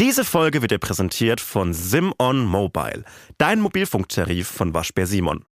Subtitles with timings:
[0.00, 3.02] Diese Folge wird dir präsentiert von Simon Mobile,
[3.36, 5.44] dein Mobilfunktarif von Waschbär Simon.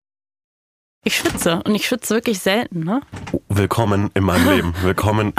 [1.02, 3.00] Ich schwitze und ich schwitze wirklich selten, ne?
[3.49, 4.75] Willkommen in meinem Leben.
[4.83, 5.33] Willkommen.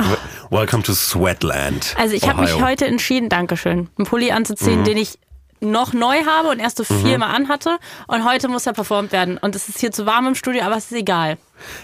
[0.49, 1.93] Welcome to Sweatland.
[1.99, 5.19] Also ich habe mich heute entschieden, Dankeschön, einen Pulli anzuziehen, den ich
[5.59, 7.77] noch neu habe und erst so viermal anhatte.
[8.07, 9.37] Und heute muss er performt werden.
[9.37, 11.37] Und es ist hier zu warm im Studio, aber es ist egal.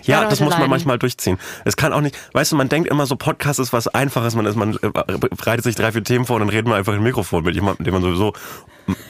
[0.03, 0.69] Ja, das muss man leiden.
[0.69, 1.37] manchmal durchziehen.
[1.65, 4.45] Es kann auch nicht, weißt du, man denkt immer so, Podcast ist was Einfaches, man,
[4.45, 7.03] ist, man äh, bereitet sich drei, vier Themen vor und dann reden wir einfach im
[7.03, 8.33] Mikrofon mit jemandem, den man sowieso,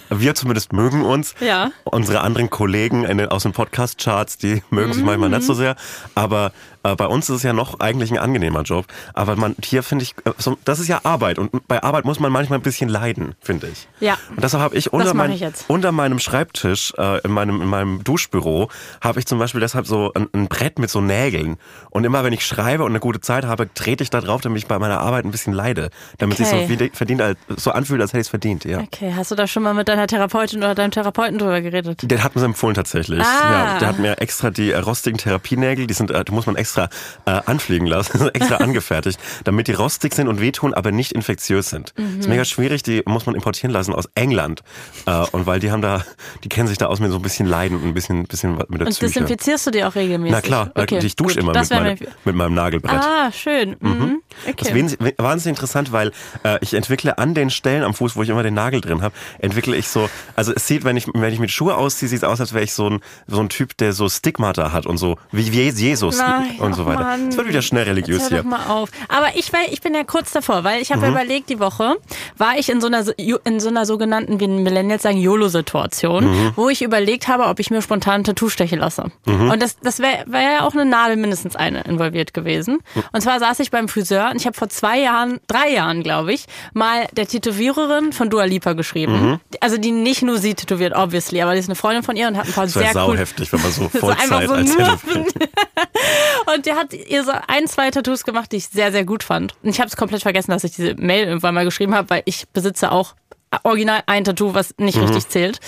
[0.10, 1.34] wir zumindest mögen uns.
[1.40, 1.72] Ja.
[1.86, 5.36] Unsere anderen Kollegen den, aus den Podcast-Charts, die mögen sich manchmal Mhm.
[5.36, 5.76] nicht so sehr.
[6.14, 6.52] Aber
[6.84, 8.86] äh, bei uns ist es ja noch eigentlich ein angenehmer Job.
[9.14, 12.20] Aber man, hier finde ich, äh, so, das ist ja Arbeit und bei Arbeit muss
[12.20, 13.88] man manchmal ein bisschen leiden, finde ich.
[14.00, 14.18] Ja.
[14.36, 15.66] Und deshalb habe ich unter, mein, ich jetzt.
[15.70, 18.70] unter meinem Schreibtisch, äh, in, meinem, in meinem Duschbüro,
[19.00, 21.56] habe ich zum Beispiel deshalb so ein, ein Brett mit so Nägeln.
[21.92, 24.58] Und immer wenn ich schreibe und eine gute Zeit habe, trete ich da drauf, damit
[24.60, 25.90] ich bei meiner Arbeit ein bisschen leide.
[26.18, 26.68] Damit es Okay.
[26.68, 27.24] sich so, verdient,
[27.56, 28.66] so anfühlt, als hätte ich es verdient.
[28.66, 28.80] Ja.
[28.82, 32.02] Okay, hast du da schon mal mit deiner Therapeutin oder deinem Therapeuten drüber geredet?
[32.04, 33.22] Den hat mir empfohlen tatsächlich.
[33.22, 33.52] Ah.
[33.74, 36.58] Ja, der hat mir extra die äh, rostigen Therapienägel, die sind, äh, die muss man
[36.58, 36.90] extra
[37.26, 41.94] äh, anfliegen lassen, extra angefertigt, damit die rostig sind und wehtun, aber nicht infektiös sind.
[41.98, 42.20] Mhm.
[42.20, 44.64] Ist mega schwierig, die muss man importieren lassen aus England.
[45.06, 46.04] Äh, und weil die haben da,
[46.44, 48.70] die kennen sich da aus mit so ein bisschen Leiden und ein bisschen, bisschen mit
[48.82, 49.06] der Und Psyche.
[49.08, 50.34] desinfizierst du die auch regelmäßig?
[50.36, 51.44] Na klar, äh, okay, ich dusche gut.
[51.44, 53.00] immer Das mit, mir- mit meinem Nagelbrett.
[53.02, 53.76] Ah, schön.
[53.80, 54.22] Mhm.
[54.46, 54.80] Das Okay.
[54.82, 56.12] ist wen- wahnsinnig interessant, weil
[56.44, 59.14] äh, ich entwickle an den Stellen am Fuß, wo ich immer den Nagel drin habe,
[59.40, 62.24] entwickle ich so, also es sieht, wenn ich, wenn ich mit Schuhe ausziehe, sieht es
[62.24, 65.18] aus, als wäre ich so ein, so ein Typ, der so Stigmata hat und so,
[65.32, 67.18] wie, wie Jesus Nein, und so weiter.
[67.30, 68.44] Es wird wieder schnell religiös hier.
[68.44, 68.90] mal auf.
[69.10, 71.12] Aber ich, weil, ich bin ja kurz davor, weil ich habe Mhm.
[71.14, 71.96] überlegt, die Woche
[72.38, 76.52] war ich in so einer, in so einer sogenannten, wie Millennials sagen, YOLO-Situation, Mhm.
[76.56, 79.12] wo ich überlegt habe, ob ich mir spontan ein Tattoo stechen lasse.
[79.26, 79.52] Mhm.
[79.52, 82.80] Und das, das wäre wär ja auch eine Nadel mindestens eine involviert gewesen.
[83.12, 86.34] Und zwar saß ich beim Friseur und ich habe vor zwei Jahren, drei Jahren, glaube
[86.34, 89.32] ich, mal der Tätowiererin von Dua Lipa geschrieben.
[89.32, 89.40] Mhm.
[89.60, 92.38] Also die nicht nur sie tätowiert, obviously, aber die ist eine Freundin von ihr und
[92.38, 94.76] hat ein paar Das wäre sehr cool sauheftig, wenn man so Vollzeit so als
[96.56, 99.56] und der hat ihr so ein, zwei Tattoos gemacht, die ich sehr, sehr gut fand.
[99.64, 102.24] Und ich habe es komplett vergessen, dass ich diese Mail irgendwann mal geschrieben habe, weil
[102.26, 103.16] ich besitze auch
[103.64, 105.04] original ein Tattoo, was nicht Mhm.
[105.06, 105.60] richtig zählt.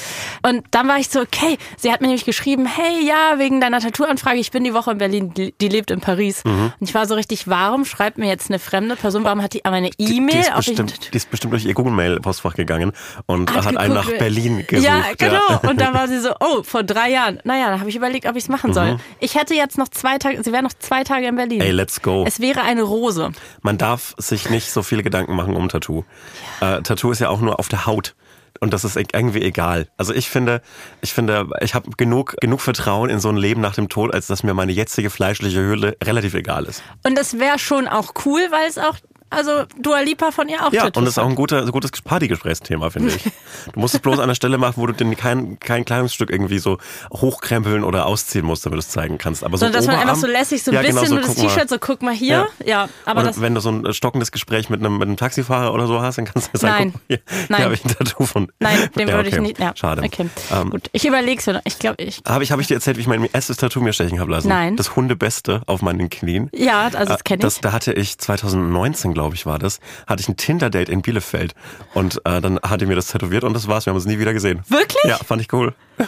[0.42, 3.80] Und dann war ich so, okay, sie hat mir nämlich geschrieben, hey, ja, wegen deiner
[3.80, 6.44] Tattoo-Anfrage, ich bin die Woche in Berlin, die, die lebt in Paris.
[6.46, 6.74] Mhm.
[6.80, 9.62] Und ich war so richtig, warum schreibt mir jetzt eine fremde Person, warum hat die
[9.66, 10.46] meine E-Mail?
[10.48, 12.94] ein bestimmt, die ist bestimmt durch ihr Google-Mail-Postfach gegangen
[13.26, 14.88] und hat, einen nach geguckt, Berlin gesucht.
[14.88, 15.60] Ja, genau.
[15.70, 17.40] Und dann war sie so, oh, vor drei Jahren.
[17.44, 18.98] Naja, dann habe ich überlegt, ob ich es machen soll.
[19.20, 21.58] Ich hätte jetzt noch zwei Tage, sie wäre noch zwei Tage in Berlin.
[21.60, 21.64] Mhm.
[21.66, 22.24] Ey, let's go.
[22.28, 23.32] Es wäre eine Rose.
[23.62, 26.04] Man darf sich nicht so viele Gedanken machen um Tattoo.
[26.62, 28.16] Äh, Tattoo ist ja auch nur auf der Haut.
[28.60, 29.88] Und das ist irgendwie egal.
[29.98, 30.62] Also ich finde,
[31.02, 34.28] ich finde, ich habe genug, genug Vertrauen in so ein Leben nach dem Tod, als
[34.28, 36.82] dass mir meine jetzige fleischliche Hülle relativ egal ist.
[37.06, 38.96] Und das wäre schon auch cool, weil es auch,
[39.34, 41.92] also Dua Lipa von ihr auch Ja, Tattoos und das ist auch ein guter, gutes
[42.04, 43.24] Partygesprächsthema, finde ich.
[43.74, 46.60] Du musst es bloß an der Stelle machen, wo du den kein, kein Kleidungsstück irgendwie
[46.60, 46.78] so
[47.12, 49.44] hochkrempeln oder ausziehen musst, damit du es zeigen kannst.
[49.44, 51.16] Aber so Sondern dass man einfach Oberarm- so lässig so ein Ja, bisschen genau, so,
[51.16, 51.36] nur das.
[51.36, 52.48] T-Shirt so, guck mal hier.
[52.66, 55.74] Ja, aber oder das, wenn du so ein stockendes Gespräch mit einem, mit einem Taxifahrer
[55.74, 57.20] oder so hast, dann kannst du sagen, Nein.
[57.20, 57.58] guck Nein.
[57.58, 58.52] hier habe ich ein Tattoo von.
[58.60, 59.42] nein, den Ja, würde ich okay.
[59.44, 59.74] nicht, ja.
[59.76, 60.02] Schade.
[60.04, 60.90] Okay, Ähm, gut.
[60.92, 61.48] Ich überleg's.
[61.66, 63.94] Ich glaube, ich, Habe ich, hab ich dir erzählt, wie ich mein erstes Tattoo mir
[63.94, 64.48] stechen habe lassen?
[64.50, 64.76] Nein.
[64.78, 66.50] Das Hundebeste auf meinen Knien.
[66.54, 67.62] ja, also das Äh, kenne das, ich.
[67.62, 71.54] Da hatte ich 2019, glaube ich, war das, hatte ich ein Tinder-Date in Bielefeld.
[71.94, 73.86] Und äh, dann hat er mir das tätowiert und das war's.
[73.86, 74.62] Wir haben uns nie wieder gesehen.
[74.70, 75.04] Wirklich?
[75.06, 75.74] Ja, fand ich cool.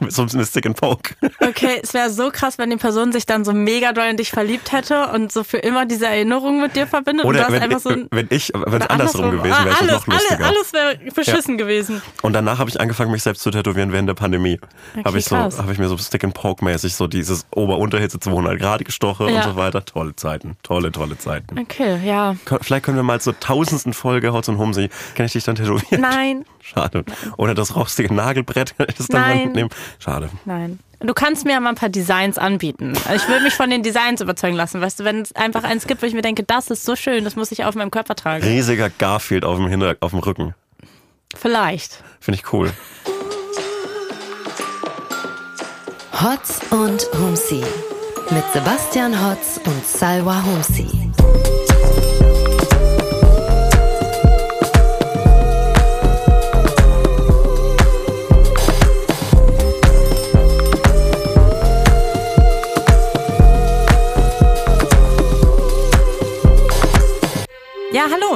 [0.00, 1.14] Mit so einem Stick and Poke.
[1.40, 4.30] Okay, es wäre so krass, wenn die Person sich dann so mega doll in dich
[4.30, 7.52] verliebt hätte und so für immer diese Erinnerung mit dir verbindet und du Oder hast
[7.52, 9.92] wenn, einfach so ein wenn ich, wenn es Oder andersrum gewesen wäre, Ah, es alles,
[9.92, 10.44] noch lustiger.
[10.46, 12.00] alles, alles wäre beschissen gewesen.
[12.22, 14.60] Und danach habe ich angefangen, mich selbst zu tätowieren während der Pandemie.
[15.04, 18.58] habe ich so, habe ich mir so Stick and Poke mäßig so dieses Ober-Unterhitze 200
[18.58, 19.36] Grad gestochen Ja.
[19.36, 19.84] und so weiter.
[19.84, 21.58] Tolle Zeiten, tolle, tolle Zeiten.
[21.58, 22.36] Okay, ja.
[22.60, 26.00] Vielleicht können wir mal zur tausendsten Folge Hotz und Humsi, kann ich dich dann tätowieren?
[26.00, 27.04] Nein, Schade.
[27.36, 29.44] Oder das rostige Nagelbrett, kann ich das dann Nein.
[29.46, 29.70] mitnehmen?
[29.98, 30.28] Schade.
[30.44, 30.78] nein.
[31.00, 32.94] Du kannst mir ja mal ein paar Designs anbieten.
[33.06, 34.80] Also ich würde mich von den Designs überzeugen lassen.
[34.80, 37.22] Weißt du, wenn es einfach eins gibt, wo ich mir denke, das ist so schön,
[37.22, 38.42] das muss ich auf meinem Körper tragen.
[38.42, 40.54] Riesiger Garfield auf dem, Hinter auf dem Rücken.
[41.36, 42.02] Vielleicht.
[42.18, 42.72] Finde ich cool.
[46.20, 47.62] Hotz und Humsi
[48.30, 50.88] mit Sebastian Hotz und Salwa Humsi.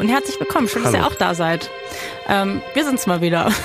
[0.03, 0.69] Und herzlich willkommen.
[0.69, 1.05] Schön, dass Hallo.
[1.05, 1.71] ihr auch da seid.
[2.29, 3.51] Ähm, wir sind's mal wieder.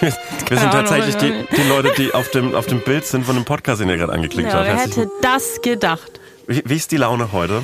[0.00, 3.44] Wir sind tatsächlich die, die Leute, die auf dem, auf dem Bild sind von dem
[3.44, 4.66] Podcast, den ihr gerade angeklickt Ja, habt.
[4.66, 6.20] wer hätte das gedacht?
[6.46, 7.62] Wie, wie ist die Laune heute?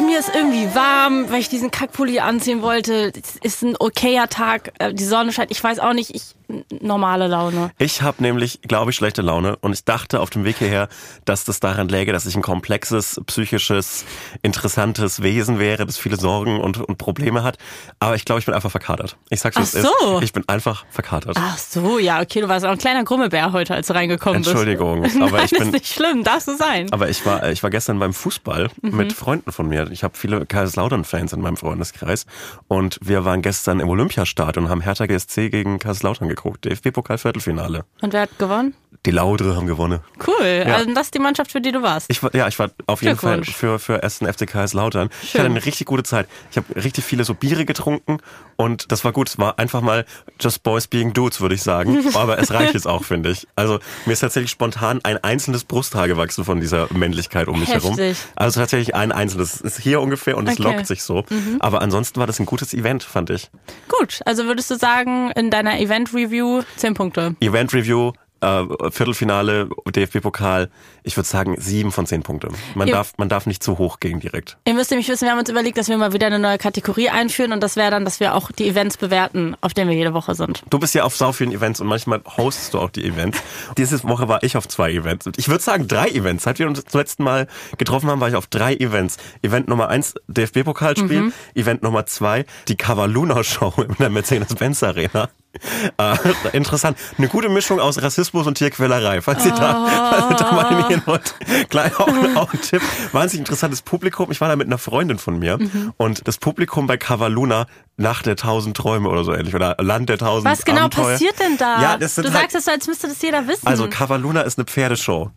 [0.00, 3.12] Ach, mir ist irgendwie warm, weil ich diesen Kackpulli anziehen wollte.
[3.16, 4.72] Es ist ein okayer Tag.
[4.78, 5.50] Äh, Die Sonne scheint.
[5.50, 6.14] Ich weiß auch nicht.
[6.14, 6.34] Ich
[6.80, 7.70] normale Laune.
[7.78, 10.88] Ich habe nämlich, glaube ich, schlechte Laune und ich dachte auf dem Weg hierher,
[11.24, 14.04] dass das daran läge, dass ich ein komplexes, psychisches,
[14.42, 17.56] interessantes Wesen wäre, das viele Sorgen und, und Probleme hat.
[18.00, 19.16] Aber ich glaube, ich bin einfach verkatert.
[19.28, 19.86] Ich sag's, wie Ach es ist.
[20.00, 20.20] so.
[20.22, 21.36] Ich bin einfach verkatert.
[21.38, 25.02] Ach so, ja, okay, du warst auch ein kleiner Grummelbär heute, als du reingekommen Entschuldigung,
[25.02, 25.16] bist.
[25.20, 26.92] aber Nein, ich bin- ist nicht schlimm, darfst du sein.
[26.92, 28.96] Aber ich war, ich war gestern beim Fußball Mhm.
[28.96, 29.89] mit Freunden von mir.
[29.90, 32.26] Ich habe viele Kaiserslautern-Fans in meinem Freundeskreis.
[32.68, 36.64] Und wir waren gestern im Olympiastadion und haben Hertha GSC gegen Kaiserslautern geguckt.
[36.64, 37.84] DFB-Pokal-Viertelfinale.
[38.00, 38.74] Und wer hat gewonnen?
[39.06, 40.00] Die Laudre haben gewonnen.
[40.26, 42.06] Cool, also das ist die Mannschaft, für die du warst.
[42.10, 45.08] Ich war, ja, ich war auf jeden Fall für, für Essen FC Kaiserslautern.
[45.22, 45.40] Ich Schön.
[45.40, 46.28] hatte eine richtig gute Zeit.
[46.50, 48.18] Ich habe richtig viele so Biere getrunken
[48.56, 49.30] und das war gut.
[49.30, 50.04] Es war einfach mal
[50.38, 52.04] just boys being dudes, würde ich sagen.
[52.14, 53.48] Aber es reicht jetzt auch, finde ich.
[53.56, 57.96] Also mir ist tatsächlich spontan ein einzelnes Brusthaar gewachsen von dieser Männlichkeit um mich herum.
[57.96, 58.18] Heftig.
[58.36, 59.54] Also tatsächlich ein einzelnes.
[59.54, 60.68] Es ist hier ungefähr und es Okay.
[60.68, 60.74] Mhm.
[60.76, 61.24] lockt sich so.
[61.60, 63.50] Aber ansonsten war das ein gutes Event, fand ich.
[63.88, 67.34] Gut, also würdest du sagen, in deiner Event-Review 10 Punkte.
[67.40, 70.70] Event Review, äh, Viertelfinale, DFB-Pokal.
[71.02, 72.48] Ich würde sagen sieben von zehn Punkte.
[72.74, 72.96] Man, Ja.
[72.96, 74.56] darf, man darf nicht zu hoch gehen direkt.
[74.66, 77.08] Ihr müsst nämlich wissen, wir haben uns überlegt, dass wir mal wieder eine neue Kategorie
[77.10, 80.14] einführen und das wäre dann, dass wir auch die Events bewerten, auf denen wir jede
[80.14, 80.62] Woche sind.
[80.70, 83.38] Du bist ja auf sau vielen Events und manchmal hostest du auch die Events.
[83.76, 85.26] Diese Woche war ich auf zwei Events.
[85.36, 86.44] Ich würde sagen drei Events.
[86.44, 87.46] Seit wir uns zum letzten Mal
[87.78, 89.16] getroffen haben, war ich auf drei Events.
[89.42, 91.20] Event Nummer eins, DFB-Pokalspiel.
[91.20, 91.32] Mhm.
[91.54, 95.28] Event Nummer zwei, die Cavaluna-Show in der Mercedes-Benz Arena.
[95.98, 96.16] Äh,
[96.52, 96.96] interessant.
[97.18, 99.20] Eine gute Mischung aus Rassismus und Tierquälerei.
[99.20, 101.34] Falls ihr da, falls ihr da mal hingehen wollt.
[101.68, 102.80] Gleich auch, auch ein Tipp.
[103.12, 104.30] Wahnsinnig interessantes Publikum.
[104.30, 105.58] Ich war da mit einer Freundin von mir.
[105.58, 105.92] Mhm.
[105.96, 107.66] Und das Publikum bei Cavaluna,
[107.96, 109.54] Nacht der tausend Träume oder so ähnlich.
[109.54, 111.12] Oder Land der tausend Was genau Abenteuer.
[111.12, 111.82] passiert denn da?
[111.82, 113.66] Ja, das sind du halt, sagst es so, als müsste das jeder wissen.
[113.66, 115.30] also Cavaluna ist eine Pferdeshow.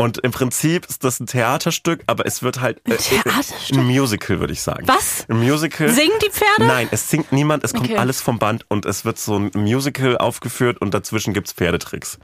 [0.00, 3.76] Und im Prinzip ist das ein Theaterstück, aber es wird halt äh, Theaterstück?
[3.78, 4.86] ein Musical, würde ich sagen.
[4.86, 5.26] Was?
[5.28, 5.88] Ein Musical.
[5.90, 6.66] Singen die Pferde?
[6.66, 7.98] Nein, es singt niemand, es kommt Okay.
[7.98, 12.18] alles vom Band und es wird so ein Musical aufgeführt und dazwischen gibt's Pferdetricks.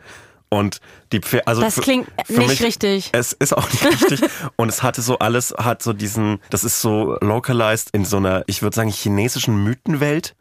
[0.50, 0.80] Und
[1.10, 3.08] die Pferde, also Das für- klingt für nicht mich, richtig.
[3.12, 4.20] Es ist auch nicht richtig.
[4.56, 8.44] und es hatte so alles, hat so diesen, das ist so localized in so einer,
[8.46, 10.36] ich würde sagen, chinesischen Mythenwelt.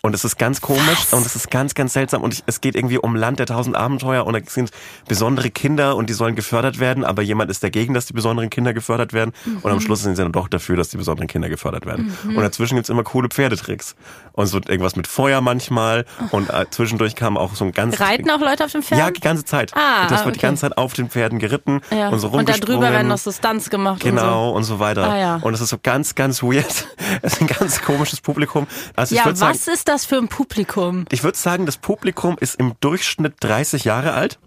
[0.00, 1.12] Und es ist ganz komisch Was?
[1.12, 2.22] und es ist ganz, ganz seltsam.
[2.22, 4.70] Und ich, es geht irgendwie um Land der tausend Abenteuer und da sind
[5.08, 8.72] besondere Kinder und die sollen gefördert werden, aber jemand ist dagegen, dass die besonderen Kinder
[8.72, 9.34] gefördert werden.
[9.44, 9.70] Und Mhm.
[9.70, 12.16] am Schluss sind sie dann doch dafür, dass die besonderen Kinder gefördert werden.
[12.24, 13.96] Und dazwischen gibt's immer coole Pferdetricks.
[14.32, 16.04] Und so irgendwas mit Feuer manchmal.
[16.30, 17.98] Und äh, zwischendurch kam auch so ein ganz.
[18.00, 19.00] Reiten auch Leute auf dem Pferd?
[19.00, 19.72] Ja, die ganze Zeit.
[19.74, 20.46] Ah, das wird die okay.
[20.46, 22.10] ganze Zeit auf den Pferden geritten Ja.
[22.10, 22.80] und so und rumgesprungen.
[22.80, 25.10] drüber werden noch so Stunts gemacht Genau und so weiter.
[25.10, 25.36] Ah, ja.
[25.42, 26.86] Und es ist so ganz, ganz weird.
[27.22, 28.66] Es ist ein ganz komisches Publikum.
[28.94, 29.14] Also und so.
[29.14, 31.06] ich Ja, würde sagen, was ist das für ein Publikum?
[31.10, 34.38] ich würde sagen, das Publikum ist im Durchschnitt 30 Jahre alt,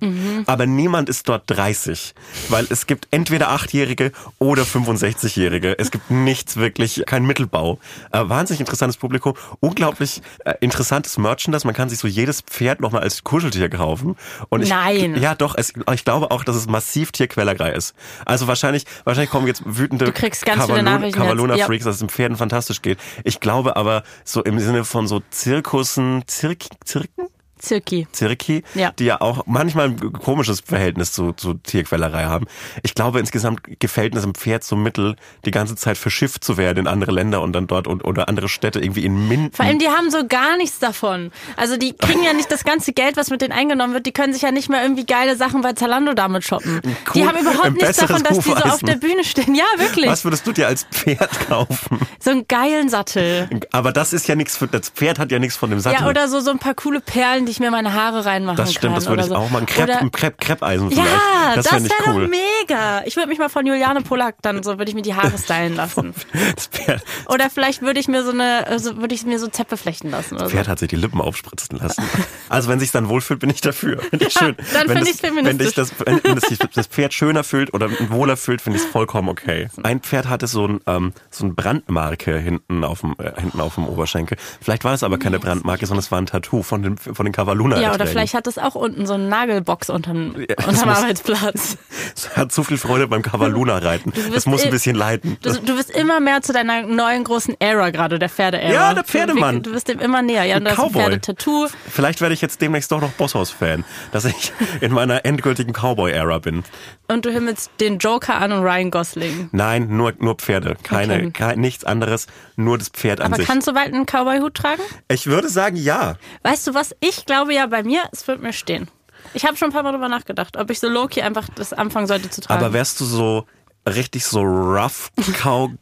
[0.46, 2.14] aber niemand ist dort 30,
[2.50, 5.78] weil es gibt entweder Achtjährige oder 65-Jährige.
[5.78, 7.80] Es gibt nichts wirklich, kein Mittelbau.
[8.12, 11.66] Äh, wahnsinnig interessantes Publikum, unglaublich äh, interessantes Merchandise.
[11.66, 14.16] Man kann sich so jedes Pferd nochmal als Kuscheltier kaufen.
[14.50, 15.16] Und ich, Nein.
[15.22, 15.56] Ja, doch.
[15.58, 17.96] Es, ich glaube auch, dass es massiv Tierquälerei ist.
[18.26, 21.16] Also wahrscheinlich, wahrscheinlich kommen jetzt wütende Du kriegst ganz viele Nachrichten jetzt.
[21.16, 23.00] Cavaluna-Freaks, dass es den Pferden fantastisch geht.
[23.24, 27.28] Ich glaube aber so im Sinne von so Zirkussen, Zirk, Zirken?
[27.62, 28.08] Zirki.
[28.12, 28.92] Zirki, Ja.
[28.92, 32.46] die ja auch manchmal ein komisches Verhältnis zu, zu Tierquälerei haben.
[32.84, 35.16] Ich glaube, insgesamt gefällt es dem Pferd so mittel,
[35.46, 38.50] die ganze Zeit verschifft zu werden in andere Länder und dann dort und, oder andere
[38.50, 39.52] Städte irgendwie in Minden.
[39.54, 41.32] Vor allem, die haben so gar nichts davon.
[41.56, 44.06] Also die kriegen ja nicht das ganze Geld, was mit denen eingenommen wird.
[44.06, 46.82] Die können sich ja nicht mehr irgendwie geile Sachen bei Zalando damit shoppen.
[47.14, 49.56] die Cool, haben überhaupt nichts davon, dass die so auf der Bühne stehen.
[49.56, 50.08] Ja, wirklich.
[50.08, 52.00] Was würdest du dir als Pferd kaufen?
[52.20, 53.50] So einen geilen Sattel.
[53.72, 56.02] Aber das ist ja nichts für, das Pferd hat ja nichts von dem Sattel.
[56.02, 58.58] Ja, oder so, so ein paar coole Perlen, die ich mir in meine Haare reinmachen
[58.58, 58.96] das stimmt, kann.
[58.96, 59.36] das würde ich so.
[59.36, 59.50] auch.
[59.66, 61.08] Krepp, Oder- ein Krepp, Kreppeisen vielleicht.
[61.10, 62.24] Ja, das das, ich wäre cool.
[62.24, 63.04] doch mega.
[63.06, 65.76] Ich würde mich mal von Juliane Polak dann so, würde ich mir die Haare stylen
[65.76, 66.14] lassen.
[66.56, 69.78] Das Pferd, Oder vielleicht würde ich mir so eine, also würde ich mir so Zäpfe
[69.78, 70.48] flechten lassen so.
[70.48, 72.04] Pferd hat sich die Lippen aufspritzen lassen.
[72.50, 74.00] Also wenn sich dann wohlfühlt, bin ich dafür.
[74.02, 74.56] Finde ich Ja, schön.
[74.74, 75.60] dann wenn find das- ich's feministisch.
[75.60, 78.80] Wenn, ich das, wenn, wenn das, sich das Pferd schöner fühlt oder wohler fühlt, finde
[78.80, 79.68] ich es vollkommen okay.
[79.84, 83.76] Ein Pferd hatte so ein ähm, so ein Brandmarke hinten auf dem äh, hinten auf
[83.76, 84.38] dem Oberschenkel.
[84.62, 87.34] Vielleicht war es aber keine Brandmarke, sondern es war ein Tattoo von den von den
[87.42, 87.80] Cavaluna.
[87.82, 91.78] Ja, oder vielleicht hat es auch unten so eine Nagelbox unterm, Ja, unterm muss- Arbeitsplatz.
[92.16, 94.12] Es hat zu viel Freude beim Cavaluna reiten.
[94.34, 95.38] Das muss ein bisschen leiden.
[95.42, 98.74] Du, du bist immer mehr zu deiner neuen großen Ära gerade, der Pferde-Ära.
[98.74, 99.62] Ja, der Pferdemann.
[99.64, 100.44] Du, bist dem immer näher.
[100.44, 100.76] Ja, und das.
[100.76, 101.68] Pferdetattoo.
[101.90, 106.64] Vielleicht werde ich jetzt demnächst doch noch Bosshaus-Fan, dass ich in meiner endgültigen Cowboy-Ära bin.
[107.08, 109.50] Und du himmelst den Joker an und Ryan Gosling.
[109.52, 110.76] Nein, nur, nur Pferde.
[110.84, 111.32] Keine, Okay.
[111.32, 112.28] kein, nichts anderes,
[112.64, 113.48] nur das Pferd an Aber sich.
[113.48, 114.82] kannst du bald einen Cowboy-Hut tragen?
[115.08, 116.16] Ich würde sagen, ja.
[116.44, 116.96] Weißt du was?
[117.00, 118.88] Ich glaube ja bei mir, es wird mir stehen.
[119.34, 122.08] Ich habe schon ein paar Mal drüber nachgedacht, ob ich so Loki einfach das anfangen
[122.08, 122.64] sollte zu tragen.
[122.64, 123.46] Aber wärst du so
[123.88, 125.12] richtig so rough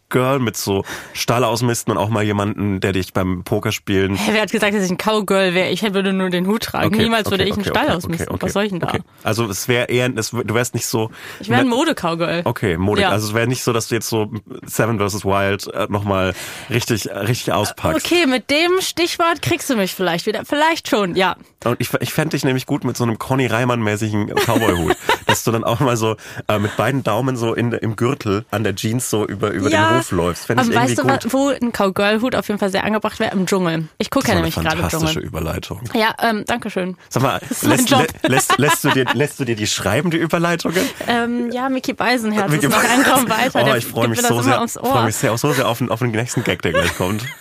[0.09, 4.15] Cowgirl mit so Stall ausmisten und auch mal jemanden, der dich beim Pokerspielen.
[4.15, 5.69] Hey, wer hat gesagt, dass ich ein Cowgirl wäre?
[5.69, 6.87] Ich würde nur den Hut tragen.
[6.87, 8.37] Okay, Niemals würde okay, ich einen okay, Stall okay, ausmisten.
[8.39, 8.93] Was soll ich denn da?
[9.23, 11.11] Also es wäre eher, es, du wärst nicht so.
[11.39, 12.41] Ich wäre ein Mode-Cowgirl.
[12.45, 13.03] Okay, modig.
[13.03, 13.09] Ja.
[13.09, 14.31] Also es wäre nicht so, dass du jetzt so
[14.65, 15.25] Seven vs.
[15.25, 16.33] Wild äh, nochmal
[16.69, 18.05] richtig, richtig auspackst.
[18.05, 20.43] Okay, mit dem Stichwort kriegst du mich vielleicht wieder.
[20.45, 21.35] Vielleicht schon, ja.
[21.63, 24.97] Und ich, ich fände dich nämlich gut mit so einem Conny Reimann-mäßigen Cowboy-Hut.
[25.29, 26.15] dass du dann auch mal so
[26.47, 29.89] äh, mit beiden Daumen so in, im Gürtel an der Jeans so über, über ja.
[29.89, 30.45] den Hof läufst.
[30.45, 31.25] Fände ich Aber weißt du, gut.
[31.25, 33.31] wa- wo ein Cowgirl-Hut auf jeden Fall sehr angebracht wäre?
[33.31, 33.87] Im Dschungel.
[33.97, 35.27] Ich gucke ja nämlich gerade fantastische Dschungel.
[35.27, 35.81] Überleitung.
[35.93, 36.97] Ja, ähm, danke schön.
[37.09, 40.81] Sag mal, lässt, lä, lässt, lässt, du dir, lässt du dir die schreiben, die Überleitungen?
[41.07, 43.65] Ähm, ja, Mickey Beisenherz Mickey ist noch ein Raum weiter.
[43.71, 45.99] Oh, ich freue mich, so sehr, freu mich sehr, auch so sehr auf den, auf
[45.99, 47.23] den nächsten Gag, der gleich kommt.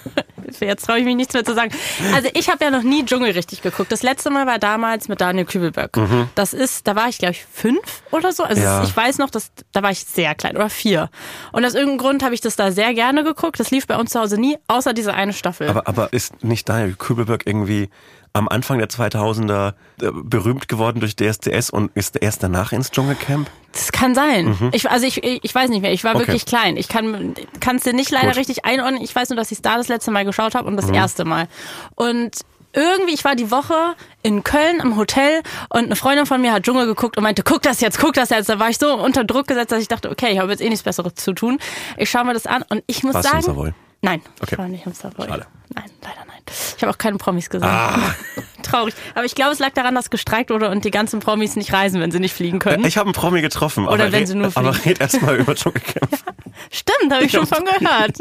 [0.60, 1.70] Jetzt traue ich mich nichts mehr zu sagen.
[2.14, 3.90] Also ich habe ja noch nie Dschungel richtig geguckt.
[3.92, 5.92] Das letzte Mal war damals mit Daniel Kübelböck.
[6.34, 8.42] Das ist, da war ich glaube ich fünf oder so.
[8.44, 8.66] Also Mhm.
[8.66, 8.82] Ja.
[8.84, 11.10] ich weiß noch, dass da war ich sehr klein oder vier.
[11.52, 13.60] Und aus irgendeinem Grund habe ich das da sehr gerne geguckt.
[13.60, 15.68] Das lief bei uns zu Hause nie, außer diese eine Staffel.
[15.68, 17.88] Aber, aber ist nicht Daniel Kübelberg irgendwie
[18.32, 19.70] am Anfang der 2000er
[20.00, 23.48] äh, berühmt geworden durch DSDS und ist erst danach ins Dschungelcamp?
[23.72, 24.70] Das kann sein.
[24.72, 25.92] Ich, also ich, ich weiß nicht mehr.
[25.92, 26.20] Ich war Mhm.
[26.20, 26.26] Okay.
[26.28, 26.76] wirklich klein.
[26.76, 27.34] Ich kann
[27.76, 28.34] es dir nicht leider Gut.
[28.34, 28.38] Mhm.
[28.38, 29.02] richtig einordnen.
[29.02, 31.48] Ich weiß nur, dass ich da das letzte Mal geschaut habe und das erste Mal.
[31.94, 32.32] Und
[32.74, 33.74] irgendwie, ich war die Woche
[34.22, 37.62] in Köln im Hotel und eine Freundin von mir hat Dschungel geguckt und meinte, guck
[37.62, 38.48] das jetzt, guck das jetzt.
[38.48, 40.68] Da war ich so unter Druck gesetzt, dass ich dachte, okay, ich habe jetzt eh
[40.68, 41.58] nichts Besseres zu tun.
[41.96, 43.74] Ich schaue mir das an und ich muss im sagen...
[44.00, 44.50] Nein, Okay.
[44.52, 45.26] ich war nicht im Savoy.
[45.26, 45.46] Schade.
[45.74, 46.36] Nein, leider nein.
[46.76, 47.68] Ich habe auch keine Promis gesehen.
[47.68, 47.98] Ah.
[48.62, 48.94] Traurig.
[49.14, 52.00] Aber ich glaube, es lag daran, dass gestreikt wurde und die ganzen Promis nicht reisen,
[52.00, 52.84] wenn sie nicht fliegen können.
[52.84, 54.88] Ich habe einen Promi getroffen, Oder aber, wenn red, sie nur aber fliegen.
[54.88, 56.08] red erst mal über Dschungelcamp.
[56.70, 58.18] Stimmt, habe ich schon von gehört.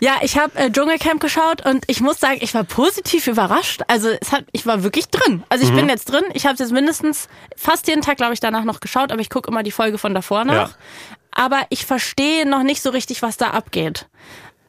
[0.00, 3.82] Ja, ich habe äh, Dschungelcamp geschaut und ich muss sagen, ich war positiv überrascht.
[3.88, 5.42] Also es hat, ich war wirklich drin.
[5.48, 5.76] Also ich Mhm.
[5.76, 6.24] bin jetzt drin.
[6.34, 9.30] Ich habe es jetzt mindestens fast jeden Tag, glaube ich, danach noch geschaut, aber ich
[9.30, 10.70] gucke immer die Folge von davor nach.
[10.70, 10.74] Ja.
[11.36, 14.06] Aber ich verstehe noch nicht so richtig, was da abgeht.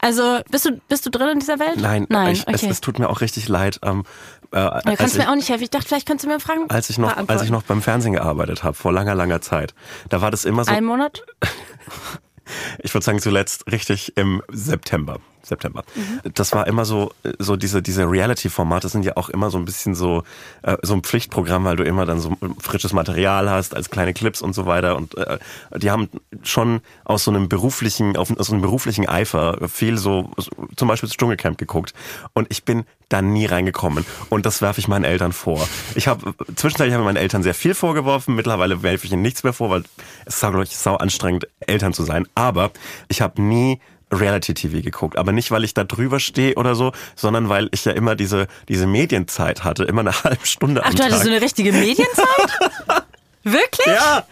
[0.05, 1.77] Also bist du bist du drin in dieser Welt?
[1.77, 2.33] Nein, Nein.
[2.33, 2.67] ich, es, okay.
[2.69, 3.79] es tut mir auch richtig leid.
[3.81, 4.03] Ähm,
[4.51, 5.63] äh, du als, kannst ich, mir auch nicht helfen.
[5.63, 7.53] Ich dachte, vielleicht kannst du mir Fragen als, ich noch, als ich beantworten.
[7.53, 9.73] noch beim Fernsehen gearbeitet habe, vor langer, langer Zeit,
[10.09, 11.25] da war das immer so, Einen Monat?
[12.83, 15.17] ich würde sagen zuletzt richtig im September.
[15.45, 15.83] September.
[15.95, 16.31] Mhm.
[16.33, 19.95] Das war immer so, so diese, diese Reality-Formate sind ja auch immer so ein bisschen
[19.95, 20.23] so,
[20.63, 24.41] äh, so ein Pflichtprogramm, weil du immer dann so frisches Material hast, als kleine Clips
[24.41, 24.95] und so weiter.
[24.95, 25.37] Und äh,
[25.77, 26.09] die haben
[26.43, 30.31] schon aus so einem beruflichen, auf, aus so einem beruflichen Eifer viel so,
[30.75, 31.93] zum Beispiel das Dschungelcamp geguckt.
[32.33, 34.05] Und ich bin da nie reingekommen.
[34.29, 35.67] Und das werfe ich meinen Eltern vor.
[35.95, 38.35] Ich habe zwischenzeitlich habe ich meinen Eltern sehr viel vorgeworfen.
[38.35, 39.83] Mittlerweile werfe ich ihnen nichts mehr vor, weil
[40.25, 42.27] es ist, glaube ich, sau anstrengend, Eltern zu sein.
[42.35, 42.71] Aber
[43.07, 43.79] ich habe nie
[44.11, 45.17] Reality-TV geguckt.
[45.17, 48.47] Aber nicht, weil ich da drüber stehe oder so, sondern weil ich ja immer diese,
[48.69, 51.25] diese Medienzeit hatte, immer eine halbe Stunde Ach, am du hattest Tag.
[51.27, 52.59] so eine richtige Medienzeit?
[53.43, 53.87] Wirklich?
[53.87, 54.23] ja!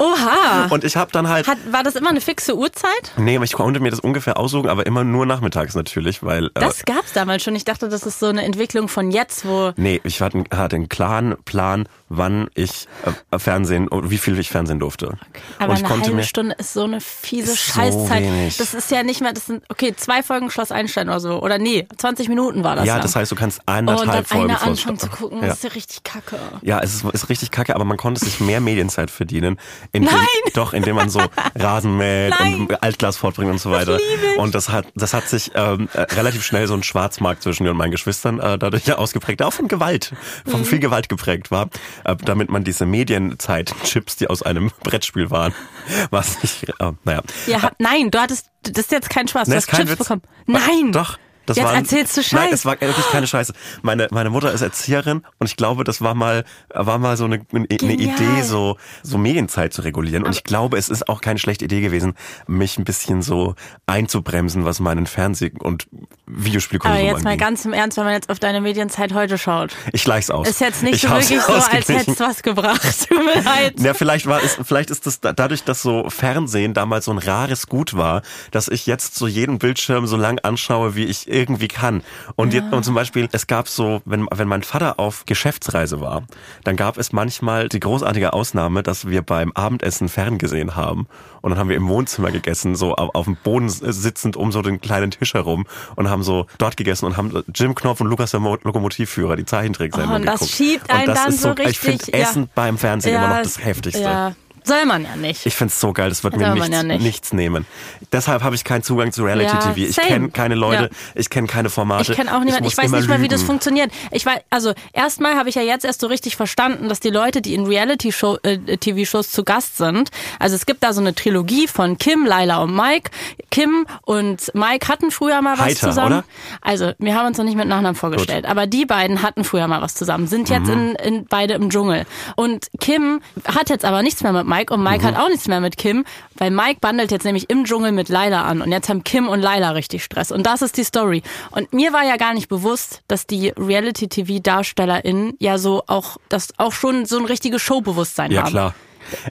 [0.00, 0.68] Oha.
[0.70, 1.48] Und ich habe dann halt...
[1.48, 3.12] Hat, war das immer eine fixe Uhrzeit?
[3.16, 6.46] Nee, aber ich konnte mir das ungefähr aussuchen, aber immer nur nachmittags natürlich, weil...
[6.46, 7.56] Äh, Das gab's damals schon.
[7.56, 9.72] Ich dachte, das ist so eine Entwicklung von jetzt, wo.
[9.76, 12.86] Nee, ich hatte, hatte einen klaren Plan, wann ich
[13.30, 15.18] äh, Fernsehen, oder wie viel ich Fernsehen durfte.
[15.58, 18.22] Aber und ich eine konnte halbe Stunde ist so eine fiese so Scheißzeit.
[18.22, 18.56] wenig.
[18.56, 21.42] Das ist ja nicht mehr, das sind, okay, zwei Folgen Schloss Einstein oder so.
[21.42, 22.86] Oder nee, 20 Minuten war das.
[22.86, 23.02] ja, lang.
[23.02, 23.86] das heißt, du kannst oh, und
[24.26, 25.48] Folgen eine anfangen zu gucken, Ja.
[25.48, 26.38] das ist ja richtig kacke.
[26.62, 29.58] Ja, es ist, ist richtig kacke, aber man konnte sich mehr Medienzeit verdienen,
[29.92, 30.26] indem, Nein!
[30.54, 31.20] doch, indem man so
[31.54, 32.54] Rasen mäht Nein!
[32.62, 33.98] und Altglas fortbringt und so weiter.
[33.98, 34.38] ich.
[34.38, 37.70] Und das hat, das hat sich ähm, äh, relativ schnell so ein Schwarzmarkt zwischen mir
[37.70, 40.12] und meinen Geschwistern äh, dadurch ja ausgeprägt, auch von Gewalt,
[40.46, 40.64] von Mhm.
[40.64, 41.68] viel Gewalt geprägt war,
[42.04, 45.52] äh, damit man diese Medienzeit-Chips, die aus einem Brettspiel waren,
[46.10, 47.22] was nicht, äh, naja.
[47.46, 49.98] Ja, nein, du hattest, das ist jetzt kein Spaß, Ne, du hast Chips Witz.
[49.98, 50.22] bekommen.
[50.46, 50.92] Nein!
[50.92, 51.18] Doch.
[51.48, 52.52] Das Jetzt war, erzählst du Nein, Scheiß.
[52.52, 53.52] es war wirklich keine Scheiße.
[53.82, 57.40] Meine, meine Mutter ist Erzieherin und ich glaube, das war mal, war mal so eine,
[57.52, 57.66] eine.
[57.68, 60.24] Idee, so, so Medienzeit zu regulieren.
[60.24, 62.14] Und ich glaube, es ist auch keine schlechte Idee gewesen,
[62.46, 63.54] mich ein bisschen so
[63.86, 65.86] einzubremsen, was meinen Fernseh- und
[66.26, 67.40] Videospielkonsum Aber jetzt mal angeht.
[67.40, 69.74] ganz im Ernst, wenn man jetzt auf deine Medienzeit heute schaut.
[69.92, 70.48] Ich gleich's aus.
[70.48, 72.82] Ist jetzt nicht ich so wirklich so, als hättest du was gebracht.
[73.08, 73.80] Tut mir leid.
[73.80, 77.18] Ja, vielleicht war es, vielleicht ist das da- dadurch, dass so Fernsehen damals so ein
[77.18, 81.68] rares Gut war, dass ich jetzt so jeden Bildschirm so lang anschaue, wie ich irgendwie
[81.68, 82.02] kann.
[82.36, 86.24] Und, jetzt, und zum Beispiel, es gab so, wenn, wenn mein Vater auf Geschäftsreise war,
[86.64, 91.06] dann gab es manchmal die großartige Ausnahme, dass wir beim Abendessen ferngesehen haben.
[91.40, 94.60] Und dann haben wir im Wohnzimmer gegessen, so auf, auf dem Boden sitzend um so
[94.62, 95.66] den kleinen Tisch herum
[95.96, 99.44] und haben so dort gegessen und haben Jim Knopf und Lukas der Mo Lokomotivführer, die
[99.44, 100.50] Zeichentricksendung Oh, und das geguckt.
[100.56, 102.20] schiebt und einen das dann ist so Ich finde richtig, ja.
[102.20, 104.02] Essen beim Fernsehen immer noch das Heftigste.
[104.02, 104.34] Ja,
[104.68, 105.46] Soll man ja nicht.
[105.46, 107.02] Ich find's so geil, das wird mir nichts, ja nicht.
[107.02, 107.66] nichts nehmen.
[108.12, 109.88] Deshalb habe ich keinen Zugang zu Reality Ja, TV.
[109.90, 110.88] Ich kenne keine Leute, Ja.
[111.14, 112.12] ich kenne keine Formate.
[112.12, 112.64] Ich kenne auch niemanden.
[112.64, 113.90] muss Ich, weiß nicht mal, wie das funktioniert.
[114.12, 117.40] Ich weiß, also erstmal habe ich ja jetzt erst so richtig verstanden, dass die Leute,
[117.42, 122.26] die in Reality-TV-Shows zu Gast sind, also es gibt da so eine Trilogie von Kim,
[122.26, 123.10] Laila und Mike.
[123.50, 126.06] Kim und Mike hatten früher mal was Heiter, zusammen.
[126.18, 126.24] oder?
[126.60, 129.80] Also wir haben uns noch nicht mit Nachnamen vorgestellt, aber die beiden hatten früher mal
[129.82, 130.72] was zusammen, sind jetzt Mhm.
[130.72, 132.04] in, in beide im Dschungel.
[132.36, 134.84] Und Kim hat jetzt aber nichts mehr mit Mike und Mhm.
[134.88, 136.04] Mike hat auch nichts mehr mit Kim,
[136.36, 139.40] weil Mike bandelt jetzt nämlich im Dschungel mit Laila an und jetzt haben Kim und
[139.40, 140.30] Laila richtig Stress.
[140.32, 141.22] Und das ist die Story.
[141.50, 146.72] Und mir war ja gar nicht bewusst, dass die Reality-TV-DarstellerInnen ja so auch, das auch
[146.72, 148.50] schon so ein richtiges Showbewusstsein Ja, haben.
[148.50, 148.74] klar.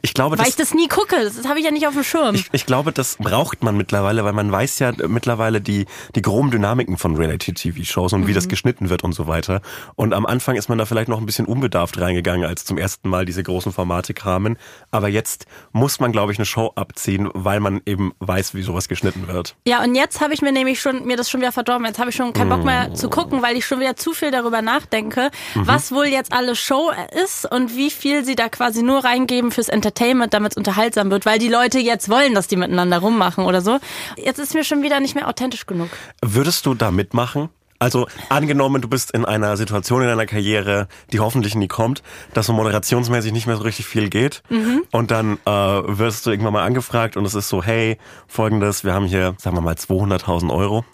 [0.02, 2.04] Ich glaube, Weil das, ich das nie gucke, das habe ich ja nicht auf dem
[2.04, 2.36] Schirm.
[2.36, 6.52] Ich, ich glaube, das braucht man mittlerweile, weil man weiß ja mittlerweile die, die groben
[6.52, 8.36] Dynamiken von Reality-TV-Shows und wie Mhm.
[8.36, 9.62] das geschnitten wird und so weiter.
[9.96, 13.10] Und am Anfang ist man da vielleicht noch ein bisschen unbedarft reingegangen, als zum ersten
[13.10, 14.58] Mal diese großen Formate kamen.
[14.92, 18.88] Aber jetzt muss man, glaube ich, eine Show abziehen, weil man eben weiß, wie sowas
[18.88, 19.56] geschnitten wird.
[19.68, 21.86] Ja, und jetzt habe ich mir nämlich schon mir das schon wieder verdorben.
[21.86, 24.32] Jetzt habe ich schon keinen Bock mehr zu gucken, weil ich schon wieder zu viel
[24.32, 26.92] darüber nachdenke, was wohl jetzt alles Show
[27.24, 31.40] ist und wie viel sie da quasi nur reingeben fürs Entertainment, damit unterhaltsam wird, weil
[31.40, 33.80] die Leute jetzt wollen, dass die miteinander rummachen oder so.
[34.16, 35.90] Jetzt ist mir schon wieder nicht mehr authentisch genug.
[36.22, 37.50] Würdest du da mitmachen?
[37.80, 42.02] Also angenommen, du bist in einer Situation in deiner Karriere, die hoffentlich nie kommt,
[42.34, 44.42] dass so moderationsmäßig nicht mehr so richtig viel geht
[44.92, 48.94] und dann äh, wirst du irgendwann mal angefragt und es ist so, hey, folgendes, wir
[48.94, 50.86] haben hier, sagen wir mal, 200.000 Euro.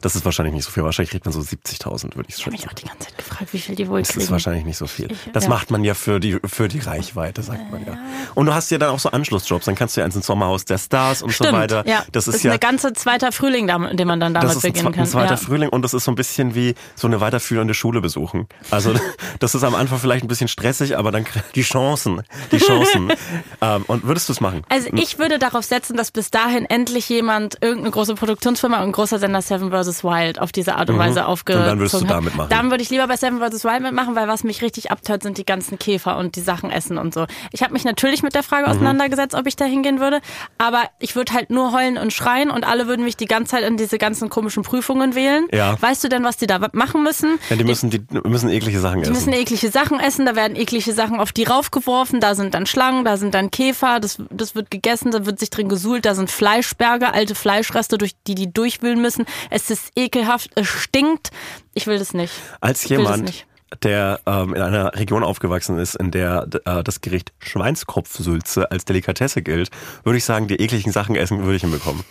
[0.00, 2.52] Das ist wahrscheinlich nicht so viel, wahrscheinlich kriegt man so 70.000, würde ich Ich habe
[2.56, 4.22] mich auch die ganze Zeit gefragt, wie viel die wohl Das kriegen.
[4.24, 5.12] ist wahrscheinlich nicht so viel.
[5.12, 5.50] Ich- Das ja.
[5.50, 7.96] macht man ja für die, für die Reichweite, sagt man ja.
[8.34, 10.78] Und du hast ja dann auch so Anschlussjobs, dann kannst du ja ins Sommerhaus der
[10.78, 11.86] Stars und Stimmt, so weiter.
[11.86, 12.02] ja.
[12.12, 14.92] Das ist ja eine ganze zweiter Frühling, den man dann damit das ist ein, beginnen
[14.92, 15.04] kann.
[15.04, 15.36] ein zweiter ja.
[15.36, 16.23] Frühling und das ist so ein bisschen
[16.54, 18.46] wie so eine weiterführende Schule besuchen.
[18.70, 18.94] Also
[19.38, 23.12] das ist am Anfang vielleicht ein bisschen stressig, aber dann die Chancen, die Chancen.
[23.60, 24.62] ähm, und würdest du es machen?
[24.68, 28.92] Also ich würde darauf setzen, dass bis dahin endlich jemand, irgendeine große Produktionsfirma und ein
[28.92, 30.04] großer Sender Seven vs.
[30.04, 31.60] Wild auf diese Art und Weise aufgezogen Mhm.
[31.64, 32.10] Und dann würdest du hat.
[32.10, 32.50] da mitmachen.
[32.50, 33.64] Dann würde ich lieber bei Seven vs.
[33.64, 36.98] Wild mitmachen, weil was mich richtig abtört, sind die ganzen Käfer und die Sachen essen
[36.98, 37.26] und so.
[37.52, 38.46] Ich habe mich natürlich mit der Mhm.
[38.46, 40.20] Frage auseinandergesetzt, ob ich da hingehen würde,
[40.58, 43.62] aber ich würde halt nur heulen und schreien und alle würden mich die ganze Zeit
[43.64, 45.46] in diese ganzen komischen Prüfungen wählen.
[45.52, 45.80] Ja.
[45.80, 47.38] Weißt du denn, was die da machen müssen?
[47.50, 49.12] Ja, die müssen, die müssen eklige Sachen Die essen.
[49.12, 53.04] müssen eklige Sachen essen, da werden eklige Sachen auf die raufgeworfen, da sind dann Schlangen,
[53.04, 56.30] da sind dann Käfer, das, das wird gegessen, da wird sich drin gesuhlt, da sind
[56.30, 59.26] Fleischberge, alte Fleischreste, durch die die durchwühlen müssen.
[59.50, 61.30] Es ist ekelhaft, es stinkt.
[61.74, 62.32] Ich will das nicht.
[62.60, 63.46] Als jemand,
[63.82, 69.42] der ähm, in einer Region aufgewachsen ist, in der äh, das Gericht Schweinskopfsülze als Delikatesse
[69.42, 69.70] gilt,
[70.04, 72.04] würde ich sagen, die ekligen Sachen essen würde ich hinbekommen.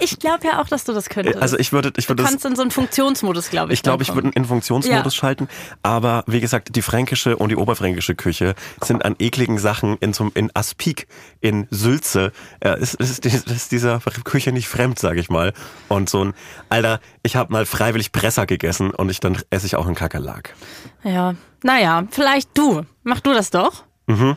[0.00, 1.38] Ich glaube ja auch, dass du das könntest.
[1.38, 3.78] Also ich würde, ich würde du kannst in so einen Funktionsmodus, glaube ich.
[3.78, 5.18] Ich glaube, ich würde in Funktionsmodus Ja.
[5.18, 5.48] schalten.
[5.82, 10.30] Aber wie gesagt, die fränkische und die oberfränkische Küche sind an ekligen Sachen in, zum,
[10.34, 11.08] in Aspik,
[11.40, 12.32] in Sülze.
[12.60, 15.52] Äh, ist, ist, ist, ist dieser Küche nicht fremd, sage ich mal.
[15.88, 16.34] Und so ein,
[16.68, 20.54] Alter, ich habe mal freiwillig Presser gegessen und ich dann esse ich auch einen Kakerlak.
[21.02, 21.34] Ja.
[21.62, 22.82] Naja, vielleicht du.
[23.02, 23.84] Mach du das doch.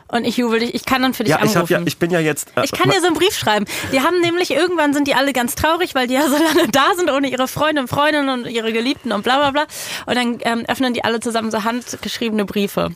[0.10, 0.74] Und ich jubel dich.
[0.76, 1.40] Ich kann dann für dich Mhm.
[1.40, 1.76] Ja, ich, anrufen.
[1.76, 2.50] hab ja, ich bin ja jetzt.
[2.58, 3.66] äh, Ich kann dir so einen Brief schreiben.
[3.94, 6.94] Die haben nämlich irgendwann sind die alle ganz traurig, weil die ja so lange da
[6.98, 9.66] sind ohne ihre Freunde und Freundinnen und ihre Geliebten und bla bla bla.
[10.06, 12.90] Und dann ähm, öffnen die alle zusammen so handgeschriebene Briefe.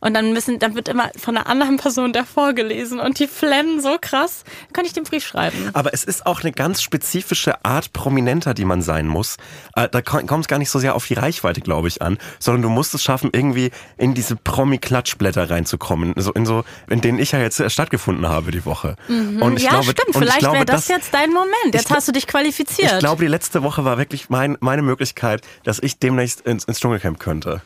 [0.00, 3.80] Und dann müssen, dann wird immer von einer anderen Person der vorgelesen und die flennen
[3.80, 4.44] so krass.
[4.74, 5.70] Kann ich den Brief schreiben.
[5.72, 9.36] Aber es ist auch eine ganz spezifische Art Prominenter, die man sein muss.
[9.76, 12.62] Äh, Da kommt es gar nicht so sehr auf die Reichweite, glaube ich, an, sondern
[12.62, 17.32] du musst es schaffen, irgendwie in diese Promi-Klatschblätter reinzukommen, so in so, in denen ich
[17.32, 18.96] ja jetzt stattgefunden habe die Woche.
[19.08, 20.00] Und ich ja, glaube, stimmt.
[20.16, 21.50] und ich Vielleicht wäre das, jetzt dein Moment.
[21.72, 22.92] Jetzt gl- hast du dich qualifiziert.
[22.92, 26.80] Ich glaube, die letzte Woche war wirklich mein, meine Möglichkeit, dass ich demnächst ins, ins
[26.80, 27.62] Dschungelcamp könnte.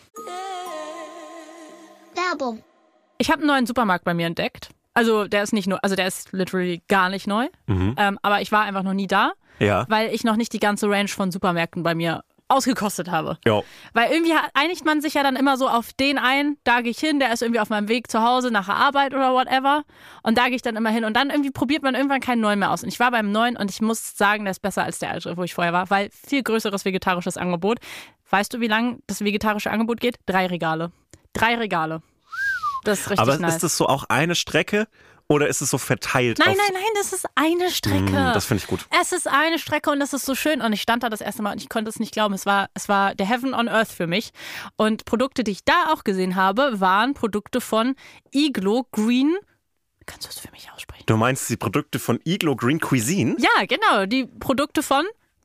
[2.15, 2.63] Werbung.
[3.19, 4.71] Ich habe einen neuen Supermarkt bei mir entdeckt.
[4.95, 7.47] Also der ist nicht nur, also der ist literally gar nicht neu.
[7.69, 9.87] Ähm, aber ich war einfach noch nie da, Ja.
[9.89, 13.39] weil ich noch nicht die ganze Range von Supermärkten bei mir ausgekostet habe.
[13.45, 13.65] Jo.
[13.93, 16.99] Weil irgendwie einigt man sich ja dann immer so auf den ein, da gehe ich
[16.99, 19.83] hin, der ist irgendwie auf meinem Weg zu Hause nach der Arbeit oder whatever.
[20.23, 21.05] Und da gehe ich dann immer hin.
[21.05, 22.83] Und dann irgendwie probiert man irgendwann keinen neuen mehr aus.
[22.83, 25.37] Und ich war beim neuen und ich muss sagen, der ist besser als der alte,
[25.37, 27.79] wo ich vorher war, weil viel größeres vegetarisches Angebot.
[28.31, 30.17] Weißt du, wie lang das vegetarische Angebot geht?
[30.27, 30.93] Drei Regale.
[31.33, 32.03] Drei Regale.
[32.85, 33.57] Das ist richtig Aber nice.
[33.57, 34.89] ist es so auch eine Strecke
[35.33, 36.39] oder ist es so verteilt?
[36.39, 38.13] Nein, nein, nein, das ist eine Strecke.
[38.13, 38.87] Mm, das finde ich gut.
[39.01, 40.61] Es ist eine Strecke und es ist so schön.
[40.61, 42.35] Und ich stand da das erste Mal und ich konnte es nicht glauben.
[42.35, 44.33] Es war, es war der Heaven on Earth für mich.
[44.77, 47.95] Und Produkte, die ich da auch gesehen habe, waren Produkte von
[48.33, 49.37] Iglo Green.
[50.07, 51.05] Kannst du es für mich aussprechen?
[51.07, 53.37] Du meinst die Produkte von Iglo Green Cuisine?
[53.39, 54.07] Ja, genau.
[54.07, 55.05] Die Produkte von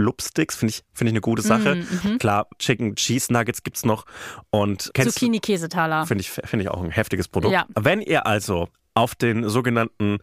[0.00, 1.74] Blubsticks, finde ich, finde ich eine gute Sache.
[1.76, 4.06] Mhm, Klar, Chicken Cheese Nuggets gibt's noch.
[4.48, 6.06] Und Zucchini-Käsetaler.
[6.06, 7.52] finde ich, finde ich auch ein heftiges Produkt.
[7.52, 7.66] Ja.
[7.78, 10.18] Wenn ihr also auf den sogenannten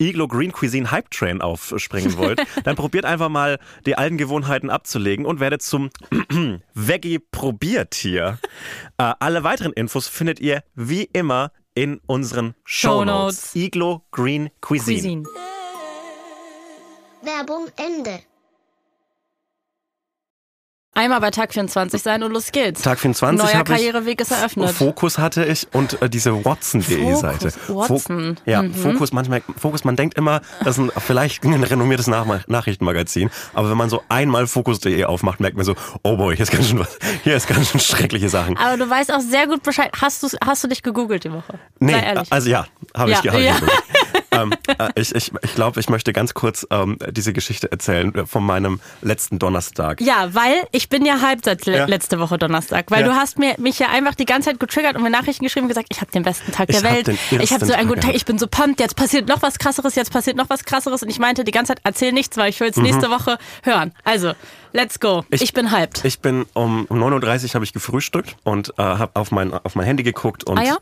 [0.00, 5.26] Iglo Green Cuisine Hype Train aufspringen wollt, dann probiert einfach mal die alten Gewohnheiten abzulegen
[5.26, 5.90] und werdet zum
[6.74, 8.38] Veggie Probiertier.
[8.98, 13.52] Äh, alle weiteren Infos findet ihr wie immer in unseren Shownotes.
[13.52, 13.56] Shownotes.
[13.56, 15.22] Iglo Green Cuisine.
[15.24, 15.24] Cuisine.
[17.22, 18.20] Werbung Ende.
[20.96, 22.80] Einmal bei Tag 24 sein und los geht's.
[22.82, 24.70] Tag 24 Neuer ich Karriereweg ist eröffnet.
[24.70, 27.52] Fokus hatte ich und äh, diese Watson.de Fokus, Seite.
[27.68, 28.36] Watson.
[28.46, 28.74] ja, Mhm.
[28.74, 33.68] Fokus, manchmal, Fokus, man denkt immer, das ist ein, vielleicht ein renommiertes Nach Nachrichtenmagazin, aber
[33.70, 36.78] wenn man so einmal Fokus.de aufmacht, merkt man so, oh boy, hier ist ganz schön
[36.78, 38.56] was, hier ist ganz schön schreckliche Sachen.
[38.56, 39.90] Aber du weißt auch sehr gut Bescheid.
[40.00, 41.58] Hast du, hast du dich gegoogelt die Woche?
[41.78, 42.32] Nee, Sei ehrlich.
[42.32, 43.44] also ja, habe Ja, ich gehalten.
[43.44, 43.56] ja.
[44.42, 48.26] ähm, äh, ich ich, ich glaube, ich möchte ganz kurz ähm, diese Geschichte erzählen äh,
[48.26, 50.00] von meinem letzten Donnerstag.
[50.00, 51.84] Ja, weil ich bin ja hyped seit le Ja.
[51.86, 53.08] letzte Woche Donnerstag, weil Ja.
[53.08, 55.68] du hast mir mich ja einfach die ganze Zeit getriggert und mir Nachrichten geschrieben und
[55.68, 57.06] gesagt, ich habe den besten Tag der Ich hab Welt.
[57.06, 59.58] den Ich habe so einen guten Tag ich bin so pumped, jetzt passiert noch was
[59.58, 62.50] krasseres, jetzt passiert noch was krasseres und ich meinte die ganze Zeit, erzähl nichts, weil
[62.50, 63.92] ich will es nächste Woche hören.
[64.04, 64.32] Also,
[64.72, 65.24] let's go.
[65.30, 65.44] Ich, Mhm.
[65.44, 66.04] Ich- bin hyped.
[66.04, 69.74] Ich bin um, um 9.30 Uhr habe ich gefrühstückt und äh, habe auf mein, auf
[69.74, 70.78] mein Handy geguckt und Eier?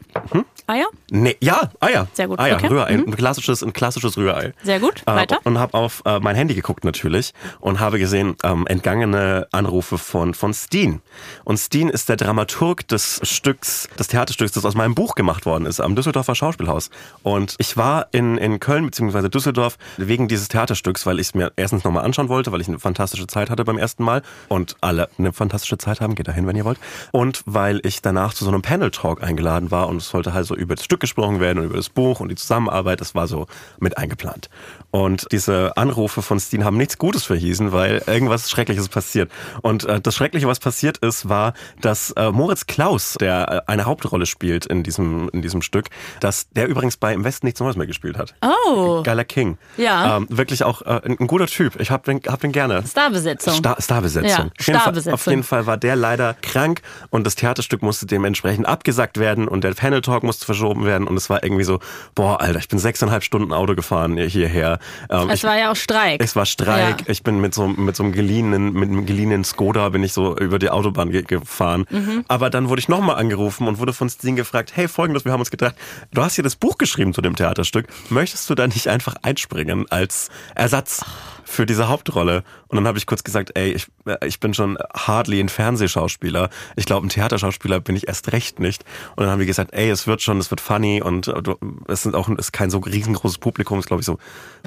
[0.67, 0.87] Eier?
[1.11, 2.07] Nee, ja, Eier.
[2.15, 2.69] Sehr gut, Eier, okay.
[2.69, 4.55] Rührei, ein klassisches, ein klassisches Rührei.
[4.63, 5.39] Sehr gut, Äh, weiter.
[5.45, 10.33] Und habe auf äh, mein Handy geguckt natürlich und habe gesehen ähm, entgangene Anrufe von
[10.35, 11.03] von Steen.
[11.45, 15.67] Und Steen ist der Dramaturg des Stücks, des Theaterstücks, das aus meinem Buch gemacht worden
[15.67, 16.91] ist, am Düsseldorfer Schauspielhaus.
[17.23, 19.29] Und ich war in in Köln bzw.
[19.29, 22.79] Düsseldorf wegen dieses Theaterstücks, weil ich es mir erstens nochmal anschauen wollte, weil ich eine
[22.79, 26.57] fantastische Zeit hatte beim ersten Mal und alle eine fantastische Zeit haben, geht dahin, wenn
[26.57, 26.79] ihr wollt.
[27.13, 30.54] Und weil ich danach zu so einem Panel-Talk eingeladen war und es sollte halt so
[30.55, 33.47] über das Stück gesprochen werden und über das Buch und die Zusammenarbeit, das war so
[33.81, 34.49] mit eingeplant.
[34.91, 39.31] Und diese Anrufe von Steen haben nichts Gutes verhießen, weil irgendwas Schreckliches passiert.
[39.63, 43.85] Und äh, das Schreckliche, was passiert ist, war, dass äh, Moritz Klaus, der äh, eine
[43.87, 45.87] Hauptrolle spielt in diesem, in diesem Stück,
[46.21, 48.35] dass der übrigens bei Im Westen nichts Neues mehr gespielt hat.
[48.69, 49.59] Oh, Geiler King.
[49.77, 50.17] Ja.
[50.17, 51.81] Ähm, wirklich auch äh, ein, ein guter Typ.
[51.81, 52.85] Ich hab den, hab den gerne.
[52.87, 53.55] Starbesetzung.
[53.55, 54.29] Star Starbesetzung.
[54.31, 55.15] Ja, Auf jeden Fall- Starbesetzung.
[55.15, 59.65] Auf jeden Fall war der leider krank und das Theaterstück musste dementsprechend abgesagt werden und
[59.65, 61.81] der Panel Talk musste verschoben werden und es war irgendwie so,
[62.15, 64.79] boah, Alter, ich bin sechseinhalb Stunden Auto gefahren hierher.
[65.11, 66.23] Ähm, es ich, war ja auch Streik.
[66.23, 67.01] es war Streik.
[67.01, 67.07] Ja.
[67.09, 70.37] Ich bin mit so, mit so einem geliehenen, mit einem geliehenen Skoda bin ich so
[70.37, 71.87] über die Autobahn ge gefahren.
[71.91, 72.25] Mhm.
[72.29, 75.41] Aber dann wurde ich nochmal angerufen und wurde von Steen gefragt, hey, folgendes, wir haben
[75.41, 75.75] uns gedacht,
[76.13, 77.87] du hast hier das Buch geschrieben zu dem Theaterstück.
[78.11, 81.05] Möchtest du da nicht einfach einspringen als Ersatz?
[81.45, 82.43] Für diese Hauptrolle.
[82.69, 86.51] Und dann habe ich kurz gesagt, ey, ich, äh, ich bin schon hardly ein Fernsehschauspieler.
[86.77, 88.85] Ich glaube, ein Theaterschauspieler bin ich erst recht nicht.
[89.17, 91.43] Und dann haben wir gesagt, ey, es wird schon, es wird funny und äh,
[91.89, 94.19] es sind auch ist kein so riesengroßes Publikum, es ist glaube ich so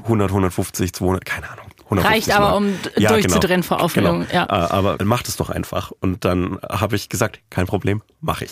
[0.04, 1.67] 100, 150, 200, keine Ahnung.
[1.90, 2.58] 150 Reicht aber, Mal.
[2.58, 4.34] um d- durchzudrehen vor Aufregung, Genau.
[4.34, 4.44] ja.
[4.44, 5.92] Äh, Aber macht es doch einfach.
[6.02, 8.52] Und dann habe ich gesagt, kein Problem, mache ich.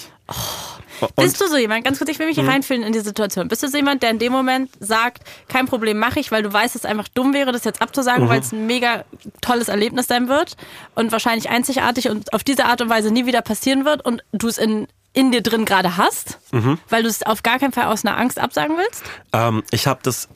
[1.02, 3.50] Und Bist du so jemand, ganz kurz, ich will mich hier reinfühlen in die Situation.
[3.50, 6.54] Bist du so jemand, der in dem Moment sagt, kein Problem, mache ich, weil du
[6.54, 8.30] weißt, dass es einfach dumm wäre, das jetzt abzusagen, Mhm.
[8.30, 9.04] weil es ein mega
[9.42, 10.56] tolles Erlebnis sein wird
[10.96, 14.48] und wahrscheinlich einzigartig und auf diese Art und Weise nie wieder passieren wird und du
[14.48, 16.80] es in, in dir drin gerade hast, Mhm.
[16.90, 19.04] weil du es auf gar keinen Fall aus einer Angst absagen willst?
[19.34, 20.30] Ähm, ich habe das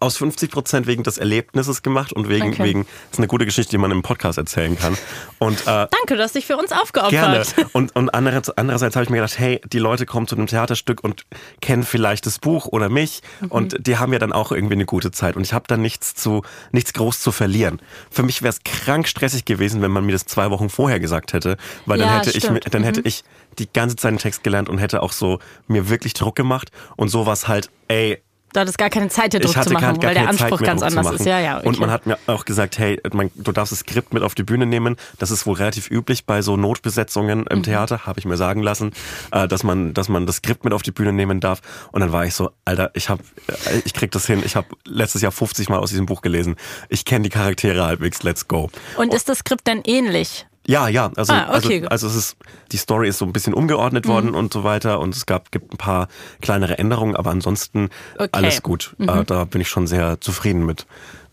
[0.00, 2.64] aus 50 Prozent wegen des Erlebnisses gemacht und wegen, Okay.
[2.64, 4.96] wegen, das ist eine gute Geschichte, die man im Podcast erzählen kann.
[5.38, 7.10] Und äh, Danke, du hast dich für uns aufgeopfert.
[7.10, 7.42] Gerne.
[7.72, 11.02] Und, und andererseits, andererseits habe ich mir gedacht, hey, die Leute kommen zu einem Theaterstück
[11.02, 11.24] und
[11.60, 13.48] kennen vielleicht das Buch oder mich Mhm.
[13.48, 16.14] und die haben ja dann auch irgendwie eine gute Zeit und ich habe dann nichts
[16.14, 17.80] zu, nichts groß zu verlieren.
[18.10, 21.32] Für mich wäre es krank stressig gewesen, wenn man mir das zwei Wochen vorher gesagt
[21.32, 21.56] hätte,
[21.86, 22.64] weil dann Ja, hätte ich, stimmt.
[22.64, 23.06] mir- dann hätte Mhm.
[23.06, 23.24] ich
[23.58, 27.08] die ganze Zeit den Text gelernt und hätte auch so mir wirklich Druck gemacht und
[27.08, 30.28] sowas halt, ey, Du hattest gar keine Zeit, dir Druck zu machen, weil der Zeit,
[30.28, 31.24] Anspruch mir ganz anders ist.
[31.26, 31.58] Ja, ja.
[31.58, 31.68] Okay.
[31.68, 34.42] Und man hat mir auch gesagt, hey, man, du darfst das Skript mit auf die
[34.42, 34.96] Bühne nehmen.
[35.18, 37.62] Das ist wohl relativ üblich bei so Notbesetzungen im Mhm.
[37.62, 38.92] Theater, habe ich mir sagen lassen,
[39.30, 41.60] äh, dass man, dass man das Skript mit auf die Bühne nehmen darf.
[41.92, 44.42] Und dann war ich so, Alter, ich hab, äh, ich krieg das hin.
[44.44, 46.56] Ich habe letztes Jahr 50 Mal aus diesem Buch gelesen.
[46.88, 48.22] Ich kenne die Charaktere halbwegs.
[48.22, 48.70] Let's go.
[48.96, 50.46] Und ist das Skript denn ähnlich?
[50.66, 51.82] Ja, ja, also, Ah, okay.
[51.88, 52.36] also, also es ist,
[52.70, 54.36] die Story ist so ein bisschen umgeordnet worden Mhm.
[54.36, 56.08] und so weiter und es gab, gibt ein paar
[56.40, 58.24] kleinere Änderungen, aber ansonsten Okay.
[58.24, 58.28] Mhm.
[58.32, 58.94] alles gut.
[59.00, 60.86] Äh, da bin ich schon sehr zufrieden mit.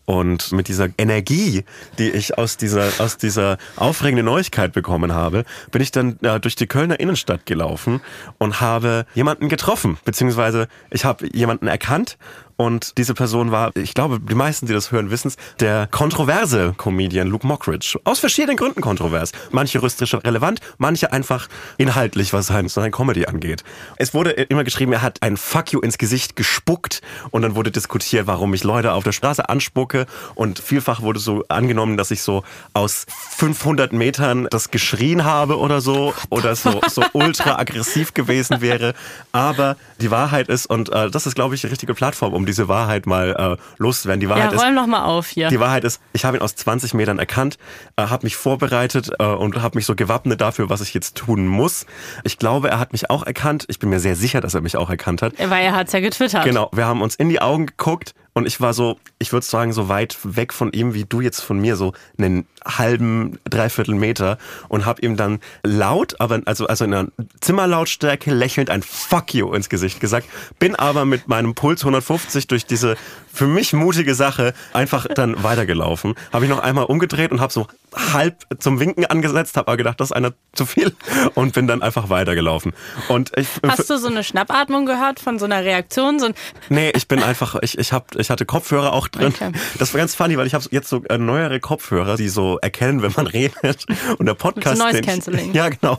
[0.06, 1.62] Und mit dieser Energie,
[1.98, 6.56] die ich aus dieser, aus dieser aufregenden Neuigkeit bekommen habe, bin ich dann äh, durch
[6.56, 8.00] die Kölner Innenstadt gelaufen
[8.38, 12.18] und habe jemanden getroffen, beziehungsweise ich habe jemanden erkannt
[12.60, 16.74] und diese Person war, ich glaube, die meisten, die das hören, wissen es, der kontroverse
[16.76, 17.98] Comedian Luke Mockridge.
[18.04, 19.32] Aus verschiedenen Gründen kontrovers.
[19.50, 23.64] Manche juristisch relevant, manche einfach inhaltlich, was sein, Comedy angeht.
[23.96, 27.70] Es wurde immer geschrieben, er hat ein Fuck you ins Gesicht gespuckt und dann wurde
[27.70, 32.20] diskutiert, warum ich Leute auf der Straße anspucke und vielfach wurde so angenommen, dass ich
[32.20, 32.42] so
[32.74, 33.06] aus
[33.38, 38.92] 500 Metern das geschrien habe oder so oder so, so ultra aggressiv gewesen wäre.
[39.32, 42.68] Aber die Wahrheit ist, und äh, das ist, glaube ich, die richtige Plattform, um diese
[42.68, 44.20] Wahrheit mal äh, loszuwerden.
[44.20, 45.48] Die Ja, Wahrheit ist, räum noch mal auf hier.
[45.48, 47.58] die Wahrheit ist, ich habe ihn aus 20 Metern erkannt,
[47.96, 51.46] äh, habe mich vorbereitet äh, und habe mich so gewappnet dafür, was ich jetzt tun
[51.46, 51.86] muss.
[52.24, 53.64] Ich glaube, er hat mich auch erkannt.
[53.68, 55.32] Ich bin mir sehr sicher, dass er mich auch erkannt hat.
[55.38, 56.44] Weil er hat's ja getwittert.
[56.44, 59.74] Genau, wir haben uns in die Augen geguckt und ich war so, ich würde sagen,
[59.74, 64.38] so weit weg von ihm wie du jetzt von mir, so einen halben, dreiviertel Meter
[64.68, 67.08] und habe ihm dann laut, aber also, also in einer
[67.42, 70.26] Zimmerlautstärke lächelnd ein Fuck you ins Gesicht gesagt,
[70.58, 72.96] bin aber mit meinem Puls 150 durch diese
[73.32, 76.14] für mich mutige Sache einfach dann weitergelaufen.
[76.32, 80.00] Habe ich noch einmal umgedreht und habe so halb zum Winken angesetzt, habe aber gedacht,
[80.00, 80.94] das ist einer zu viel
[81.34, 82.72] und bin dann einfach weitergelaufen.
[83.08, 86.18] Und ich, Hast du so eine Schnappatmung gehört von so einer Reaktion?
[86.18, 86.34] So ein
[86.68, 89.32] Nee, ich bin einfach, ich, ich, hab, ich hatte Kopfhörer auch drin.
[89.34, 89.52] Okay.
[89.78, 93.12] Das war ganz funny, weil ich habe jetzt so neuere Kopfhörer, die so erkennen, wenn
[93.16, 93.86] man redet.
[94.18, 94.78] Und der Podcast.
[94.78, 95.52] So Noise Cancelling.
[95.52, 95.98] Ja, genau.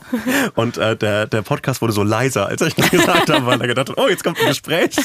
[0.56, 3.89] Und äh, der, der Podcast wurde so leiser, als ich gesagt habe, weil er gedacht
[3.89, 4.96] hat, oh, jetzt kommt ein Gespräch.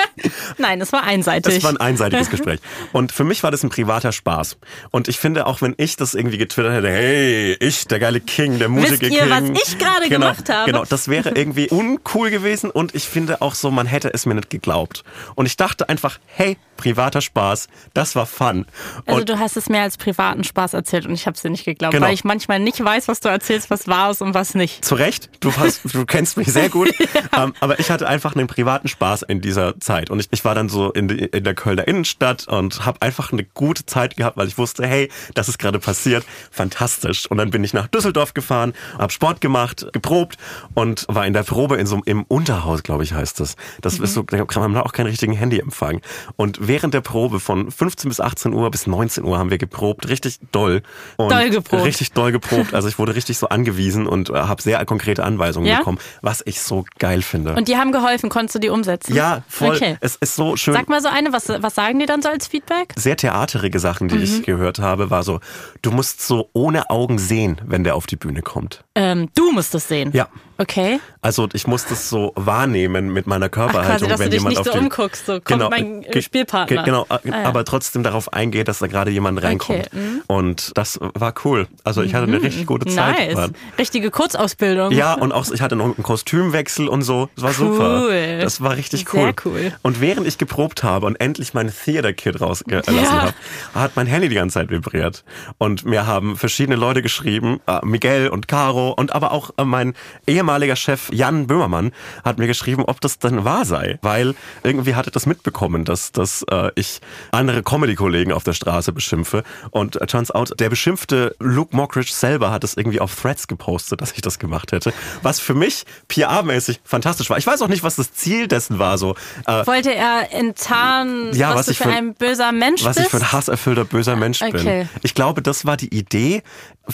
[0.58, 1.54] Nein, es war einseitig.
[1.54, 2.60] Das war ein einseitiges Gespräch.
[2.92, 4.58] Und für mich war das ein privater Spaß.
[4.90, 8.58] Und ich finde, auch wenn ich das irgendwie getwittert hätte, hey, ich, der geile King,
[8.58, 9.30] der Musiker ihr, King.
[9.30, 10.70] was ich gerade genau, gemacht habe?
[10.70, 12.70] Genau, das wäre irgendwie uncool gewesen.
[12.70, 15.04] Und ich finde auch so, man hätte es mir nicht geglaubt.
[15.34, 18.66] Und ich dachte einfach, hey, privater Spaß, das war fun.
[19.06, 21.50] also Und du hast es mir als privaten Spaß erzählt und ich habe es dir
[21.50, 22.06] nicht geglaubt, Genau.
[22.06, 24.84] weil ich manchmal nicht weiß, was du erzählst, was wahr ist und was nicht.
[24.84, 26.90] zu Recht, du, hast, du kennst mich sehr gut.
[27.36, 30.10] ähm, aber ich hatte einfach einen privaten Spaß in dieser Zeit.
[30.10, 33.32] Und ich, ich war dann so in, die, in der Kölner Innenstadt und habe einfach
[33.32, 36.24] eine gute Zeit gehabt, weil ich wusste, hey, das ist gerade passiert.
[36.50, 37.26] Fantastisch.
[37.30, 40.36] Und dann bin ich nach Düsseldorf gefahren, habe Sport gemacht, geprobt
[40.74, 43.56] und war in der Probe in so im Unterhaus, glaube ich, heißt das.
[43.80, 46.00] Das ist so, da kann man auch keinen richtigen Handyempfang.
[46.36, 50.08] Und während der Probe von 15 bis 18 Uhr bis 19 Uhr haben wir geprobt,
[50.08, 50.82] richtig doll.
[51.16, 51.84] Und Doll geprobt.
[51.84, 52.72] Richtig doll geprobt.
[52.74, 55.78] Also ich wurde richtig so angewiesen und äh, habe sehr konkrete Anweisungen Ja?
[55.78, 57.54] bekommen, was ich so geil finde.
[57.56, 59.14] Und die haben geholfen, konntest du die umsetzen?
[59.14, 59.74] ja, voll.
[59.76, 59.96] Okay.
[60.00, 60.74] Es ist so schön.
[60.74, 62.92] Sag mal so eine, was, was sagen die dann so als Feedback?
[62.96, 64.22] sehr theaterige Sachen, die Mhm.
[64.22, 65.40] ich gehört habe, war so,
[65.82, 68.84] du musst so ohne Augen sehen, wenn der auf die Bühne kommt.
[68.94, 70.10] Ähm, du musst es sehen.
[70.12, 70.28] Ja.
[70.60, 71.00] Okay.
[71.22, 74.48] Also ich muss das so wahrnehmen mit meiner Körperhaltung, quasi, dass du wenn dich jemand
[74.50, 76.76] nicht auf so die umguckst, so, kommt mein, äh, ge- Spielpartner.
[76.76, 77.44] ge- Genau, Ah, ja.
[77.44, 79.90] aber trotzdem darauf eingeht, dass da gerade jemand reinkommt.
[79.92, 80.20] mhm.
[80.26, 81.66] Und das war cool.
[81.84, 83.34] Also ich hatte eine richtig gute Zeit.
[83.34, 83.50] Nice.
[83.78, 84.92] Richtige Kurzausbildung.
[84.92, 87.30] Ja, und auch ich hatte noch einen Kostümwechsel und so.
[87.36, 88.02] Das war super.
[88.04, 88.38] Cool.
[88.42, 89.32] Das war richtig Sehr cool.
[89.46, 89.72] cool.
[89.80, 93.22] Und während ich geprobt habe und endlich mein Theater Kit rausgelassen Ja.
[93.22, 93.34] habe,
[93.74, 95.24] hat mein Handy die ganze Zeit vibriert.
[95.56, 99.94] Und mir haben verschiedene Leute geschrieben, äh, Miguel und Caro und aber auch äh, mein
[100.26, 101.92] ehemaliger Chef Jan Böhmermann
[102.24, 103.98] hat mir geschrieben, ob das denn wahr sei.
[104.02, 107.00] Weil irgendwie hatte das mitbekommen, dass, dass äh, ich
[107.32, 109.42] andere Comedy-Kollegen auf der Straße beschimpfe.
[109.70, 114.00] Und äh, turns out, der beschimpfte Luke Mockridge selber hat es irgendwie auf Threads gepostet,
[114.00, 114.92] dass ich das gemacht hätte.
[115.22, 117.38] Was für mich PR-mäßig fantastisch war.
[117.38, 118.98] Ich weiß auch nicht, was das Ziel dessen war.
[118.98, 119.14] So,
[119.46, 123.06] äh, Wollte er enttarnen, Ja, was, was du ich für ein böser Mensch was bist?
[123.06, 124.52] ich für ein hasserfüllter, böser Mensch Okay.
[124.80, 124.88] bin.
[125.02, 126.42] Ich glaube, das war die Idee.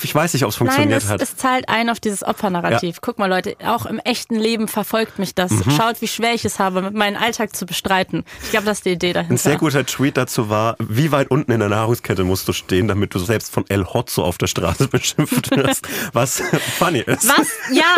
[0.03, 1.23] Ich weiß nicht, ob es Nein, funktioniert es, hat.
[1.23, 3.01] es zahlt ein auf dieses Opfernarrativ.
[3.01, 5.51] Guck mal, Leute, auch im echten Leben verfolgt mich das.
[5.51, 5.71] Mhm.
[5.71, 8.25] Schaut, wie schwer ich es habe, mit meinen Alltag zu bestreiten.
[8.43, 9.35] Ich glaube, das ist die Idee dahinter.
[9.35, 12.89] Ein sehr guter Tweet dazu war, wie weit unten in der Nahrungskette musst du stehen,
[12.89, 16.43] damit du selbst von El Hotzo auf der Straße beschimpft wirst, was
[16.79, 17.29] funny ist.
[17.29, 17.49] Was?
[17.73, 17.97] Ja,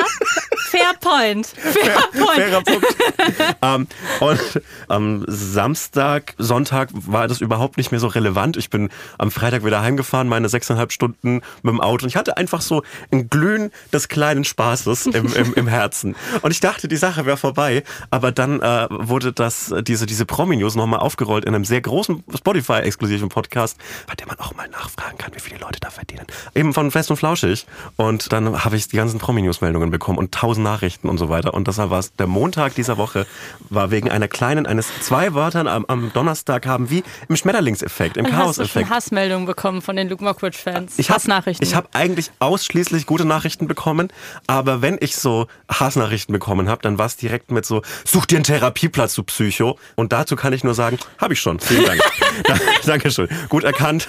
[0.71, 1.47] fair point.
[1.47, 2.35] Fair point.
[2.35, 2.87] Fairer Punkt.
[3.63, 3.87] ähm,
[4.21, 8.57] und am Samstag, Sonntag war das überhaupt nicht mehr so relevant.
[8.57, 12.05] Ich bin am Freitag wieder heimgefahren, meine sechseinhalb Stunden mit dem Auto.
[12.05, 16.17] Und ich hatte einfach so ein Glühen des kleinen Spaßes im, im, im Herzen.
[16.43, 20.75] Und ich dachte, die Sache wäre vorbei, aber dann äh, wurde das, diese, diese Promi-News
[20.75, 25.35] nochmal aufgerollt in einem sehr großen Spotify-exklusiven Podcast, bei dem man auch mal nachfragen kann,
[25.35, 26.27] wie viele Leute da verdienen.
[26.55, 27.67] Eben von Fest und Flauschig.
[27.97, 31.55] Und dann habe ich die ganzen Promi-News-Meldungen bekommen und tausend Nachrichten und so weiter.
[31.55, 33.27] Und deshalb war es der Montag dieser Woche,
[33.71, 38.27] war wegen einer kleinen, eines zwei Wörtern am, am Donnerstag haben, wie im Schmetterlingseffekt, im
[38.27, 38.91] Chaos-Effekt.
[38.91, 40.99] Hassmeldungen bekommen von den Luke Mockridge-Fans?
[40.99, 41.67] Ich habe Hassnachrichten.
[41.67, 44.09] ich hab eigentlich ausschließlich gute Nachrichten bekommen,
[44.47, 48.37] aber wenn ich so Hassnachrichten bekommen habe, dann war es direkt mit so, such dir
[48.37, 49.79] einen Therapieplatz, du Psycho.
[49.97, 51.61] Und dazu kann ich nur sagen, habe ich schon.
[51.61, 52.01] Vielen Dank.
[52.45, 53.29] da, Dankeschön.
[53.49, 54.09] Gut erkannt.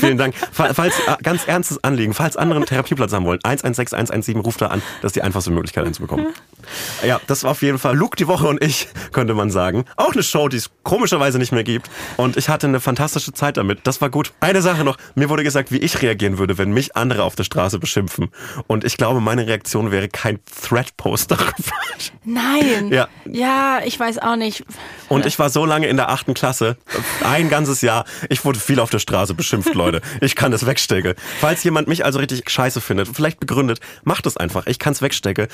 [0.00, 0.34] Vielen Dank.
[0.52, 4.60] Fa- Falls, äh, ganz ernstes Anliegen, falls andere einen Therapieplatz haben wollen, 116 117, ruft
[4.60, 4.82] da an.
[5.02, 6.26] Das ist die einfachste Möglichkeit, einen zu bekommen.
[7.06, 9.84] Ja, das war auf jeden Fall Luke die Woche und ich, könnte man sagen.
[9.96, 11.90] Auch eine Show, die es komischerweise nicht mehr gibt.
[12.16, 13.80] Und ich hatte eine fantastische Zeit damit.
[13.84, 14.32] Das war gut.
[14.40, 14.96] Eine Sache noch.
[15.14, 18.30] Mir wurde gesagt, wie ich reagieren würde, wenn mich andere auf der Straße beschimpfen.
[18.66, 21.52] Und ich glaube, meine Reaktion wäre kein Thread-Post darüber.
[22.24, 22.90] Nein.
[22.92, 23.08] Ja.
[23.24, 24.64] Ja, ich weiß auch nicht.
[25.08, 26.76] Und ich war so lange in der achten Klasse,
[27.22, 30.00] ein ganzes Jahr, ich wurde viel auf der Straße beschimpft, Leute.
[30.20, 31.14] Ich kann das wegstecken.
[31.40, 34.66] Falls jemand mich also richtig scheiße findet, vielleicht begründet, macht es einfach.
[34.66, 35.48] Ich kann es wegstecken.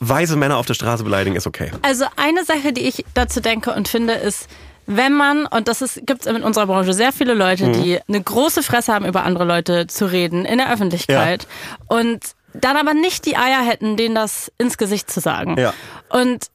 [0.00, 1.70] Weise Männer auf der Straße beleidigen ist okay.
[1.82, 4.48] Also eine Sache, die ich dazu denke und finde, ist,
[4.86, 8.62] wenn man, und das gibt es in unserer Branche sehr viele Leute, die eine große
[8.62, 11.48] Fresse haben, über andere Leute zu reden in der Öffentlichkeit
[11.88, 12.20] und
[12.60, 15.56] dann aber nicht die Eier hätten, denen das ins Gesicht zu sagen.
[15.58, 15.72] Ja.
[16.08, 16.50] Und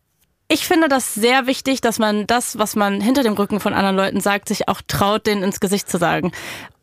[0.53, 3.95] ich finde das sehr wichtig, dass man das, was man hinter dem Rücken von anderen
[3.95, 6.33] Leuten sagt, sich auch traut, denen ins Gesicht zu sagen.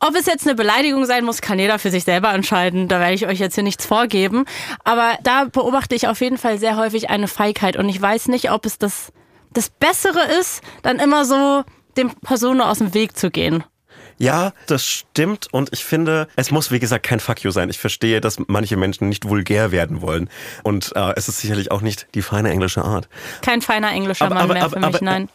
[0.01, 2.89] Ob es jetzt eine Beleidigung sein muss, kann jeder für sich selber entscheiden.
[2.89, 4.47] Da werde ich euch jetzt hier nichts vorgeben.
[4.85, 7.77] Aber da beobachte ich auf jeden Fall sehr häufig eine Feigheit.
[7.77, 9.13] Und ich weiß nicht, ob es das,
[9.53, 11.63] das Bessere ist, dann immer so
[11.99, 13.65] dem Person nur aus dem Weg zu gehen.
[14.19, 17.71] Ja, das stimmt und ich finde, es muss wie gesagt kein Fuck you sein.
[17.71, 20.29] Ich verstehe, dass manche Menschen nicht vulgär werden wollen
[20.65, 23.09] und äh, es ist sicherlich auch nicht die feine englische Art.
[23.43, 25.29] Kein feiner englischer Aber- Mann aber- mehr aber- für mich, nein.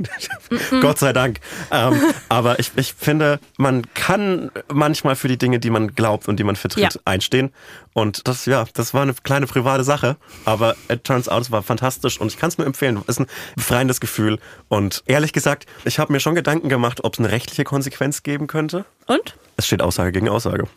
[0.80, 1.40] Gott sei Dank.
[1.70, 6.36] Ähm, aber ich, ich finde, man kann manchmal für die Dinge, die man glaubt und
[6.38, 7.00] die man vertritt, Ja.
[7.04, 7.52] einstehen.
[7.92, 10.16] Und das, ja, das war eine kleine private Sache.
[10.44, 12.98] Aber it turns out, es war fantastisch und ich kann es nur empfehlen.
[13.02, 13.26] Es ist ein
[13.56, 14.38] befreiendes Gefühl.
[14.68, 18.46] Und ehrlich gesagt, ich habe mir schon Gedanken gemacht, ob es eine rechtliche Konsequenz geben
[18.46, 18.84] könnte.
[19.06, 19.34] Und?
[19.56, 20.68] Es steht Aussage gegen Aussage.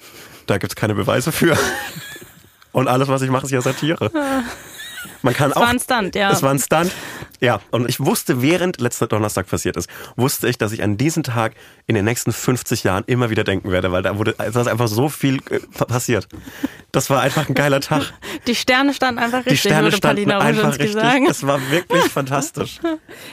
[0.47, 1.57] Da gibt es keine Beweise für.
[2.71, 4.11] Und alles, was ich mache, ist ja Satire.
[5.21, 5.61] Man kann Es auch.
[5.61, 6.31] war ein Stunt, ja.
[6.31, 6.91] Es war ein Stunt.
[7.39, 11.23] Ja, und ich wusste, während letzter Donnerstag passiert ist, wusste ich, dass ich an diesen
[11.23, 11.53] Tag
[11.87, 14.87] in den nächsten 50 Jahren immer wieder denken werde, weil da wurde, da ist einfach
[14.87, 16.27] so viel äh, passiert.
[16.93, 18.13] Das war einfach ein geiler Tag.
[18.47, 20.93] Die Sterne standen einfach Die richtig, Sterne würde standen einfach richtig.
[20.93, 21.25] sagen.
[21.29, 22.79] Es war wirklich fantastisch.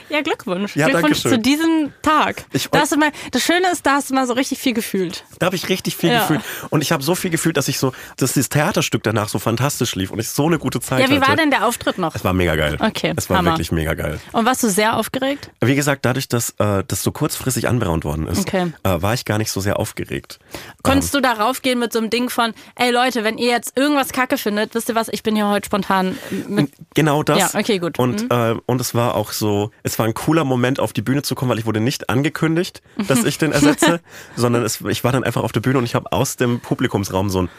[0.09, 0.75] Ja, Glückwunsch.
[0.75, 2.43] Ja, Glückwunsch zu diesem Tag.
[2.51, 4.73] Ich- da hast du mal, das Schöne ist, da hast du mal so richtig viel
[4.73, 5.23] gefühlt.
[5.39, 6.19] Da habe ich richtig viel Ja.
[6.21, 6.41] gefühlt.
[6.69, 9.95] Und ich habe so viel gefühlt, dass ich so, dass dieses Theaterstück danach so fantastisch
[9.95, 11.27] lief und ich so eine gute Zeit Ja, wie hatte.
[11.29, 12.15] war denn der Auftritt noch?
[12.15, 12.77] Es war mega geil.
[12.79, 13.51] Okay, Es war Hammer.
[13.51, 14.19] wirklich mega geil.
[14.31, 15.49] Und warst du sehr aufgeregt?
[15.61, 18.73] Wie gesagt, dadurch, dass äh, das so kurzfristig anberaumt worden ist, Okay.
[18.83, 20.39] äh, war ich gar nicht so sehr aufgeregt.
[20.83, 24.11] Konntest du da raufgehen mit so einem Ding von, ey Leute, wenn ihr jetzt irgendwas
[24.11, 26.71] kacke findet, wisst ihr was, ich bin hier heute spontan mit.
[26.93, 27.53] Genau das.
[27.53, 27.97] Ja, okay, gut.
[27.97, 28.03] Mhm.
[28.03, 31.21] Und, äh, und es war auch so, es war ein cooler Moment, auf die Bühne
[31.21, 33.99] zu kommen, weil ich wurde nicht angekündigt, dass ich den ersetze,
[34.35, 37.29] sondern es, ich war dann einfach auf der Bühne und ich habe aus dem Publikumsraum
[37.29, 37.49] so ein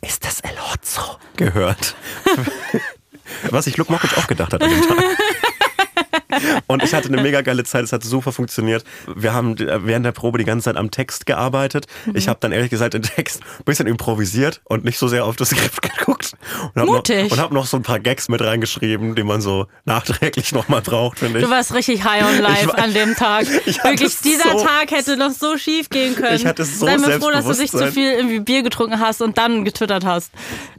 [0.00, 1.02] Ist das El Hotzo
[1.36, 1.94] gehört?
[3.50, 4.98] Was sich Luke Mockridge auch gedacht hat an dem Tag.
[6.66, 8.84] Und ich hatte eine mega geile Zeit, es hat super funktioniert.
[9.14, 11.86] Wir haben während der Probe die ganze Zeit am Text gearbeitet.
[12.06, 12.16] Mhm.
[12.16, 15.36] Ich habe dann ehrlich gesagt den Text ein bisschen improvisiert und nicht so sehr auf
[15.36, 16.32] das Skript geguckt.
[16.74, 17.24] Und hab Mutig.
[17.24, 20.80] Noch, und habe noch so ein paar Gags mit reingeschrieben, die man so nachträglich nochmal
[20.82, 21.44] braucht, finde ich.
[21.44, 23.46] Du warst richtig high on life war- an dem Tag.
[23.84, 26.34] Wirklich, dieser so- Tag hätte noch so schief gehen können.
[26.36, 29.22] Ich hatte so Sei mir froh, dass du nicht zu viel irgendwie Bier getrunken hast
[29.22, 30.32] und dann getwittert hast.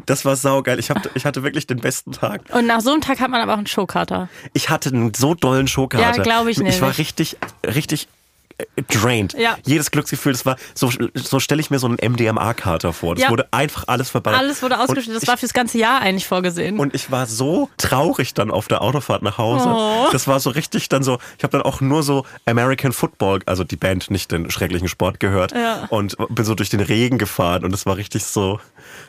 [0.06, 0.80] Das war saugeil.
[0.80, 2.42] Ich, hab, ich hatte wirklich den besten Tag.
[2.54, 4.30] Und nach so einem Tag hat man aber auch einen Showkater.
[4.54, 6.18] Ich hatte einen so dollen Showkater.
[6.18, 8.08] Ja, glaub ich Ich war richtig, richtig
[8.90, 9.34] drained.
[9.34, 9.58] Ja.
[9.66, 13.16] Jedes Glücksgefühl, das war, so, so stelle ich mir so einen MDMA-Kater vor.
[13.16, 13.30] Das Ja.
[13.30, 14.40] wurde einfach alles verballert.
[14.40, 15.22] Alles wurde ausgeschüttet.
[15.22, 16.80] Das war fürs ganze Jahr eigentlich vorgesehen.
[16.80, 19.68] Und ich war so traurig dann auf der Autofahrt nach Hause.
[19.70, 20.08] Oh.
[20.12, 23.64] Das war so richtig dann so, ich habe dann auch nur so American Football, also
[23.64, 25.52] die Band, nicht den schrecklichen Sport gehört.
[25.54, 25.86] Ja.
[25.90, 28.60] Und bin so durch den Regen gefahren und es war richtig so.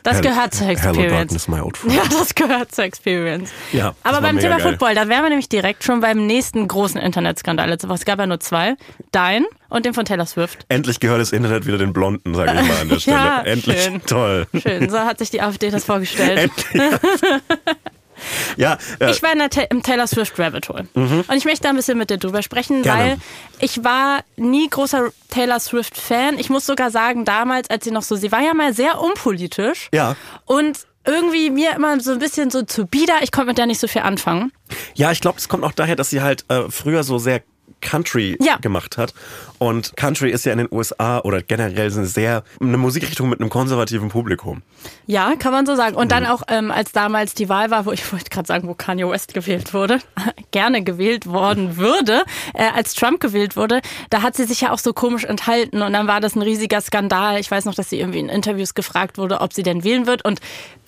[0.03, 1.11] Das Hello- gehört zur Hello Experience.
[1.11, 1.95] darkness, my old friend.
[1.95, 3.51] Ja, das gehört zur Experience.
[3.71, 4.71] Ja, Aber beim Thema geil.
[4.71, 7.71] Football, da wären wir nämlich direkt schon beim nächsten großen Internetskandal.
[7.71, 8.75] Es gab ja nur zwei.
[9.11, 9.36] Dein
[9.69, 10.65] und den von Taylor Swift.
[10.69, 13.17] Endlich gehört das Internet wieder den Blonden, sage ich mal an der Stelle.
[13.17, 13.83] Ja, Endlich.
[13.83, 14.01] schön.
[14.05, 14.47] Toll.
[14.61, 16.51] Schön, so hat sich die AfD das vorgestellt.
[16.73, 16.91] Endlich.
[18.57, 20.87] ja, äh, Ich war in der Ta im Taylor Swift Rabbit Hole.
[20.95, 22.83] Und ich möchte da ein bisschen mit dir drüber sprechen, Mhm.
[22.83, 23.03] Gerne.
[23.11, 23.17] weil
[23.59, 26.39] ich war nie großer Taylor Swift Fan.
[26.39, 29.89] Ich muss sogar sagen, damals, als sie noch so, sie war ja mal sehr unpolitisch.
[29.93, 30.15] Ja.
[30.45, 33.13] Und irgendwie mir immer so ein bisschen so zu bieder.
[33.21, 34.51] Ich konnte mit der nicht so viel anfangen.
[34.95, 37.41] Ja, ich glaube, es kommt auch daher, dass sie halt äh, früher so sehr
[37.81, 38.57] Country Ja.
[38.57, 39.13] gemacht hat.
[39.59, 43.49] Und Country ist ja in den USA oder generell eine sehr eine Musikrichtung mit einem
[43.49, 44.61] konservativen Publikum.
[45.07, 45.95] Ja, kann man so sagen.
[45.95, 46.09] Und Mhm.
[46.09, 49.09] dann auch, ähm, als damals die Wahl war, wo ich wollte gerade sagen, wo Kanye
[49.09, 49.99] West gewählt wurde,
[50.51, 53.81] gerne gewählt worden würde, äh, als Trump gewählt wurde,
[54.11, 56.79] da hat sie sich ja auch so komisch enthalten und dann war das ein riesiger
[56.81, 57.39] Skandal.
[57.39, 60.23] Ich weiß noch, dass sie irgendwie in Interviews gefragt wurde, ob sie denn wählen wird
[60.23, 60.39] und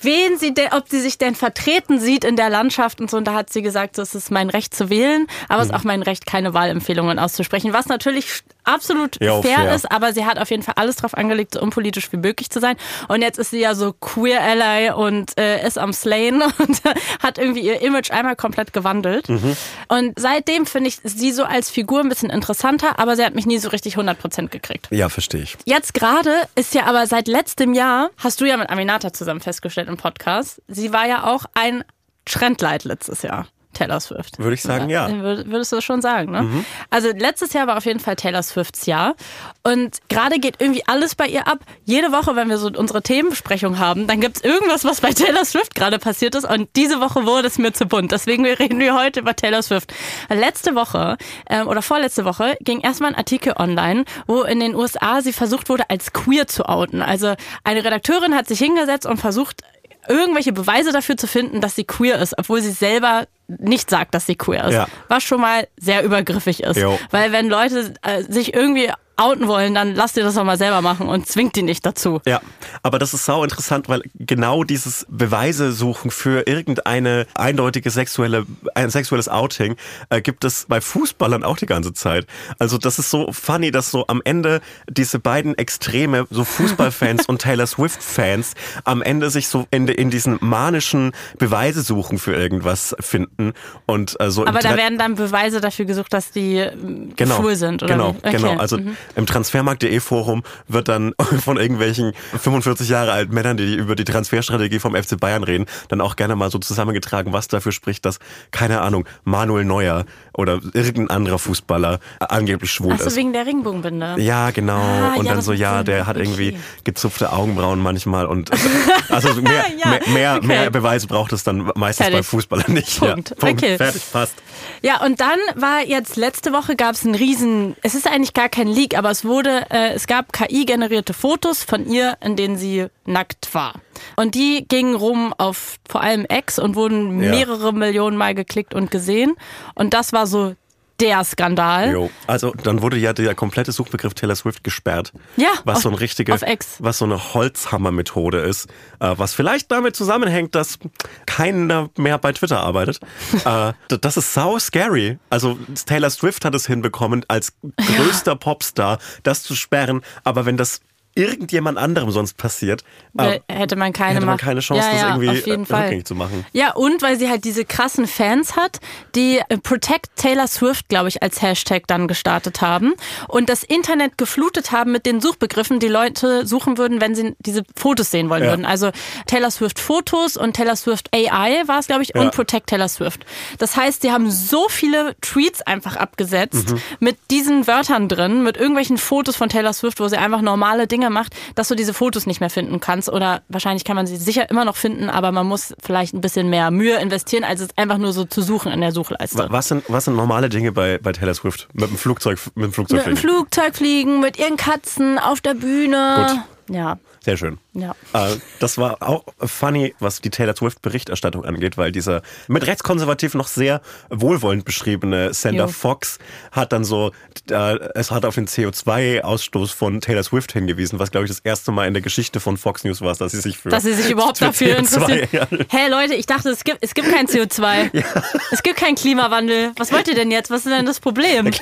[0.01, 3.17] wen sie denn, ob sie sich denn vertreten sieht in der Landschaft und so.
[3.17, 5.74] Und da hat sie gesagt, so, es ist mein Recht zu wählen, aber es Mhm.
[5.74, 8.43] ist auch mein Recht, keine Wahlempfehlungen auszusprechen, was natürlich
[8.74, 9.76] absolut Ja, fair, fair.
[9.76, 12.59] ist, aber sie hat auf jeden Fall alles drauf angelegt, so unpolitisch wie möglich zu
[12.59, 12.76] sein.
[13.07, 16.82] Und jetzt ist sie ja so queer Ally und äh, ist am Slayen und
[17.22, 19.28] hat irgendwie ihr Image einmal komplett gewandelt.
[19.30, 19.55] Mhm.
[19.88, 23.45] Und seitdem finde ich sie so als Figur ein bisschen interessanter, aber sie hat mich
[23.45, 24.88] nie so richtig 100% gekriegt.
[24.91, 25.57] Ja, verstehe ich.
[25.65, 29.88] Jetzt gerade ist ja aber seit letztem Jahr, hast du ja mit Aminata zusammen festgestellt
[29.88, 31.84] im Podcast, sie war ja auch ein
[32.26, 33.47] Trendlight letztes Jahr.
[33.74, 34.39] Taylor Swift.
[34.39, 35.07] Würde ich sagen, ja.
[35.07, 35.22] Mhm.
[35.22, 36.65] Wür- Würdest du das schon sagen, ne?
[36.89, 39.15] Also letztes Jahr war auf jeden Fall Taylor Swifts Jahr.
[39.63, 41.59] Und gerade geht irgendwie alles bei ihr ab.
[41.86, 45.76] Jede Woche, wenn wir so unsere Themenbesprechung haben, dann gibt's irgendwas, was bei Taylor Swift
[45.76, 46.45] gerade passiert ist.
[46.49, 48.11] Und diese Woche wurde es mir zu bunt.
[48.11, 49.93] Deswegen reden wir heute über Taylor Swift.
[50.30, 51.17] Letzte Woche
[51.49, 55.70] ähm, oder vorletzte Woche ging erstmal ein Artikel online, wo in den USA sie versucht
[55.70, 57.01] wurde, als queer zu outen.
[57.01, 59.61] Also eine Redakteurin hat sich hingesetzt und versucht,
[60.10, 64.26] irgendwelche Beweise dafür zu finden, dass sie queer ist, obwohl sie selber nicht sagt, dass
[64.26, 64.74] sie queer ist.
[64.74, 64.88] Ja.
[65.07, 66.78] Was schon mal sehr übergriffig ist.
[66.78, 66.99] Jo.
[67.12, 70.82] Weil wenn Leute äh, sich irgendwie outen wollen, dann lasst ihr das doch mal selber
[70.82, 72.22] machen und zwingt die nicht dazu.
[72.26, 72.41] Ja,
[72.84, 78.45] aber das ist sau interessant, weil genau dieses Beweise suchen für irgendeine eindeutige sexuelle,
[78.76, 79.76] ein sexuelles Outing
[80.09, 82.26] äh, gibt es bei Fußballern auch die ganze Zeit.
[82.57, 87.41] Also das ist so funny, dass so am Ende diese beiden Extreme, so Fußballfans und
[87.41, 88.53] Taylor Swift-Fans,
[88.84, 93.53] am Ende sich so in, in diesen manischen Beweise suchen für irgendwas finden
[93.86, 97.55] und äh, so Aber da werden dann Beweise dafür gesucht, dass die ähm, genau, schwul
[97.55, 97.93] sind, oder?
[97.93, 98.17] Genau, wie?
[98.28, 98.38] Okay.
[98.38, 98.57] genau.
[98.57, 98.80] Also
[99.16, 104.80] im Transfermarkt.de Forum wird dann von irgendwelchen 45 Jahre alten Männern, die über die Transferstrategie
[104.80, 108.20] vom FC Bayern reden, dann auch gerne mal so zusammengetragen, was dafür spricht, dass,
[108.51, 113.16] keine Ahnung, Manuel Neuer oder irgendein anderer Fußballer angeblich schwul Ach so, ist.
[113.16, 114.16] wegen der Ringbungbinde.
[114.20, 114.80] Ja, genau.
[114.80, 118.51] Ah, und ja, dann so, ja, der hat irgendwie gezupfte Augenbrauen manchmal und
[119.10, 120.47] also mehr, Ja, mehr, mehr, okay.
[120.47, 122.20] mehr Beweise braucht es dann meistens Fertig.
[122.20, 122.99] bei Fußballern nicht.
[122.99, 123.30] Punkt.
[123.30, 123.64] Ja, Punkt.
[123.64, 123.78] Okay.
[123.78, 124.36] Fertig, passt.
[124.82, 128.49] Ja, und dann war jetzt letzte Woche gab es einen riesen, es ist eigentlich gar
[128.49, 132.88] kein Leak, aber es wurde, äh, es gab KI-generierte Fotos von ihr, in denen sie
[133.06, 133.76] nackt war.
[134.18, 137.30] Und die gingen rum auf vor allem X und wurden Ja.
[137.32, 139.36] mehrere Millionen Mal geklickt und gesehen.
[139.74, 140.54] Und das war so
[141.02, 141.91] der Skandal.
[141.91, 142.10] Jo.
[142.28, 145.12] Also dann wurde ja der komplette Suchbegriff Taylor Swift gesperrt.
[145.38, 146.34] Ja, Was auf- so ein richtige,
[146.80, 148.68] was so eine Holzhammer-Methode ist,
[149.00, 150.80] äh, was vielleicht damit zusammenhängt, dass
[151.26, 153.00] keiner mehr bei Twitter arbeitet.
[153.45, 155.20] äh, das ist sau scary.
[155.30, 160.82] Also Taylor Swift hat es hinbekommen, als größter Popstar das zu sperren, aber wenn das
[161.20, 162.84] irgendjemand anderem sonst passiert,
[163.17, 165.65] äh, Äh, hätte man keine, hätte man keine Chance, ja, das ja, irgendwie auf jeden
[165.70, 166.45] äh, rückgängig zu machen.
[166.53, 168.80] Ja, und weil sie halt diese krassen Fans hat,
[169.15, 172.93] die äh, Protect Taylor Swift, glaube ich, als Hashtag dann gestartet haben
[173.28, 177.63] und das Internet geflutet haben mit den Suchbegriffen, die Leute suchen würden, wenn sie diese
[177.76, 178.49] Fotos sehen wollen Ja.
[178.51, 178.65] würden.
[178.65, 178.91] Also
[179.28, 183.26] Taylor Swift Fotos und Taylor Swift AI war es, glaube ich, und Protect Taylor Swift.
[183.57, 186.80] Das heißt, sie haben so viele Tweets einfach abgesetzt Mhm.
[186.99, 191.09] mit diesen Wörtern drin, mit irgendwelchen Fotos von Taylor Swift, wo sie einfach normale Dinge
[191.10, 193.10] macht, dass du diese Fotos nicht mehr finden kannst.
[193.10, 196.49] Oder wahrscheinlich kann man sie sicher immer noch finden, aber man muss vielleicht ein bisschen
[196.49, 199.38] mehr Mühe investieren, als es einfach nur so zu suchen in der Suchleiste.
[199.38, 201.68] Wa- Was sind, was sind normale Dinge bei, bei Taylor Swift?
[201.74, 203.36] Mit dem Flugzeug, mit dem Flugzeug Mit dem fliegen?
[203.36, 206.43] Flugzeug fliegen, mit ihren Katzen auf der Bühne.
[206.72, 207.57] Ja, Sehr schön.
[207.74, 207.91] ja.
[208.13, 213.47] Äh, das war auch funny, was die Taylor Swift-Berichterstattung angeht, weil dieser mit rechtskonservativ noch
[213.47, 215.70] sehr wohlwollend beschriebene Sender Jo.
[215.70, 216.17] Fox
[216.51, 217.11] hat dann so,
[217.49, 221.72] äh, es hat auf den CO2-Ausstoß von Taylor Swift hingewiesen, was glaube ich das erste
[221.72, 224.09] Mal in der Geschichte von Fox News war, dass sie sich für Dass sie sich
[224.09, 225.28] überhaupt für dafür CO2 interessieren.
[225.32, 225.47] ja.
[225.70, 227.89] Hey Leute, ich dachte, es gibt, es gibt kein CO2.
[228.51, 229.72] Es gibt keinen Klimawandel.
[229.78, 230.49] Was wollt ihr denn jetzt?
[230.49, 231.51] Was ist denn das Problem?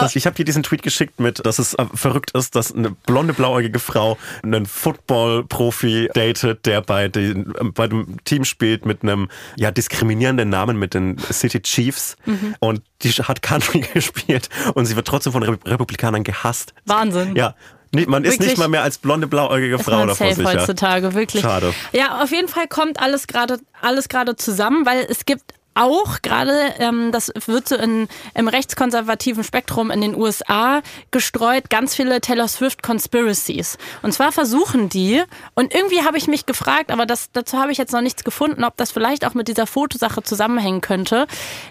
[0.00, 2.90] Das, ich habe dir diesen Tweet geschickt mit, dass es äh, verrückt ist, dass eine
[2.90, 9.28] blonde, blauäugige Frau einen Football-Profi datet, der bei, den, bei dem Team spielt mit einem
[9.56, 12.16] ja, diskriminierenden Namen, mit den City Chiefs.
[12.26, 12.54] Mhm.
[12.60, 16.74] Und die hat Country gespielt und sie wird trotzdem von Rep- Republikanern gehasst.
[16.86, 17.36] Wahnsinn.
[17.36, 17.54] Ja,
[17.92, 18.50] man ist Wirklich?
[18.50, 20.60] nicht mal mehr als blonde, blauäugige Ist Frau davor safe sicher.
[20.60, 21.42] heutzutage, wirklich.
[21.42, 21.74] Schade.
[21.92, 26.74] Ja, auf jeden Fall kommt alles gerade alles gerade zusammen, weil es gibt auch gerade,
[26.78, 32.48] ähm, das wird so in, im rechtskonservativen Spektrum in den USA gestreut, ganz viele Taylor
[32.48, 33.78] Swift Conspiracies.
[34.02, 35.22] Und zwar versuchen die,
[35.54, 38.64] und irgendwie habe ich mich gefragt, aber das, dazu habe ich jetzt noch nichts gefunden,
[38.64, 41.26] ob das vielleicht auch mit dieser Fotosache zusammenhängen könnte.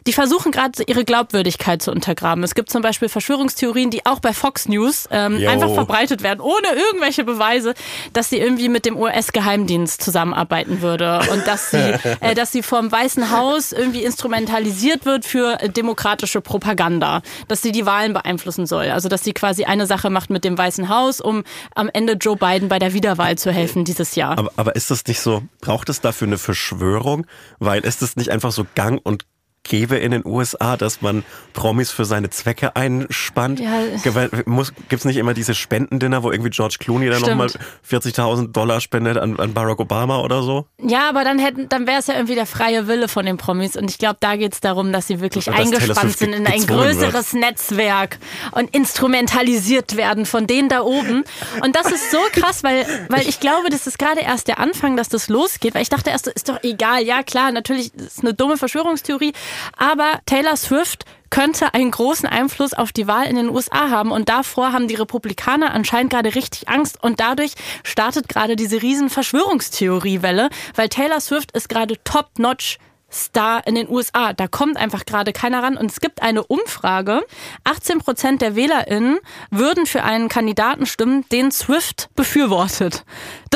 [0.08, 2.44] Die versuchen gerade ihre Glaubwürdigkeit zu untergraben.
[2.44, 6.68] Es gibt zum Beispiel Verschwörungstheorien, die auch bei Fox News ähm, einfach verbreitet werden, ohne
[6.74, 7.74] irgendwelche Beweise,
[8.14, 11.78] dass sie irgendwie mit dem US-Geheimdienst zusammenarbeiten würde und dass sie,
[12.22, 17.86] äh, dass sie vom Weißen Haus irgendwie instrumentalisiert wird für demokratische Propaganda, dass sie die
[17.86, 18.90] Wahlen beeinflussen soll.
[18.90, 21.44] Also dass sie quasi eine Sache macht mit dem Weißen Haus, um
[21.76, 24.38] am Ende Joe Biden bei der Wiederwahl zu helfen dieses Jahr.
[24.38, 27.26] Aber, aber ist das nicht so, braucht es dafür eine Verschwörung?
[27.60, 29.26] Weil ist das nicht einfach so gang und
[29.64, 33.60] gäbe in den USA, dass man Promis für seine Zwecke einspannt?
[33.60, 33.82] Ja.
[34.04, 37.50] Gibt es nicht immer diese Spendendinner, wo irgendwie George Clooney dann nochmal
[37.90, 40.66] 40.000 Dollar spendet an, an, Barack Obama oder so?
[40.82, 43.76] Ja, aber dann, hätten, dann wäre es ja irgendwie der freie Wille von den Promis.
[43.76, 46.66] Und ich glaube, da geht es darum, dass sie wirklich dass eingespannt sind in ein
[46.66, 47.44] größeres wird.
[47.44, 48.18] Netzwerk
[48.52, 51.24] und instrumentalisiert werden von denen da oben.
[51.64, 54.98] Und das ist so krass, weil, weil ich glaube, das ist gerade erst der Anfang,
[54.98, 55.76] dass das losgeht.
[55.76, 57.04] Weil ich dachte erst, ist doch egal.
[57.04, 59.34] Ja, klar, natürlich ist eine dumme Verschwörungstheorie.
[59.78, 64.12] Aber Taylor Swift könnte einen großen Einfluss auf die Wahl in den USA haben.
[64.12, 67.02] Und davor haben die Republikaner anscheinend gerade richtig Angst.
[67.04, 72.80] Und dadurch startet gerade diese riesen Verschwörungstheoriewelle, weil Taylor Swift ist gerade top-notch
[73.12, 74.34] Star in den USA.
[74.34, 75.78] Da kommt einfach gerade keiner ran.
[75.78, 77.22] Und es gibt eine Umfrage.
[77.64, 79.20] 18 Prozent der WählerInnen
[79.50, 83.04] würden für einen Kandidaten stimmen, den Swift befürwortet.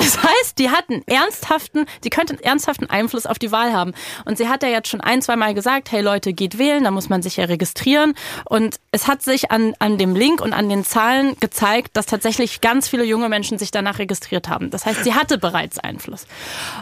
[0.03, 3.93] Das heißt, die hatten ernsthaften, die könnten ernsthaften Einfluss auf die Wahl haben.
[4.25, 6.91] Und sie hat ja jetzt schon ein, zwei Mal gesagt, hey Leute, geht wählen, da
[6.91, 8.13] muss man sich ja registrieren.
[8.45, 12.61] Und es hat sich an, an dem Link und an den Zahlen gezeigt, dass tatsächlich
[12.61, 14.69] ganz viele junge Menschen sich danach registriert haben.
[14.69, 16.27] Das heißt, sie hatte bereits Einfluss.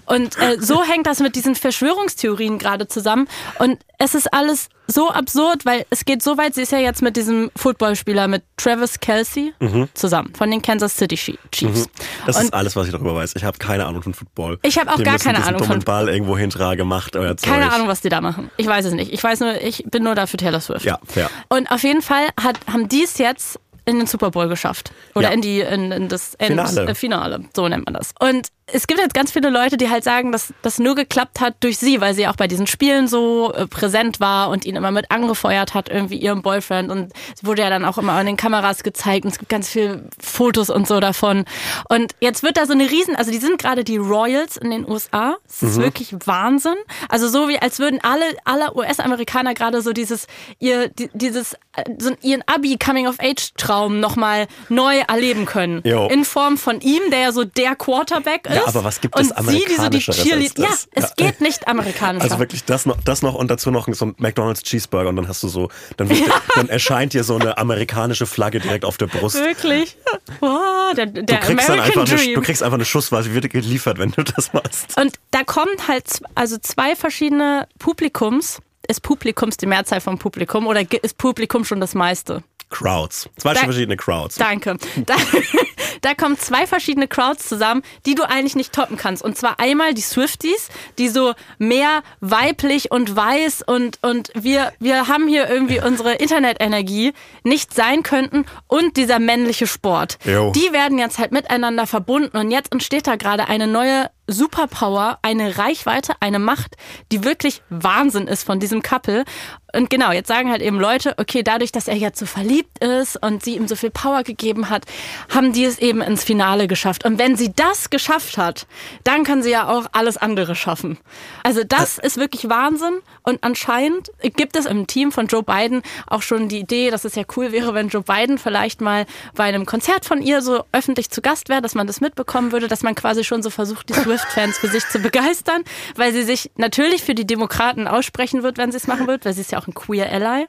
[0.06, 3.28] Und äh, so hängt das mit diesen Verschwörungstheorien gerade zusammen.
[3.60, 7.02] Und es ist alles so absurd, weil es geht so weit, sie ist ja jetzt
[7.02, 9.90] mit diesem Footballspieler, mit Travis Kelsey mhm.
[9.94, 11.62] zusammen, von den Kansas City Chiefs.
[11.62, 11.86] Mhm.
[12.26, 13.34] Das und ist alles, was ich darüber weiß.
[13.36, 14.60] Ich habe keine Ahnung von Football.
[14.64, 17.16] Ich habe auch die gar keine Ahnung von Ball irgendwo hintrage gemacht.
[17.16, 17.50] Euer Zeug.
[17.50, 18.50] Keine Ahnung, was die da machen.
[18.58, 19.12] Ich weiß es nicht.
[19.14, 20.86] Ich weiß nur, ich bin nur da für Taylor Swift.
[20.86, 21.30] Ja, fair.
[21.50, 24.92] Und auf jeden Fall hat, haben die es jetzt in den Super Bowl geschafft.
[25.16, 25.34] Oder ja.
[25.34, 26.90] in, die, in, in das End, Finale.
[26.90, 27.46] Äh, Finale.
[27.56, 28.14] So nennt man das.
[28.20, 31.56] Und es gibt jetzt ganz viele Leute, die halt sagen, dass das nur geklappt hat
[31.60, 34.92] durch sie, weil sie auch bei diesen Spielen so äh, präsent war und ihn immer
[34.92, 36.90] mit angefeuert hat, irgendwie ihrem Boyfriend.
[36.90, 39.70] Und sie wurde ja dann auch immer an den Kameras gezeigt und es gibt ganz
[39.70, 41.46] viele Fotos und so davon.
[41.90, 44.90] Und jetzt wird da so eine Riesen, also die sind gerade die Royals in den
[44.90, 45.38] USA.
[45.48, 45.84] Das ist mhm.
[45.84, 46.76] wirklich Wahnsinn.
[47.10, 50.28] Also so wie, als würden alle, alle US-Amerikaner gerade so dieses,
[50.60, 55.82] ihr, dieses, äh, so ihren Abi-Coming-of-Age-Traum nochmal neu erleben können.
[55.84, 56.08] Jo.
[56.08, 58.56] In Form von ihm, der ja so der Quarterback ist.
[58.56, 61.10] Ja, aber was gibt es amerikanischeres sie, die so Ja, es ja.
[61.16, 62.24] geht nicht amerikanisch.
[62.24, 65.28] Also wirklich das noch, das noch und dazu noch so ein McDonald's Cheeseburger und dann
[65.28, 66.42] hast du so, dann, ja.
[66.56, 69.36] dann erscheint dir so eine amerikanische Flagge direkt auf der Brust.
[69.36, 69.98] Wirklich?
[70.40, 74.00] Wow, der, der du, kriegst dann einfach eine, du kriegst einfach eine Schussweise, wird geliefert,
[74.00, 74.98] wenn du das machst.
[74.98, 78.60] Und da kommen halt also zwei verschiedene Publikums.
[78.88, 82.44] Ist Publikums die Mehrzahl vom Publikum oder ist Publikum schon das meiste?
[82.72, 83.30] Crowds.
[83.38, 84.36] Zwei da, verschiedene Crowds.
[84.36, 84.78] Danke.
[85.06, 85.16] Da,
[86.02, 89.24] da kommen zwei verschiedene Crowds zusammen, die du eigentlich nicht toppen kannst.
[89.24, 95.08] Und zwar einmal die Swifties, die so mehr weiblich und weiß und, und wir, wir
[95.08, 100.18] haben hier irgendwie unsere Internetenergie nicht sein könnten und dieser männliche Sport.
[100.26, 100.52] Jo.
[100.52, 105.58] Die werden jetzt halt miteinander verbunden und jetzt entsteht da gerade eine neue Superpower, eine
[105.58, 106.76] Reichweite, eine Macht,
[107.12, 109.26] die wirklich Wahnsinn ist von diesem Couple.
[109.74, 113.22] Und genau, jetzt sagen halt eben Leute, okay, dadurch, dass er jetzt so verliebt ist
[113.22, 114.86] und sie ihm so viel Power gegeben hat,
[115.34, 117.06] haben die es eben ins Finale geschafft.
[117.06, 118.68] Und wenn sie das geschafft hat,
[119.04, 120.98] dann kann sie ja auch alles andere schaffen.
[121.44, 123.00] Also das ist wirklich Wahnsinn.
[123.24, 127.16] Und anscheinend gibt es im Team von Joe Biden auch schon die Idee, dass es
[127.16, 129.06] ja cool wäre, wenn Joe Biden vielleicht mal
[129.36, 132.68] bei einem Konzert von ihr so öffentlich zu Gast wäre, dass man das mitbekommen würde,
[132.68, 135.64] dass man quasi schon so versucht, die Swift-Fans für sich zu begeistern,
[135.96, 139.34] weil sie sich natürlich für die Demokraten aussprechen wird, wenn sie es machen wird, weil
[139.34, 140.48] sie ist ja auch ein queer Ally.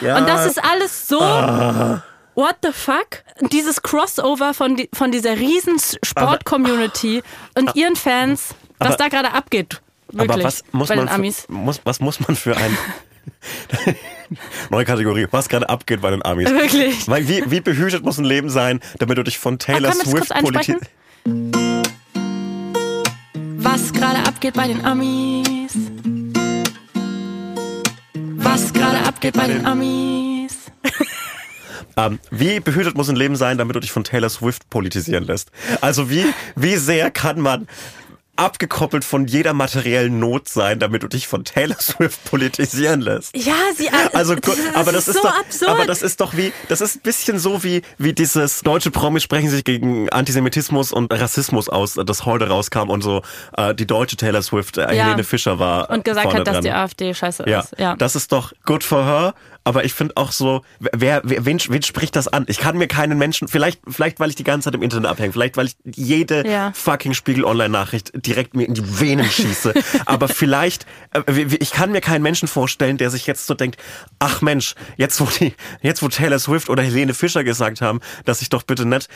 [0.00, 0.18] Ja.
[0.18, 1.20] Und das ist alles so.
[1.20, 2.02] Ah.
[2.34, 3.24] What the fuck?
[3.52, 7.22] Dieses Crossover von, die, von dieser riesen Sport-Community
[7.54, 9.82] und ihren Fans, was da gerade abgeht.
[10.12, 12.76] Wirklich, aber was muss, man für, muss, was muss man für ein
[14.70, 15.26] Neue Kategorie.
[15.30, 16.50] Was gerade abgeht bei den Amis.
[16.50, 17.06] Wirklich.
[17.06, 20.90] Wie, wie behütet muss ein Leben sein, damit du dich von Taylor oh, Swift politisierst?
[23.80, 25.72] Was gerade abgeht bei den Amis.
[28.36, 30.70] Was gerade abgeht bei den Amis.
[31.96, 35.50] Ähm, wie behütet muss ein Leben sein, damit du dich von Taylor Swift politisieren lässt?
[35.80, 36.26] Also wie,
[36.56, 37.66] wie sehr kann man
[38.40, 43.36] abgekoppelt von jeder materiellen Not sein, damit du dich von Taylor Swift politisieren lässt.
[43.36, 45.70] Ja, sie Also, das, aber das ist, so doch, absurd.
[45.70, 49.22] aber das ist doch wie, das ist ein bisschen so wie, wie dieses deutsche Promis
[49.22, 53.22] sprechen sich gegen Antisemitismus und Rassismus aus, das heute rauskam und so,
[53.56, 55.04] äh, die deutsche Taylor Swift, äh, Ja.
[55.04, 55.90] Helene Fischer war.
[55.90, 56.64] und gesagt hat, dass dran.
[56.64, 57.74] die AfD scheiße Ja, ist.
[57.78, 57.94] Ja.
[57.96, 59.34] das ist doch good for her.
[59.64, 62.44] Aber ich finde auch so, wer, wer wen, wen spricht das an?
[62.48, 65.32] Ich kann mir keinen Menschen, vielleicht, vielleicht weil ich die ganze Zeit im Internet abhänge,
[65.32, 66.72] vielleicht weil ich jede Ja.
[66.74, 69.74] fucking Spiegel Online Nachricht direkt mir in die Venen schieße.
[70.06, 73.78] Aber vielleicht, äh, ich kann mir keinen Menschen vorstellen, der sich jetzt so denkt,
[74.18, 78.40] ach Mensch, jetzt wo die, jetzt wo Taylor Swift oder Helene Fischer gesagt haben, dass
[78.42, 79.08] ich doch bitte nicht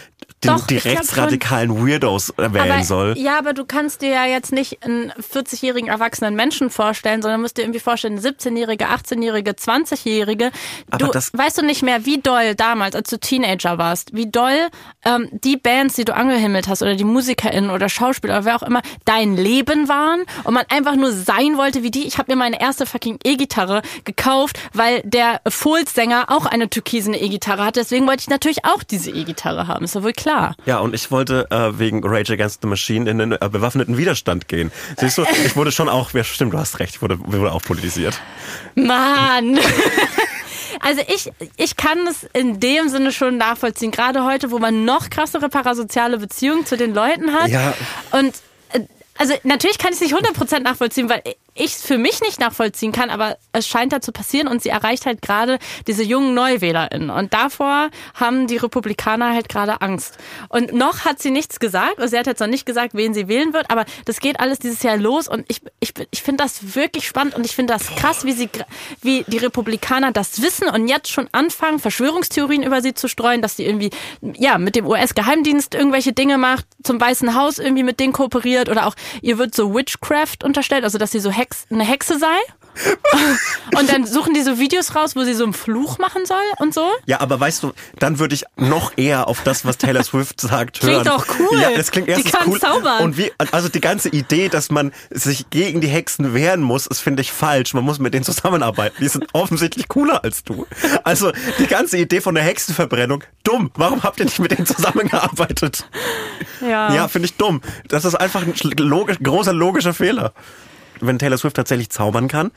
[0.43, 3.15] den, Doch, die rechtsradikalen Weirdos äh, wählen aber, soll.
[3.17, 7.57] Ja, aber du kannst dir ja jetzt nicht einen 40-jährigen erwachsenen Menschen vorstellen, sondern musst
[7.57, 10.34] dir irgendwie vorstellen, eine 17-jährige, 18-jährige, 20-jährige.
[10.91, 14.69] Aber Du weißt du nicht mehr, wie doll damals, als du Teenager warst, wie doll
[15.05, 18.63] ähm, die Bands, die du angehimmelt hast oder die MusikerInnen oder Schauspieler oder wer auch
[18.63, 22.07] immer, dein Leben waren und man einfach nur sein wollte wie die.
[22.07, 27.65] Ich habe mir meine erste fucking E-Gitarre gekauft, weil der Fohls-Sänger auch eine türkisene E-Gitarre
[27.65, 27.77] hat.
[27.77, 29.85] Deswegen wollte ich natürlich auch diese E-Gitarre haben.
[29.85, 30.55] Ist doch wohl klar.
[30.67, 34.49] Ja, und ich wollte äh, wegen Rage Against the Machine in den äh, bewaffneten Widerstand
[34.49, 34.71] gehen.
[34.99, 37.63] Siehst du, ich wurde schon auch, ja, stimmt, du hast recht, ich wurde, wurde auch
[37.63, 38.21] politisiert.
[38.75, 39.59] Mann!
[40.81, 43.91] Also ich, ich kann es in dem Sinne schon nachvollziehen.
[43.91, 47.49] Gerade heute, wo man noch krassere parasoziale Beziehungen zu den Leuten hat.
[47.49, 47.75] Ja.
[48.13, 48.35] Und
[48.73, 48.81] äh,
[49.19, 51.23] also natürlich kann ich es nicht 100% nachvollziehen, weil
[51.55, 54.71] ich es für mich nicht nachvollziehen kann, aber es scheint da zu passieren und sie
[54.71, 57.11] erreicht halt gerade diese jungen NeuwählerInnen.
[57.11, 60.19] Und davor haben die Republikaner halt gerade Angst.
[60.49, 63.29] Und noch hat sie nichts gesagt, also sie hat jetzt noch nicht gesagt, wen sie
[63.29, 66.75] wählen wird, aber das geht alles dieses Jahr los und ich, ich, ich finde das
[66.75, 68.49] wirklich spannend und ich finde das krass, wie sie,
[69.03, 73.57] wie die Republikaner das wissen und jetzt schon anfangen, Verschwörungstheorien über sie zu streuen, dass
[73.57, 73.91] sie irgendwie,
[74.21, 78.87] ja, mit dem US-Geheimdienst irgendwelche Dinge macht, zum Weißen Haus irgendwie mit denen kooperiert oder
[78.87, 82.27] auch ihr wird so Witchcraft unterstellt, also dass sie so Hex, eine Hexe sei.
[83.79, 86.75] und dann suchen die so Videos raus, wo sie so einen Fluch machen soll und
[86.75, 86.85] so.
[87.07, 90.81] Ja, aber weißt du, dann würde ich noch eher auf das, was Taylor Swift sagt,
[90.81, 91.05] Klingt hören.
[91.05, 91.61] doch cool.
[91.61, 92.59] Ja, das klingt Die erstens kann cool.
[92.59, 93.03] zaubern.
[93.05, 96.99] Und wie, also die ganze Idee, dass man sich gegen die Hexen wehren muss, ist,
[97.01, 97.75] finde ich, falsch.
[97.75, 98.97] Man muss mit denen zusammenarbeiten.
[99.01, 100.67] Die sind offensichtlich cooler als du.
[101.05, 101.31] Also
[101.61, 103.71] die ganze Idee von der Hexenverbrennung, dumm.
[103.77, 105.87] Warum habt ihr nicht mit denen zusammengearbeitet?
[106.61, 106.93] Ja.
[106.93, 107.61] Ja, finde ich dumm.
[107.87, 110.33] Das ist einfach ein logisch, großer logischer Fehler.
[111.07, 112.51] Wenn Taylor Swift tatsächlich zaubern kann,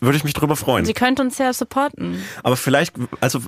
[0.00, 0.84] würde ich mich drüber freuen.
[0.84, 2.22] Sie könnte uns ja supporten.
[2.42, 3.40] Aber vielleicht, also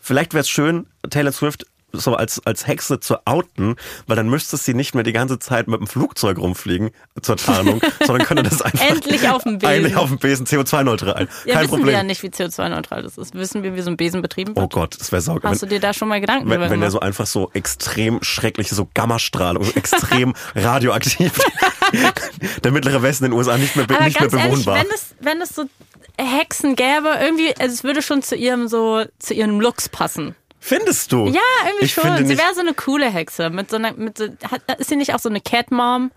[0.00, 3.76] vielleicht wäre es schön, Taylor Swift so als, als Hexe zu outen,
[4.06, 6.90] weil dann müsste sie nicht mehr die ganze Zeit mit dem Flugzeug rumfliegen
[7.20, 9.74] zur Tarnung, sondern könnte das einfach Endlich auf dem Besen.
[9.74, 11.28] Eigentlich auf dem Besen CO2-neutral.
[11.44, 11.86] Ja, Kein wissen Problem.
[11.86, 13.34] wir ja nicht, wie CO2-neutral das ist.
[13.34, 14.64] Wissen wir, wie so ein Besen betrieben wird?
[14.64, 15.50] Oh Gott, das wäre saugeil.
[15.50, 18.74] Hast du dir da schon mal Gedanken wenn, wenn der so einfach so extrem schreckliche,
[18.74, 21.32] so Gammastrahlung, so extrem radioaktiv,
[22.64, 24.76] der mittlere Westen in den USA nicht mehr, Aber nicht mehr ganz ehrlich, bewohnbar.
[24.76, 25.64] wenn es, wenn es so
[26.18, 30.34] Hexen gäbe, irgendwie, also es würde schon zu ihrem so, zu ihrem Looks passen.
[30.64, 31.26] Findest du?
[31.26, 32.24] Ja, irgendwie ich schon.
[32.24, 33.50] Sie wäre so eine coole Hexe.
[33.50, 36.12] Mit so einer, mit so, hat, ist sie nicht auch so eine Cat-Mom?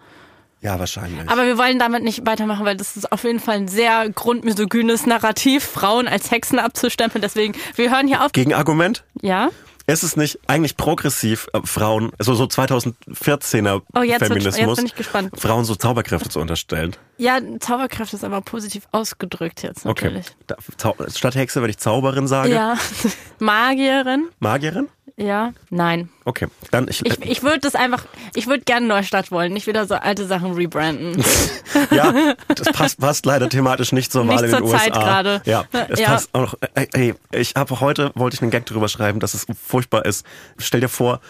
[0.61, 1.27] ja, wahrscheinlich.
[1.27, 5.07] Aber wir wollen damit nicht weitermachen, weil das ist auf jeden Fall ein sehr grundmisogynes
[5.07, 7.23] Narrativ, Frauen als Hexen abzustempeln.
[7.23, 8.31] Deswegen, wir hören hier auf.
[8.33, 9.03] Gegenargument?
[9.21, 9.49] Ja?
[9.87, 14.75] Ist es nicht eigentlich progressiv, äh, Frauen, also so 2014er Oh, jetzt wird- Feminismus, jetzt
[14.77, 15.39] bin ich gespannt.
[15.39, 16.95] Frauen so Zauberkräfte zu unterstellen?
[17.17, 20.05] Ja, Zauberkraft ist aber positiv ausgedrückt jetzt Okay.
[20.05, 20.25] natürlich.
[20.47, 22.49] Da, Zau statt Hexe, wenn ich Zauberin sage.
[22.53, 22.77] Ja.
[23.39, 24.29] Magierin?
[24.39, 24.87] Magierin?
[25.17, 25.53] Ja.
[25.69, 26.09] Nein.
[26.25, 26.47] Okay.
[26.71, 28.03] Dann ich, Ich, ich würde das einfach,
[28.33, 31.23] ich würde gerne Neustadt wollen, nicht wieder so alte Sachen rebranden.
[31.91, 34.77] ja, das passt, passt leider thematisch nicht zur Nicht Wahl in zur den USA.
[34.79, 35.41] Zeit gerade.
[35.45, 36.07] Ja, es Ja.
[36.09, 36.55] passt auch.
[36.73, 40.25] Ey, ey, ich habe heute wollte ich einen Gag drüber schreiben, dass es furchtbar ist.
[40.57, 41.21] Stell dir vor,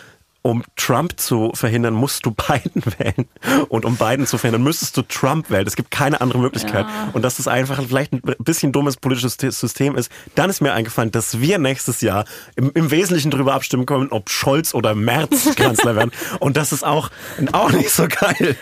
[0.46, 3.28] um Trump zu verhindern, musst du Biden wählen.
[3.68, 5.66] Und um Biden zu verhindern, müsstest du Trump wählen.
[5.66, 6.86] Es gibt keine andere Möglichkeit.
[6.86, 7.10] Ja.
[7.14, 10.12] Und dass das einfach vielleicht ein bisschen dummes politisches System ist.
[10.36, 12.26] Dann ist mir eingefallen, dass wir nächstes Jahr
[12.56, 16.12] im, im Wesentlichen darüber abstimmen können, ob Scholz oder Merz Kanzler werden.
[16.40, 17.10] Und das ist auch,
[17.52, 18.56] auch nicht so geil.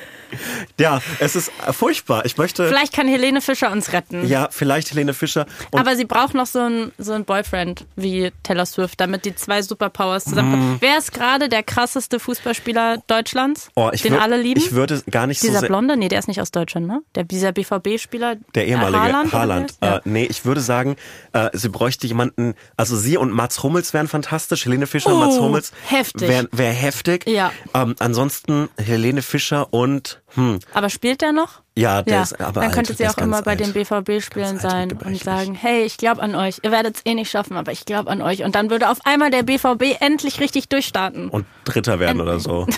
[0.80, 2.26] Ja, es ist furchtbar.
[2.26, 2.68] Ich möchte.
[2.68, 4.28] Vielleicht kann Helene Fischer uns retten.
[4.28, 5.46] Ja, vielleicht Helene Fischer.
[5.72, 9.36] Und Aber sie braucht noch so einen so einen Boyfriend wie Taylor Swift, damit die
[9.36, 10.78] zwei Superpowers zusammenkommen.
[10.80, 14.60] Wer ist gerade der krasseste Fußballspieler Deutschlands, oh, ich den alle lieben?
[14.60, 15.70] Ich würde gar nicht dieser so sehr.
[15.70, 15.98] Blonde?
[15.98, 17.02] Nee, der ist nicht aus Deutschland, ne?
[17.16, 18.36] Der, dieser BVB-Spieler.
[18.56, 19.34] Der ehemalige äh, Haaland.
[19.34, 19.74] Haaland.
[19.82, 20.96] Äh, nee, ich würde sagen,
[21.34, 24.66] äh, sie bräuchte jemanden, also sie und Mats Hummels wären fantastisch.
[24.66, 26.28] Helene Fischer und Oh, Mats Hummels heftig.
[26.28, 27.28] wären wär heftig.
[27.28, 27.52] Ja.
[27.74, 31.62] Ähm, ansonsten Helene Fischer und hm, Aber spielt der noch?
[31.76, 33.60] ja, der ja, ist aber dann alt, könnte sie der auch immer bei alt.
[33.60, 36.60] den BVB-Spielen sein und sagen, hey, ich glaube an euch.
[36.64, 38.44] Ihr werdet es eh nicht schaffen, aber ich glaube an euch.
[38.44, 41.30] Und dann würde auf einmal der BVB endlich richtig durchstarten.
[41.30, 42.68] und Dritter werden oder so.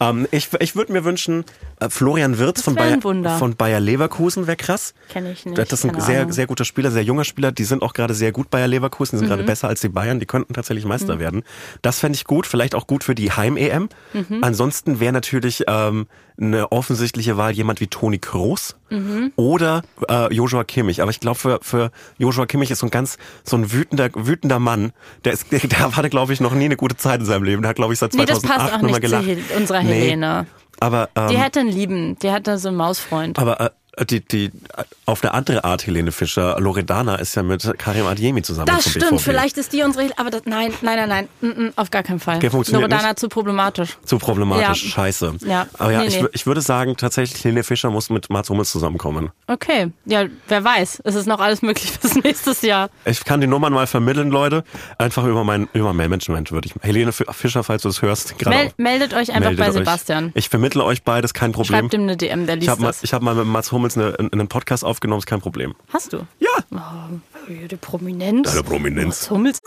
[0.00, 1.44] Ähm, ich ich würde mir wünschen,
[1.90, 4.94] Florian Wirtz von Bayer, von Bayer Leverkusen wäre krass.
[5.08, 6.32] Kenn ich nicht, Das ist ein sehr, Ahnung.
[6.32, 7.52] sehr guter Spieler, sehr junger Spieler.
[7.52, 9.30] Die sind auch gerade sehr gut Bayer Leverkusen, die sind Mhm.
[9.30, 10.20] gerade besser als die Bayern.
[10.20, 11.42] Die könnten tatsächlich Meister werden.
[11.82, 13.88] Das fände ich gut, vielleicht auch gut für die Heim-EM.
[14.12, 14.38] Mhm.
[14.42, 16.06] Ansonsten wäre natürlich ähm,
[16.36, 19.32] eine offensichtliche Wahl jemand wie Toni Kroos Mhm.
[19.36, 21.00] oder äh, Joshua Kimmich.
[21.02, 24.58] Aber ich glaube, für, für Joshua Kimmich ist so ein ganz, so ein wütender, wütender
[24.58, 24.92] Mann.
[25.24, 27.62] Der ist, der, der hatte, glaube ich, noch nie eine gute Zeit in seinem Leben.
[27.62, 30.16] Der hat, glaube ich, seit Nee, das 2008 passt auch nicht zu unserer Nee.
[30.80, 33.38] Aber, ähm, Die hätte einen Lieben, die hätte so einen Mausfreund.
[33.38, 33.70] aber äh,
[34.08, 34.50] die, die,
[35.06, 39.10] auf eine andere Art Helene Fischer, Loredana ist ja mit Karim Adiemi zusammen Das stimmt,
[39.10, 39.20] BVB.
[39.20, 42.20] vielleicht ist die unsere, aber das, nein, nein, nein, nein, mm, mm, auf gar keinen
[42.20, 42.40] Fall.
[42.42, 43.18] Loredana nicht?
[43.18, 43.96] zu problematisch.
[44.04, 44.90] Zu problematisch, Ja.
[44.90, 45.34] scheiße.
[45.46, 45.66] Ja.
[45.78, 46.28] Aber ja, Nee, ich, nee.
[46.32, 49.30] ich würde sagen, tatsächlich Helene Fischer muss mit Mats Hummels zusammenkommen.
[49.46, 52.90] Okay, ja, wer weiß, es ist noch alles möglich bis nächstes Jahr.
[53.04, 54.64] Ich kann die Nummern mal vermitteln, Leute.
[54.98, 56.74] Einfach über mein über mein Management würde ich.
[56.82, 59.74] Helene Fi- Fischer, falls du das hörst, gerade Mel meldet euch einfach meldet bei euch.
[59.74, 60.32] Sebastian.
[60.34, 61.80] Ich vermittle euch beides, kein Problem.
[61.80, 63.02] Schreibt ihm eine DM, der ich liest habe mal, das.
[63.02, 65.74] ich hab mal mit Mats Hummels eine, einen Podcast aufgenommen, ist kein Problem.
[65.92, 66.26] Hast du?
[66.38, 66.50] Ja.
[66.72, 67.18] Oh,
[67.48, 68.50] die Prominenz.
[68.50, 69.06] Deine Prominenz.
[69.06, 69.60] Mats Hummels.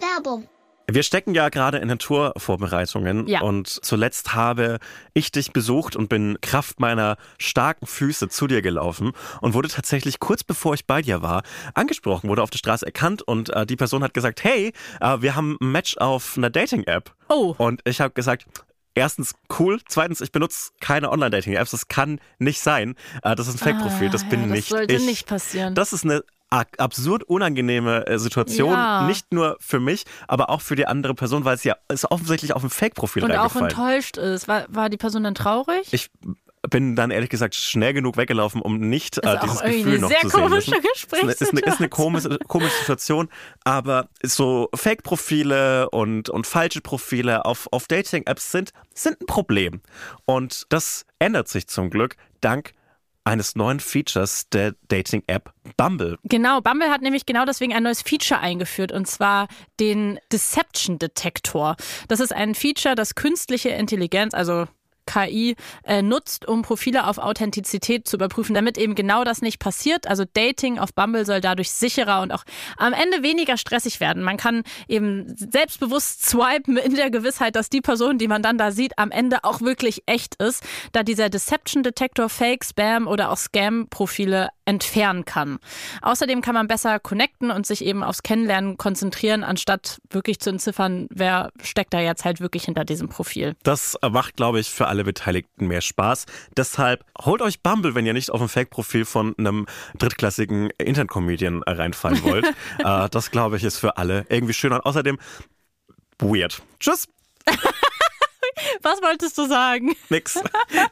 [0.00, 0.48] Werbung.
[0.92, 3.42] Wir stecken ja gerade in den Tourvorbereitungen Ja.
[3.42, 4.78] und zuletzt habe
[5.14, 10.18] ich dich besucht und bin Kraft meiner starken Füße zu dir gelaufen und wurde tatsächlich
[10.18, 11.44] kurz bevor ich bei dir war
[11.74, 15.36] angesprochen, wurde auf der Straße erkannt und äh, die Person hat gesagt, hey, äh, wir
[15.36, 17.14] haben ein Match auf einer Dating-App.
[17.28, 17.54] Oh.
[17.56, 18.46] Und ich habe gesagt,
[19.00, 19.80] Erstens, cool.
[19.88, 21.70] Zweitens, ich benutze keine Online-Dating-Apps.
[21.70, 22.96] Das kann nicht sein.
[23.22, 24.10] Äh, Das ist ein Fake-Profil.
[24.10, 25.06] Das Ah, bin ja, das nicht sollte ich.
[25.06, 25.74] nicht passieren.
[25.74, 28.72] Das ist eine absurd unangenehme äh, Situation.
[28.72, 29.06] Ja.
[29.06, 32.52] Nicht nur für mich, aber auch für die andere Person, weil es ja es offensichtlich
[32.54, 34.48] auf ein Fake-Profil Und auch enttäuscht ist.
[34.48, 35.88] War, war die Person dann traurig?
[35.92, 36.10] Ich
[36.68, 40.28] bin dann ehrlich gesagt schnell genug weggelaufen, um nicht äh, dieses Gefühl noch sehr zu
[40.28, 40.40] sehen.
[40.40, 40.84] komische müssen.
[40.92, 43.28] Ist eine, ist eine, ist eine komische, komische Situation,
[43.64, 49.80] aber so Fake-Profile und, und falsche Profile auf, auf Dating-Apps sind, sind ein Problem.
[50.26, 52.72] Und das ändert sich zum Glück dank
[53.24, 56.18] eines neuen Features der Dating-App Bumble.
[56.24, 59.48] Genau, Bumble hat nämlich genau deswegen ein neues Feature eingeführt und zwar
[59.78, 61.76] den Deception Detector.
[62.08, 64.66] Das ist ein Feature, das künstliche Intelligenz, also
[65.10, 70.06] KI äh, nutzt, um Profile auf Authentizität zu überprüfen, damit eben genau das nicht passiert.
[70.06, 72.44] Also Dating auf Bumble soll dadurch sicherer und auch
[72.76, 74.22] am Ende weniger stressig werden.
[74.22, 78.70] Man kann eben selbstbewusst swipen in der Gewissheit, dass die Person, die man dann da
[78.70, 83.36] sieht, am Ende auch wirklich echt ist, da dieser Deception Detector Fake, Spam oder auch
[83.36, 85.58] Scam-Profile entfernen kann.
[86.02, 91.08] Außerdem kann man besser connecten und sich eben aufs Kennenlernen konzentrieren, anstatt wirklich zu entziffern,
[91.10, 93.56] wer steckt da jetzt halt wirklich hinter diesem Profil.
[93.64, 96.26] Das macht, glaube ich, für alle Beteiligten mehr Spaß.
[96.56, 99.66] Deshalb holt euch Bumble, wenn ihr nicht auf ein Fake-Profil von einem
[99.98, 102.46] drittklassigen Internet-Comedian reinfallen wollt.
[102.78, 105.18] äh, das, glaube ich, ist für alle irgendwie schön und außerdem
[106.20, 106.62] weird.
[106.78, 107.08] Tschüss,
[108.82, 109.94] Was wolltest du sagen?
[110.10, 110.38] nix.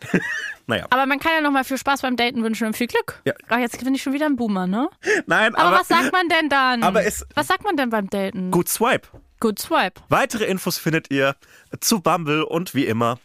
[0.67, 3.21] naja, Aber man kann ja nochmal viel Spaß beim Daten wünschen und viel Glück.
[3.25, 3.35] Ja.
[3.49, 4.89] Ach, jetzt bin ich schon wieder ein Boomer, ne?
[5.27, 6.83] nein, Aber, aber, was sagt man denn dann?
[6.83, 8.51] aber es- was sagt man denn beim Daten?
[8.51, 9.09] gut Swipe.
[9.41, 10.01] Good Swipe.
[10.09, 11.37] Weitere Infos findet ihr
[11.81, 13.19] zu Bumble und wie immer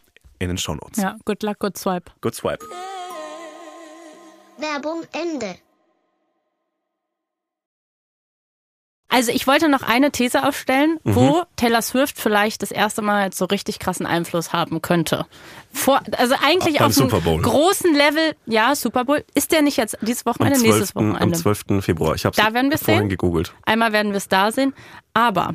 [0.43, 1.01] in den Shownotes.
[1.01, 2.11] Ja, good luck, good swipe.
[2.21, 2.63] Good Swipe.
[4.57, 5.55] Werbung Ende.
[9.15, 11.15] Also ich wollte noch eine These aufstellen, Mhm.
[11.15, 15.27] wo Taylor Swift vielleicht das erste Mal so richtig krassen Einfluss haben könnte.
[15.71, 19.23] Vor, also eigentlich auf einem großen Level, ja, Super Bowl.
[19.35, 20.67] Ist der nicht jetzt dieses Am Wochenende, 12.
[20.67, 21.37] nächstes am Wochenende?
[21.39, 21.81] 12.
[21.83, 22.15] Februar.
[22.15, 23.09] Ich habe Da werden wir es vorhin sehen?
[23.09, 23.53] gegoogelt.
[23.67, 24.73] Einmal werden wir es da sehen.
[25.13, 25.53] Aber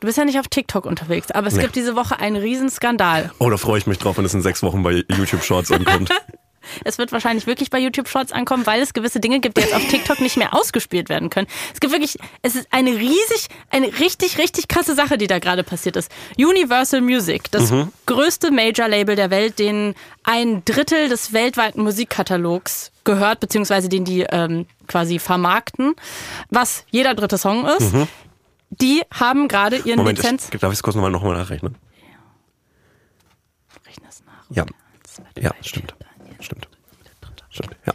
[0.00, 1.62] du bist ja nicht auf TikTok unterwegs, aber es Nee.
[1.62, 3.30] gibt diese Woche einen Riesenskandal.
[3.38, 6.10] Oh, da freue ich mich drauf, wenn es in sechs Wochen bei YouTube Shorts ankommt.
[6.84, 9.74] Es wird wahrscheinlich wirklich bei YouTube Shorts ankommen, weil es gewisse Dinge gibt, die jetzt
[9.74, 11.46] auf TikTok nicht mehr ausgespielt werden können.
[11.72, 15.62] Es gibt wirklich, es ist eine riesig, eine richtig, richtig krasse Sache, die da gerade
[15.62, 16.10] passiert ist.
[16.38, 17.72] Universal Music, das
[18.06, 24.66] größte Major-Label der Welt, den ein Drittel des weltweiten Musikkatalogs gehört, beziehungsweise den die ähm,
[24.86, 25.94] quasi vermarkten,
[26.50, 27.92] was jeder dritte Song ist.
[28.70, 30.48] Die haben gerade ihren Moment, Lizenz.
[30.52, 31.76] ich, darf ich es kurz nochmal noch mal nachrechnen?
[33.86, 34.56] Rechne es nach.
[34.56, 34.66] Ja.
[35.40, 35.94] Ja, stimmt.
[36.40, 36.68] Stimmt.
[37.50, 37.76] Stimmt.
[37.86, 37.92] Ja.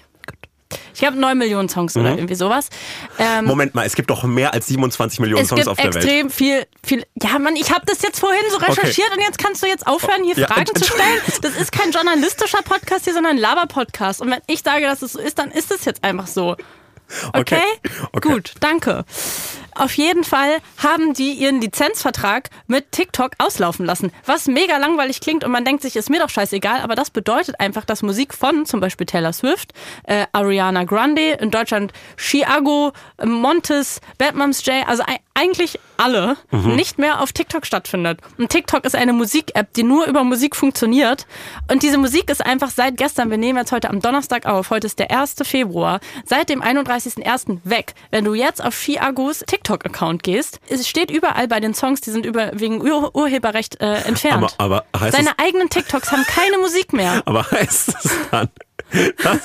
[0.93, 2.69] Ich glaube, neun Millionen Songs oder irgendwie sowas.
[3.17, 5.85] Ähm, Moment mal, es gibt doch mehr als 27 Millionen es Songs gibt auf der
[5.95, 5.95] Welt.
[5.95, 7.03] extrem viel, viel.
[7.21, 10.23] Ja, Mann, ich habe das jetzt vorhin so recherchiert und jetzt kannst du jetzt aufhören,
[10.23, 11.07] hier Ja, Fragen zu Entschuldigung.
[11.27, 11.41] stellen.
[11.41, 14.21] Das ist kein journalistischer Podcast hier, sondern ein Laber-Podcast.
[14.21, 16.55] Und wenn ich sage, dass es so ist, dann ist es jetzt einfach so.
[17.33, 17.59] Okay?
[18.13, 18.27] Okay.
[18.29, 19.03] Gut, danke.
[19.75, 25.43] Auf jeden Fall haben die ihren Lizenzvertrag mit TikTok auslaufen lassen, was mega langweilig klingt
[25.43, 28.65] und man denkt sich, ist mir doch scheißegal, aber das bedeutet einfach, dass Musik von
[28.65, 34.87] zum Beispiel Taylor Swift, äh, Ariana Grande, in Deutschland Chiago, äh, Montes, Bad Moms J,
[34.87, 38.19] also ei- eigentlich alle, nicht mehr auf TikTok stattfindet.
[38.37, 41.25] Und TikTok ist eine Musik-App, die nur über Musik funktioniert.
[41.71, 44.87] Und diese Musik ist einfach seit gestern, wir nehmen jetzt heute am Donnerstag auf, heute
[44.87, 45.35] ist der 1.
[45.43, 47.59] Februar, seit dem 31.01.
[47.63, 47.93] weg.
[48.11, 52.25] Wenn du jetzt auf Chiagos TikTok-Account gehst, es steht überall bei den Songs, die sind
[52.25, 54.55] über, wegen Ur Urheberrecht äh, entfernt.
[54.57, 57.21] Aber, aber heißt Seine eigenen TikToks haben keine Musik mehr.
[57.25, 58.49] aber heißt es dann,
[59.23, 59.39] dass,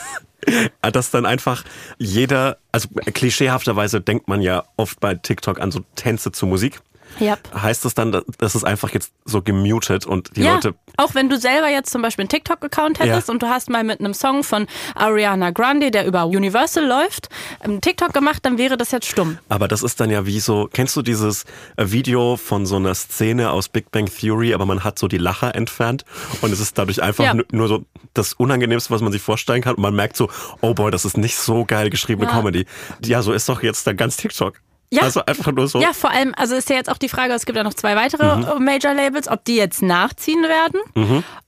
[0.92, 1.64] dass dann einfach
[1.98, 6.80] jeder, also klischeehafterweise denkt man ja oft bei TikTok an so Tänze zu Musik.
[7.20, 7.62] Yep.
[7.62, 11.28] Heißt das dann, dass es einfach jetzt so gemutet und die ja, Leute auch wenn
[11.28, 13.32] du selber jetzt zum Beispiel einen TikTok-Account hättest Ja.
[13.34, 17.28] und du hast mal mit einem Song von Ariana Grande, der über Universal läuft,
[17.60, 19.38] einen TikTok gemacht, dann wäre das jetzt stumm.
[19.50, 21.44] Aber das ist dann ja wie so, kennst du dieses
[21.76, 25.18] äh, Video von so einer Szene aus Big Bang Theory, aber man hat so die
[25.18, 26.04] Lacher entfernt
[26.40, 27.34] und es ist dadurch einfach Ja.
[27.34, 27.84] nu- nur so
[28.14, 30.30] das Unangenehmste, was man sich vorstellen kann und man merkt so,
[30.62, 32.30] oh boy, das ist nicht so geil geschriebene.
[32.30, 32.64] Comedy.
[33.04, 34.60] Ja, so ist doch jetzt dann ganz TikTok.
[34.90, 35.02] Ja.
[35.02, 35.80] Also einfach nur so.
[35.80, 37.96] Ja, vor allem, also ist ja jetzt auch die Frage, es gibt ja noch zwei
[37.96, 38.64] weitere Mhm.
[38.64, 40.80] Major-Labels, ob die jetzt nachziehen werden.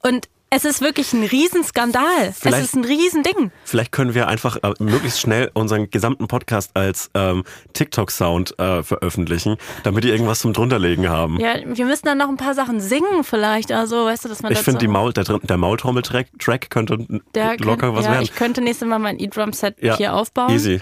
[0.02, 2.04] Und es ist wirklich ein Riesenskandal.
[2.30, 3.50] Es Vielleicht- ist ein Riesending.
[3.64, 9.56] Vielleicht können wir einfach äh, möglichst schnell unseren gesamten Podcast als ähm, TikTok-Sound äh, veröffentlichen,
[9.84, 11.38] damit die irgendwas zum drunterlegen haben.
[11.38, 14.52] Ja, wir müssen dann noch ein paar Sachen singen vielleicht, also weißt du, dass man
[14.52, 16.98] Ich finde, die Maul, der, der Maultrommel-Track Track könnte
[17.34, 18.22] der locker könnt- was ja, werden.
[18.24, 20.50] Ich könnte nächstes Mal mein E-Drum-Set ja, hier aufbauen.
[20.50, 20.80] Easy.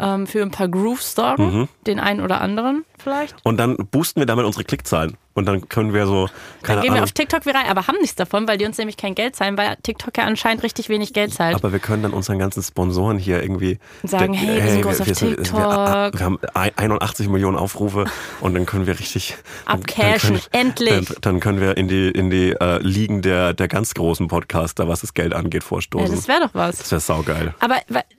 [0.00, 1.60] Ähm, für ein paar Grooves sorgen.
[1.60, 1.68] Mhm.
[1.86, 3.34] Den einen oder anderen vielleicht.
[3.44, 5.16] Und dann boosten wir damit unsere Klickzahlen.
[5.34, 6.28] Und dann können wir so,
[6.62, 7.04] keine Dann gehen wir Ahnung.
[7.04, 9.76] auf TikTok viral, aber haben nichts davon, weil die uns nämlich kein Geld zahlen, weil
[9.84, 11.54] TikTok ja anscheinend richtig wenig Geld zahlt.
[11.54, 15.06] aber wir können dann unseren ganzen Sponsoren hier irgendwie Sagen, hey, wir sind groß auf
[15.06, 15.54] wir, sind- TikTok.
[15.54, 18.06] Wir, wir haben ein- 81 Millionen Aufrufe
[18.40, 21.06] und dann können wir richtig Abcashen, endlich.
[21.08, 24.88] Dann, dann können wir in die in die äh, Ligen der der ganz großen Podcaster,
[24.88, 26.14] was das Geld angeht, ja, vorstoßen.
[26.16, 26.78] das wäre doch was.
[26.78, 27.54] das wäre saugeil.
[27.60, 27.76] Aber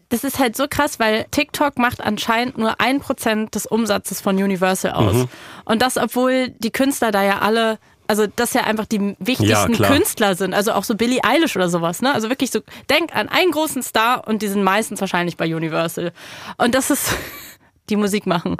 [0.10, 4.36] das ist halt so krass, weil TikTok macht anscheinend nur ein Prozent des Umsatzes von
[4.38, 5.14] Universal aus.
[5.14, 5.28] Mhm.
[5.66, 9.92] Und das, obwohl die Künstler da ja alle, also das ja einfach die wichtigsten klar.
[9.92, 10.54] Künstler sind.
[10.54, 12.02] Also auch so Billie Eilish oder sowas.
[12.02, 12.14] Ne?
[12.14, 16.12] Also wirklich so, denk an einen großen Star und die sind meistens wahrscheinlich bei Universal.
[16.58, 17.14] Und das ist
[17.90, 18.58] die Musik machen.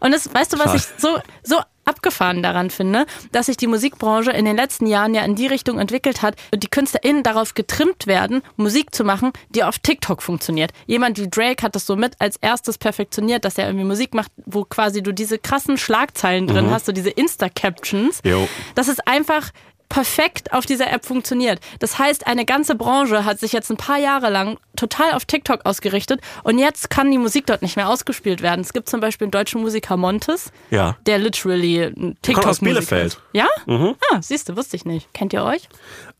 [0.00, 0.76] Und das, weißt du, was Schade.
[0.78, 1.60] ich so, so
[1.90, 5.78] abgefahren daran finde, dass sich die Musikbranche in den letzten Jahren ja in die Richtung
[5.78, 10.70] entwickelt hat und die KünstlerInnen darauf getrimmt werden, Musik zu machen, die auf TikTok funktioniert.
[10.86, 14.30] Jemand wie Drake hat das so mit als erstes perfektioniert, dass er irgendwie Musik macht,
[14.46, 18.20] wo quasi du diese krassen Schlagzeilen drin hast, so diese Insta-Captions.
[18.74, 19.50] Das ist einfach
[19.90, 21.60] perfekt auf dieser App funktioniert.
[21.80, 25.66] Das heißt, eine ganze Branche hat sich jetzt ein paar Jahre lang total auf TikTok
[25.66, 28.62] ausgerichtet und jetzt kann die Musik dort nicht mehr ausgespielt werden.
[28.62, 30.96] Es gibt zum Beispiel einen deutschen Musiker Montes, Ja.
[31.06, 33.18] der literally tiktok aus Bielefeld.
[33.34, 33.46] Ja?
[33.68, 35.12] Ah, siehst du, wusste ich nicht.
[35.12, 35.68] Kennt ihr euch?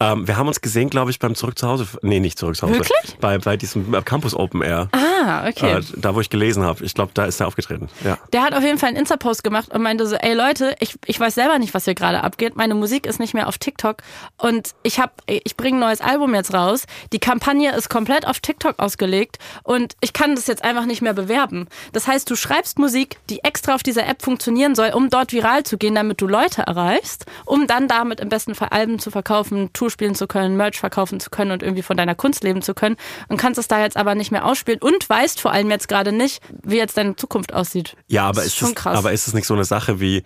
[0.00, 1.86] Ähm, wir haben uns gesehen, glaube ich, beim Zurück zu Hause.
[2.02, 2.74] Nee, nicht Zurück zu Hause.
[2.80, 3.16] Wirklich?
[3.20, 4.88] Bei, bei diesem äh, Campus Open Air.
[4.92, 5.78] Ah, okay.
[5.78, 6.84] Äh, da, wo ich gelesen habe.
[6.84, 7.88] Ich glaube, da ist er aufgetreten.
[8.04, 8.18] Ja.
[8.32, 11.20] Der hat auf jeden Fall einen Insta-Post gemacht und meinte so, ey Leute, ich, ich
[11.20, 12.56] weiß selber nicht, was hier gerade abgeht.
[12.56, 13.98] Meine Musik ist nicht mehr auf TikTok
[14.38, 16.84] und ich hab, ich bringe ein neues Album jetzt raus.
[17.12, 21.14] Die Kampagne ist komplett auf TikTok ausgelegt und ich kann das jetzt einfach nicht mehr
[21.14, 21.68] bewerben.
[21.92, 25.62] Das heißt, du schreibst Musik, die extra auf dieser App funktionieren soll, um dort viral
[25.64, 29.72] zu gehen, damit du Leute erreichst, um dann damit im besten Fall Alben zu verkaufen,
[29.72, 32.74] Tour spielen zu können, Merch verkaufen zu können und irgendwie von deiner Kunst leben zu
[32.74, 32.96] können
[33.28, 36.12] und kannst es da jetzt aber nicht mehr ausspielen und weißt vor allem jetzt gerade
[36.12, 37.96] nicht, wie jetzt deine Zukunft aussieht.
[38.08, 38.96] Ja, aber Das ist, schon es, krass.
[38.98, 40.22] aber ist es nicht so eine Sache wie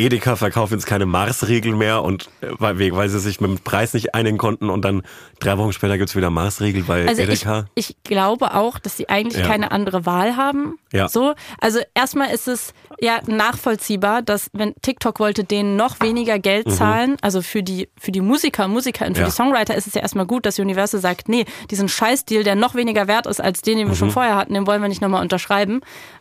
[0.00, 3.94] Edeka verkauft jetzt keine Mars-Riegel mehr und äh, weil, weil sie sich mit dem Preis
[3.94, 5.02] nicht einigen konnten und dann
[5.38, 7.66] drei Wochen später gibt's wieder Mars-Riegel bei Also ich, Edeka?
[7.74, 9.46] ich glaube auch, dass sie eigentlich Ja.
[9.48, 10.78] keine andere Wahl haben.
[10.92, 11.08] Ja.
[11.08, 16.70] So, also erstmal ist es ja nachvollziehbar, dass wenn TikTok wollte denen noch weniger Geld
[16.72, 19.24] zahlen, also für die für die Musiker, Musikerinnen, für Mhm.
[19.26, 19.30] Ja.
[19.30, 22.74] die Songwriter ist es ja erstmal gut, dass Universal sagt, nee, diesen Scheißdeal, der noch
[22.74, 23.98] weniger wert ist als den, den wir Mhm.
[23.98, 25.80] schon vorher hatten, den wollen wir nicht nochmal unterschreiben.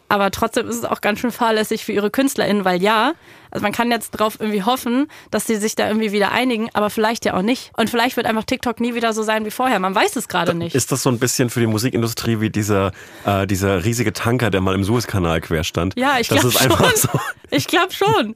[0.10, 3.14] Aber trotzdem ist es auch ganz schön fahrlässig für ihre KünstlerInnen, weil ja,
[3.52, 6.90] also man kann jetzt drauf irgendwie hoffen, dass sie sich da irgendwie wieder einigen, aber
[6.90, 7.72] vielleicht ja auch nicht.
[7.78, 9.80] Und vielleicht wird einfach TikTok nie wieder so sein wie vorher.
[9.80, 10.76] Man weiß es gerade nicht.
[10.76, 12.92] Ist das so ein bisschen für die Musikindustrie wie dieser,
[13.26, 15.94] äh, dieser riesige Tanker, der mal im Suezkanal quer stand?
[15.98, 16.72] Ja, ich glaube schon.
[16.96, 17.10] so.
[17.52, 18.36] Ich glaube schon.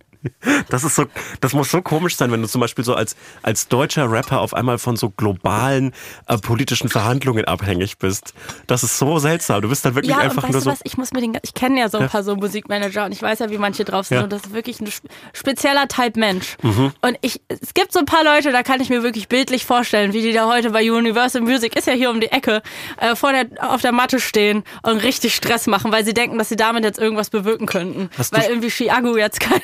[0.69, 1.05] Das ist so,
[1.41, 4.53] das muss so komisch sein, wenn du zum Beispiel so als, als deutscher Rapper auf
[4.53, 5.93] einmal von so globalen
[6.27, 8.33] äh, politischen Verhandlungen abhängig bist.
[8.67, 9.61] Das ist so seltsam.
[9.61, 10.71] Du bist dann wirklich Ja, und einfach weißt nur du so.
[10.71, 13.21] was, ich muss mir den, ich kenne ja so ein paar so Musikmanager und ich
[13.21, 14.23] weiß ja, wie manche drauf sind Ja.
[14.23, 16.55] und das ist wirklich ein sp- spezieller Type Mensch.
[16.61, 16.91] Mhm.
[17.01, 20.13] Und ich, es gibt so ein paar Leute, da kann ich mir wirklich bildlich vorstellen,
[20.13, 22.61] wie die da heute bei Universal Music, ist ja hier um die Ecke,
[22.97, 26.49] äh, vor der, auf der Matte stehen und richtig Stress machen, weil sie denken, dass
[26.49, 28.09] sie damit jetzt irgendwas bewirken könnten.
[28.17, 29.61] Hast weil irgendwie Chiago jetzt keine,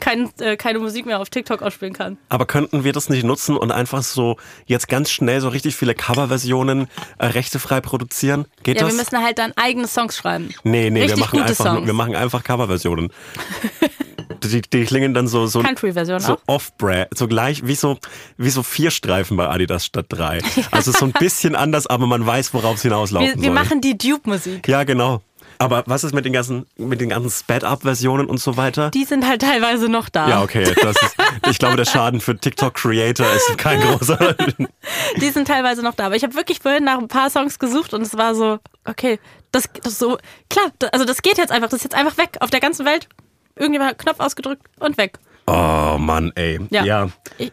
[0.00, 2.18] kein, äh, keine Musik mehr auf TikTok ausspielen kann.
[2.28, 5.94] Aber könnten wir das nicht nutzen und einfach so jetzt ganz schnell so richtig viele
[5.94, 8.46] Coverversionen äh, rechtefrei produzieren?
[8.62, 8.92] Geht Ja, das?
[8.94, 10.50] wir müssen halt dann eigene Songs schreiben.
[10.64, 11.86] nee, nee, wir machen einfach, Songs.
[11.86, 13.10] wir machen einfach Coverversionen.
[14.44, 17.98] die, die klingen dann so, so, so off-brand, so gleich wie so,
[18.36, 20.38] wie so vier Streifen bei Adidas statt drei.
[20.70, 23.42] Also so ein bisschen anders, aber man weiß, worauf es hinauslaufen Wir, soll.
[23.42, 24.68] wir machen die Dupe-Musik.
[24.68, 25.22] ja, genau.
[25.58, 28.90] Aber was ist mit den ganzen, mit den ganzen Sped-Up-Versionen und so weiter?
[28.90, 30.28] Die sind halt teilweise noch da.
[30.28, 30.72] ja, okay.
[30.82, 31.16] Das ist,
[31.50, 34.36] ich glaube, der Schaden für TikTok-Creator ist kein großer.
[35.20, 36.06] Die sind teilweise noch da.
[36.06, 39.18] Aber ich habe wirklich vorhin nach ein paar Songs gesucht und es war so, okay,
[39.50, 42.50] das, das so, klar, also das geht jetzt einfach, das ist jetzt einfach weg auf
[42.50, 43.08] der ganzen Welt.
[43.56, 45.18] Irgendjemand hat Knopf ausgedrückt und weg.
[45.50, 46.60] Oh Mann, ey.
[46.70, 46.84] Ja.
[46.84, 47.08] Ja.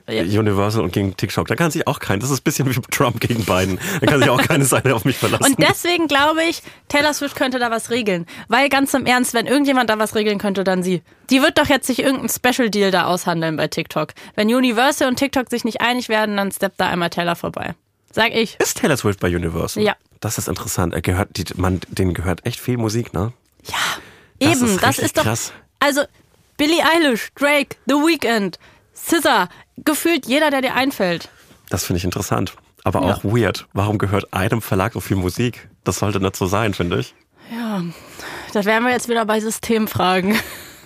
[0.08, 1.48] Universal und gegen TikTok.
[1.48, 2.20] Da kann sich auch kein.
[2.20, 3.80] Das ist ein bisschen wie Trump gegen Biden.
[4.02, 5.46] Da kann sich auch keine Seite auf mich verlassen.
[5.46, 8.26] Und deswegen glaube ich, Taylor Swift könnte da was regeln.
[8.50, 11.04] Weil ganz im Ernst, wenn irgendjemand da was regeln könnte, dann sie.
[11.30, 14.14] Die wird doch jetzt sich irgendeinen Special Deal da aushandeln bei TikTok.
[14.36, 17.76] Wenn Universal und TikTok sich nicht einig werden, dann steppt da einmal Taylor vorbei.
[18.12, 18.58] Sag ich.
[18.60, 19.84] ist Taylor Swift bei Universal?
[19.84, 19.96] Ja.
[20.20, 20.94] Das ist interessant.
[20.94, 23.32] Er gehört, die, man, denen gehört echt viel Musik, ne?
[23.66, 23.76] Ja,
[24.40, 25.24] Das eben, ist das ist doch.
[25.24, 25.54] krass.
[25.80, 26.02] Also,
[26.58, 28.60] Billie Eilish, Drake, The Weeknd,
[28.96, 29.50] SZA,
[29.84, 31.30] gefühlt jeder, der dir einfällt.
[31.70, 32.54] Das finde ich interessant.
[32.84, 33.16] Aber Ja.
[33.16, 33.68] auch weird.
[33.74, 35.70] Warum gehört einem Verlag so viel Musik?
[35.84, 37.14] Das sollte nicht so sein, finde ich.
[37.52, 37.84] Ja,
[38.54, 40.38] das wären wir jetzt wieder bei Systemfragen.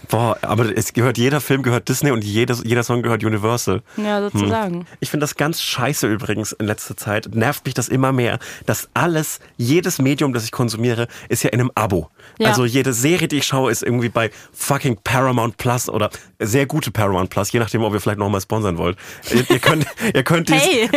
[0.10, 3.84] Boah, aber es gehört, jeder Film gehört Disney und jeder, jeder Song gehört Universal.
[3.96, 4.88] Ja, sozusagen.
[5.00, 7.30] Ich finde das ganz scheiße übrigens in letzter Zeit.
[7.36, 11.60] Nervt mich das immer mehr, dass alles, jedes Medium, das ich konsumiere, ist ja in
[11.60, 12.10] einem Abo.
[12.40, 12.48] Ja.
[12.48, 16.90] Also jede Serie, die ich schaue, ist irgendwie bei fucking Paramount Plus oder sehr gute
[16.90, 18.98] Paramount Plus, je nachdem, ob ihr vielleicht nochmal sponsern wollt.
[19.32, 19.86] Ihr, ihr könnt,
[20.16, 20.90] ihr könnt dies, Hey.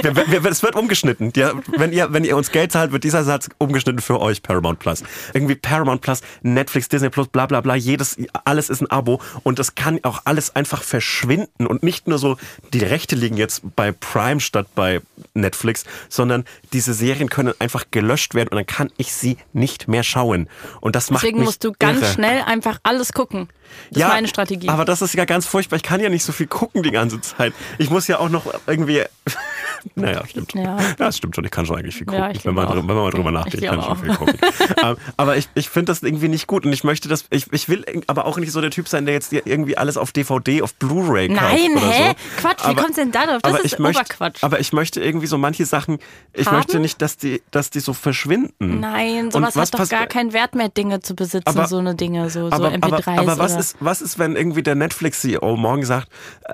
[0.48, 1.32] es wird umgeschnitten.
[1.36, 4.78] Ja, wenn ihr, wenn ihr uns Geld zahlt, wird dieser Satz umgeschnitten für euch, Paramount
[4.78, 5.02] Plus.
[5.34, 9.01] Irgendwie Paramount Plus, Netflix, Disney Plus, bla bla bla, jedes, alles ist ein Abo
[9.42, 12.36] und das kann auch alles einfach verschwinden und nicht nur so,
[12.72, 15.00] die Rechte liegen jetzt bei Prime statt bei
[15.34, 20.02] Netflix, sondern diese Serien können einfach gelöscht werden und dann kann ich sie nicht mehr
[20.02, 20.48] schauen.
[20.80, 22.12] Und das macht Deswegen musst du ganz irre.
[22.12, 23.48] schnell einfach alles gucken.
[23.90, 24.68] Das ist meine Strategie.
[24.68, 25.76] Aber das ist ja ganz furchtbar.
[25.76, 27.52] Ich kann ja nicht so viel gucken die ganze Zeit.
[27.78, 29.02] Ich muss ja auch noch irgendwie.
[29.94, 30.54] naja, stimmt.
[30.54, 30.78] Ja.
[30.98, 31.44] das stimmt schon.
[31.44, 32.22] Ich kann schon eigentlich viel gucken.
[32.22, 34.14] Ja, ich wenn, man, wenn man mal drüber Ich nachdenkt, ich kann glaube schon viel
[34.16, 34.38] gucken.
[34.82, 36.64] Ähm, aber ich, ich finde das irgendwie nicht gut.
[36.64, 37.24] Und ich möchte das.
[37.30, 40.12] Ich, ich will aber auch nicht so der Typ sein, der jetzt irgendwie alles auf
[40.12, 41.40] DVD, auf Blu-ray kauft.
[41.40, 42.08] Nein, oder hä?
[42.08, 42.40] So.
[42.40, 43.42] Quatsch, wie kommt's denn da drauf?
[43.42, 44.42] Das aber ist ich möchte, Oberquatsch.
[44.42, 45.98] Aber ich möchte irgendwie so manche Sachen.
[46.32, 46.56] Ich Haben?
[46.56, 48.80] möchte nicht, dass die, dass die so verschwinden.
[48.80, 51.94] Nein, sowas was hat doch gar keinen Wert mehr, Dinge zu besitzen, Aber- so eine
[51.94, 53.56] Dinge, so, so aber, MP3s aber, aber was.
[53.62, 56.08] Ist, was ist, wenn irgendwie der Netflix-CEO morgen sagt,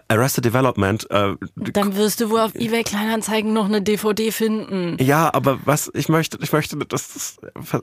[0.08, 4.96] Arrested Development, äh, Dann wirst du wohl auf eBay Kleinanzeigen noch eine DVD finden.
[5.00, 7.36] ja, aber was, ich möchte, ich möchte, dass das,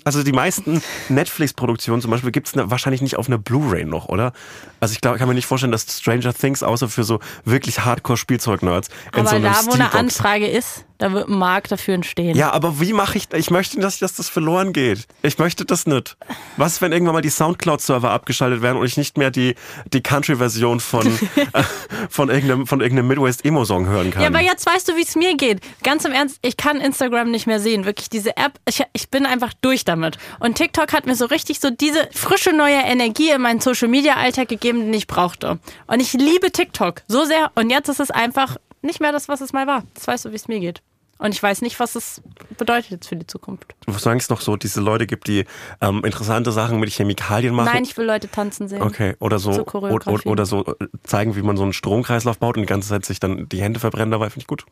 [0.03, 4.31] also die meisten Netflix-Produktionen zum Beispiel gibt's ne, wahrscheinlich nicht auf einer Blu-ray noch, oder?
[4.79, 8.89] Also ich glaube, kann mir nicht vorstellen, dass Stranger Things außer für so wirklich Hardcore-Spielzeug-Nerds
[9.13, 12.37] in Aber so einem da, wo eine Anfrage ist, da wird ein Markt dafür entstehen.
[12.37, 15.07] Ja, aber wie mache ich, ich möchte nicht, dass das verloren geht.
[15.23, 16.15] Ich möchte das nicht.
[16.57, 19.55] Was, wenn irgendwann mal die Soundcloud-Server abgeschaltet werden und ich nicht mehr die,
[19.91, 21.63] die Country-Version von, äh,
[22.09, 24.21] von irgendeinem, von irgendeinem Midwest-Emo-Song hören kann?
[24.21, 25.59] Ja, aber jetzt weißt du, wie es mir geht.
[25.83, 27.85] Ganz im Ernst, ich kann Instagram nicht mehr sehen.
[27.85, 30.17] Wirklich, diese App, ich, ich bin einfach durch damit.
[30.39, 34.79] Und TikTok hat mir so richtig so diese frische neue Energie in meinen Social-Media-Alltag gegeben,
[34.79, 35.59] den ich brauchte.
[35.87, 37.51] Und ich liebe TikTok so sehr.
[37.55, 39.83] Und jetzt ist es einfach nicht mehr das, was es mal war.
[39.95, 40.81] Jetzt weißt du, wie es mir geht.
[41.17, 42.21] Und ich weiß nicht, was es
[42.57, 43.73] bedeutet jetzt für die Zukunft.
[43.87, 45.45] Solange es noch so diese Leute gibt, die
[45.79, 47.69] ähm, interessante Sachen mit Chemikalien machen.
[47.73, 48.81] Nein, ich will Leute tanzen sehen.
[48.81, 52.63] Okay, oder so, oder, oder so äh, zeigen, wie man so einen Stromkreislauf baut und
[52.63, 54.65] die ganze Zeit sich dann die Hände verbrennen dabei, finde ich gut.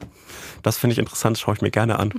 [0.64, 2.12] Das finde ich interessant, schaue ich mir gerne an.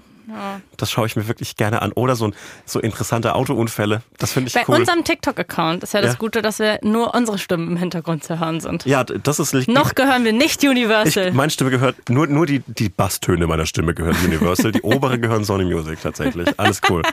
[0.76, 1.92] Das schaue ich mir wirklich gerne an.
[1.92, 4.76] Oder so, ein, so interessante Autounfälle, das finde ich Bei cool.
[4.80, 6.18] unserem TikTok-Account ist ja das Ja.
[6.18, 8.84] Gute, dass wir nur unsere Stimmen im Hintergrund zu hören sind.
[8.86, 9.68] ja, das ist nicht.
[9.68, 11.28] Noch gehören wir nicht Universal.
[11.28, 15.18] Ich, meine Stimme gehört, nur, nur die, die Basstöne meiner Stimme gehören Universal, die obere
[15.18, 16.48] gehören Sony Music tatsächlich.
[16.58, 17.02] Alles cool.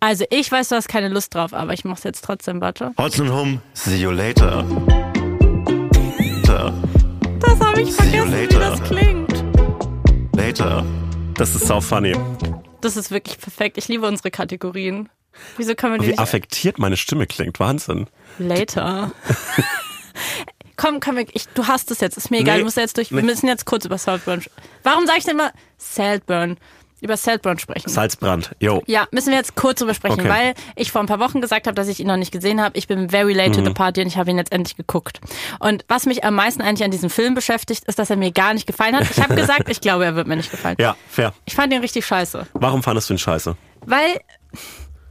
[0.00, 2.92] Also ich weiß, du hast keine Lust drauf, aber ich mach's jetzt trotzdem, warte.
[2.96, 4.64] Hotz und Hum, see you later.
[6.44, 6.72] Later.
[7.40, 9.44] Das habe ich vergessen, wie das klingt.
[10.36, 10.84] Later.
[11.38, 12.16] Das ist so funny.
[12.80, 13.78] Das ist wirklich perfekt.
[13.78, 15.08] Ich liebe unsere Kategorien.
[15.56, 16.18] Wieso können wir die Wie nicht...
[16.18, 17.60] affektiert meine Stimme klingt.
[17.60, 18.08] Wahnsinn.
[18.40, 19.12] Later.
[20.76, 23.12] komm, komm, ich, du hast es jetzt, ist mir egal, Nee, du musst jetzt durch,
[23.12, 23.26] wir nee.
[23.26, 24.42] müssen jetzt kurz über Saltburn.
[24.82, 26.56] Warum sage ich denn immer Saltburn?
[27.00, 27.88] Über Saltburn sprechen.
[27.88, 28.82] Salzbrand, yo.
[28.86, 30.28] Ja, müssen wir jetzt kurz drüber sprechen, Okay.
[30.28, 32.76] weil ich vor ein paar Wochen gesagt habe, dass ich ihn noch nicht gesehen habe.
[32.76, 33.54] Ich bin very late Mhm.
[33.54, 35.20] to the party und ich habe ihn jetzt endlich geguckt.
[35.60, 38.52] Und was mich am meisten eigentlich an diesem Film beschäftigt, ist, dass er mir gar
[38.52, 39.06] nicht gefallen hat.
[39.10, 40.76] Ich habe gesagt, ich glaube, er wird mir nicht gefallen.
[40.80, 41.32] Ja, fair.
[41.44, 42.46] Ich fand ihn richtig scheiße.
[42.54, 43.56] Warum fandest du ihn scheiße?
[43.86, 44.20] Weil,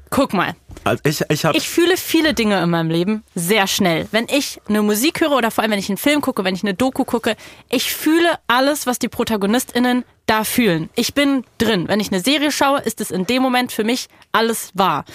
[0.10, 4.08] guck mal, Also ich, ich habe ich fühle viele Dinge in meinem Leben sehr schnell.
[4.12, 6.64] Wenn ich eine Musik höre oder vor allem, wenn ich einen Film gucke, wenn ich
[6.64, 7.36] eine Doku gucke,
[7.70, 10.90] ich fühle alles, was die ProtagonistInnen da fühlen.
[10.96, 11.88] Ich bin drin.
[11.88, 15.06] Wenn ich eine Serie schaue, ist es in dem Moment für mich alles wahr.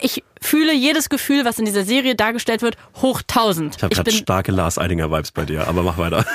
[0.00, 3.76] Ich fühle jedes Gefühl, was in dieser Serie dargestellt wird, hoch tausend.
[3.76, 6.26] ich hab grad bin starke Lars Eidinger Vibes bei dir, aber mach weiter.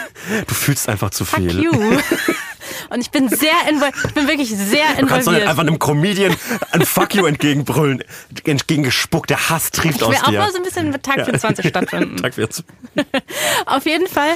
[0.48, 1.62] Du fühlst einfach zu fuck viel.
[1.62, 1.72] you.
[2.90, 3.96] Und ich bin sehr involviert.
[4.06, 5.48] Ich bin wirklich sehr Du kannst doch nicht involviert.
[5.50, 6.36] einfach einem Comedian
[6.72, 8.04] ein Fuck you entgegenbrüllen,
[8.46, 10.40] entgegengespuckt, der Hass trieft Ich aus will auch dir.
[10.40, 12.18] mal so ein bisschen mit Tag 24 stattfinden.
[12.22, 12.66] Tag 40.
[13.66, 14.36] Auf jeden Fall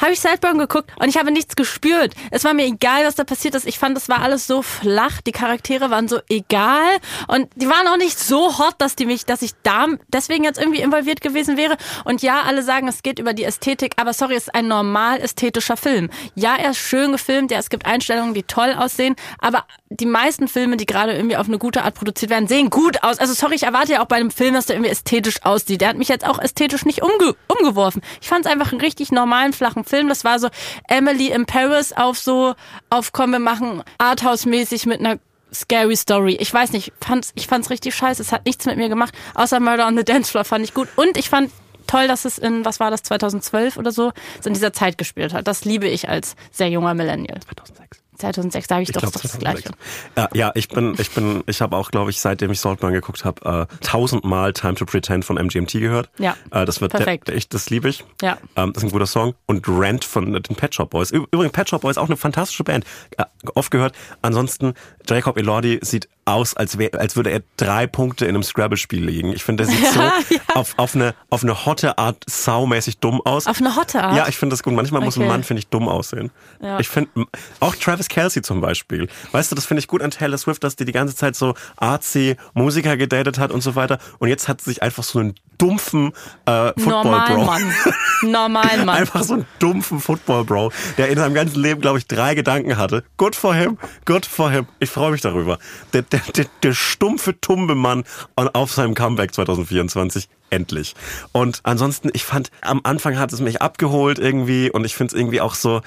[0.00, 2.14] habe ich Saltburn geguckt und ich habe nichts gespürt.
[2.30, 3.66] Es war mir egal, was da passiert ist.
[3.66, 5.20] Ich fand, es war alles so flach.
[5.22, 9.26] Die Charaktere waren so egal und die waren auch nicht so hot, dass die mich,
[9.26, 11.76] dass ich da deswegen jetzt irgendwie involviert gewesen wäre.
[12.04, 15.20] Und ja, alle sagen, es geht über die Ästhetik, aber sorry, es ist ein normal
[15.20, 16.10] ästhetischer Film.
[16.34, 20.48] Ja, er ist schön gefilmt, ja, es gibt Einstellungen, die toll aussehen, aber die meisten
[20.48, 23.18] Filme, die gerade irgendwie auf eine gute Art produziert werden, sehen gut aus.
[23.18, 25.80] Also sorry, ich erwarte ja auch bei einem Film, dass der irgendwie ästhetisch aussieht.
[25.80, 28.02] Der hat mich jetzt auch ästhetisch nicht umge umgeworfen.
[28.20, 30.08] Ich fand es einfach einen richtig normalen, flachen Film.
[30.08, 30.48] Das war so
[30.88, 32.54] Emily in Paris auf so,
[32.90, 35.18] auf komm, wir machen Arthouse-mäßig mit einer
[35.52, 36.36] Scary Story.
[36.40, 38.20] Ich weiß nicht, fand's, ich fand's richtig scheiße.
[38.20, 40.88] Es hat nichts mit mir gemacht, außer Murder on the Dance Floor fand ich gut.
[40.96, 41.50] Und ich fand
[41.86, 45.32] toll, dass es in, was war das, 2012 oder so, so in dieser Zeit gespielt
[45.32, 45.46] hat.
[45.46, 47.40] Das liebe ich als sehr junger Millennial.
[47.40, 48.03] 2006.
[48.24, 49.70] 2006 sage ich, Ich doch, doch das Gleiche.
[50.16, 53.24] Ja, ja, ich bin, ich bin, ich habe auch, glaube ich, seitdem ich Saltburn geguckt
[53.24, 56.10] habe, äh, tausendmal Time to Pretend von MGMT gehört.
[56.18, 57.28] Ja, äh, das wird perfekt.
[57.28, 58.04] Der, echt, das liebe ich.
[58.22, 58.38] Ja.
[58.56, 61.10] ähm, das ist ein guter Song und Rant von den Pet Shop Boys.
[61.10, 62.84] Übrigens, Pet Shop Boys auch eine fantastische Band.
[63.16, 63.94] Äh, oft gehört.
[64.22, 64.74] Ansonsten
[65.08, 69.32] Jacob Elordi sieht aus, als, wär, als würde er drei Punkte in einem Scrabble-Spiel legen.
[69.34, 70.12] Ich finde, der sieht so ja.
[70.54, 73.46] auf, auf eine auf eine hotte Art saumäßig dumm aus.
[73.46, 74.16] Auf eine hotte Art?
[74.16, 74.72] Ja, ich finde das gut.
[74.72, 75.32] Manchmal muss ein Okay.
[75.32, 76.30] Mann, finde ich, dumm aussehen.
[76.60, 76.78] Ja.
[76.78, 77.26] Ich finde,
[77.60, 79.08] auch Travis Kelsey zum Beispiel.
[79.32, 81.54] Weißt du, das finde ich gut an Taylor Swift, dass die die ganze Zeit so
[81.76, 83.98] artsy Musiker gedatet hat und so weiter.
[84.20, 86.12] Und jetzt hat sie sich einfach so einen dumpfen
[86.46, 87.50] äh, Football-Bro.
[88.30, 88.78] Normal Mann.
[88.78, 88.96] Normal Mann.
[88.96, 93.04] Einfach so einen dumpfen Football-Bro, der in seinem ganzen Leben, glaube ich, drei Gedanken hatte.
[93.16, 94.66] Good for him, good for him.
[94.80, 95.58] Ich freue mich darüber.
[95.92, 98.04] Der, der, der, der stumpfe Tumbemann
[98.36, 100.28] auf seinem Comeback 2024.
[100.50, 100.94] Endlich.
[101.32, 105.20] Und ansonsten, ich fand, am Anfang hat es mich abgeholt irgendwie und ich finde es
[105.20, 105.80] irgendwie auch so,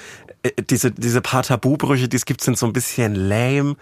[0.43, 3.75] äh, diese, diese paar Tabubrüche, die es gibt, sind so ein bisschen lame.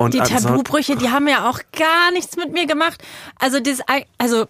[0.00, 3.02] Und Die Tabubrüche, die haben ja auch gar nichts mit mir gemacht.
[3.38, 3.84] Also dieses,
[4.16, 4.46] also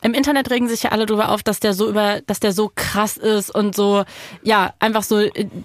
[0.00, 2.72] im Internet regen sich ja alle drüber auf, dass der so über, dass der so
[2.74, 4.04] krass ist und so,
[4.42, 5.20] ja, einfach so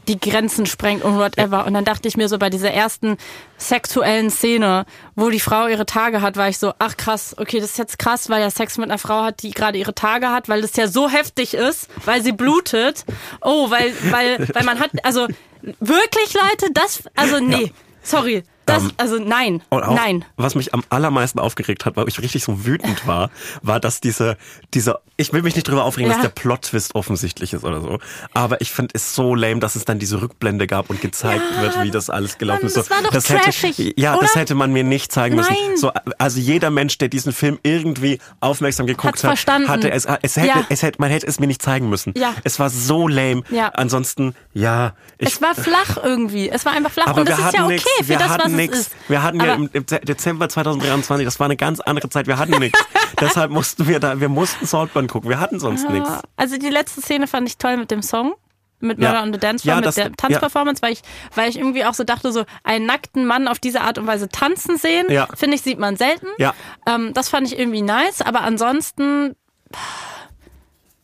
[0.09, 1.65] die Grenzen sprengt und whatever.
[1.65, 3.15] Und dann dachte ich mir so bei dieser ersten
[3.57, 4.85] sexuellen Szene,
[5.15, 7.97] wo die Frau ihre Tage hat, war ich so, ach krass, okay, das ist jetzt
[7.97, 10.75] krass, weil er Sex mit einer Frau hat, die gerade ihre Tage hat, weil das
[10.75, 13.05] ja so heftig ist, weil sie blutet.
[13.39, 15.27] Oh, weil, weil, weil man hat, also
[15.61, 17.71] wirklich Leute, das, also nee,
[18.03, 18.43] sorry.
[18.69, 20.25] Das, Ähm, also nein, Und auch, nein.
[20.37, 23.29] was mich am allermeisten aufgeregt hat, weil ich richtig so wütend war,
[23.61, 24.37] war, dass diese,
[24.73, 26.17] diese, ich will mich nicht drüber aufregen, Ja.
[26.17, 27.99] dass der Plot-Twist offensichtlich ist oder so,
[28.33, 31.61] aber ich finde es so lame, dass es dann diese Rückblende gab und gezeigt Ja,
[31.63, 32.73] wird, wie das alles gelaufen Mann, ist.
[32.75, 33.11] So, das war doch
[33.43, 34.21] trashig, hätte, ja, oder?
[34.21, 35.51] das hätte man mir nicht zeigen müssen.
[35.53, 35.77] Nein.
[35.77, 39.67] So, also jeder Mensch, der diesen Film irgendwie aufmerksam geguckt Hat's hat, verstanden.
[39.69, 40.65] hatte es, es hätte, Ja.
[40.69, 42.13] es hätte, man hätte es mir nicht zeigen müssen.
[42.17, 42.33] Ja.
[42.43, 43.43] Es war so lame.
[43.49, 43.69] Ja.
[43.69, 46.49] Ansonsten, ja, ich, Es war flach irgendwie.
[46.49, 47.07] Es war einfach flach.
[47.07, 47.89] aber und das ist ja okay nichts.
[47.97, 48.91] für Wir das, was es ist.
[49.07, 52.27] Wir hatten ja im, im De- Dezember 2023, das war eine ganz andere Zeit.
[52.27, 52.79] Wir hatten nichts.
[53.19, 55.29] Deshalb mussten wir da, wir mussten Saltburn gucken.
[55.29, 56.09] Wir hatten sonst nichts.
[56.09, 58.33] Ja, Also die letzte Szene fand ich toll mit dem Song.
[58.81, 59.09] Mit Ja.
[59.09, 61.01] Murder on the Dance Floor, Ja, mit das- der Tanzperformance, weil ich,
[61.35, 64.29] weil ich irgendwie auch so dachte, so einen nackten Mann auf diese Art und Weise
[64.29, 65.27] tanzen sehen, Ja.
[65.35, 66.27] finde ich, sieht man selten.
[66.37, 66.53] Ja.
[66.85, 69.35] Ähm, das fand ich irgendwie nice, aber ansonsten,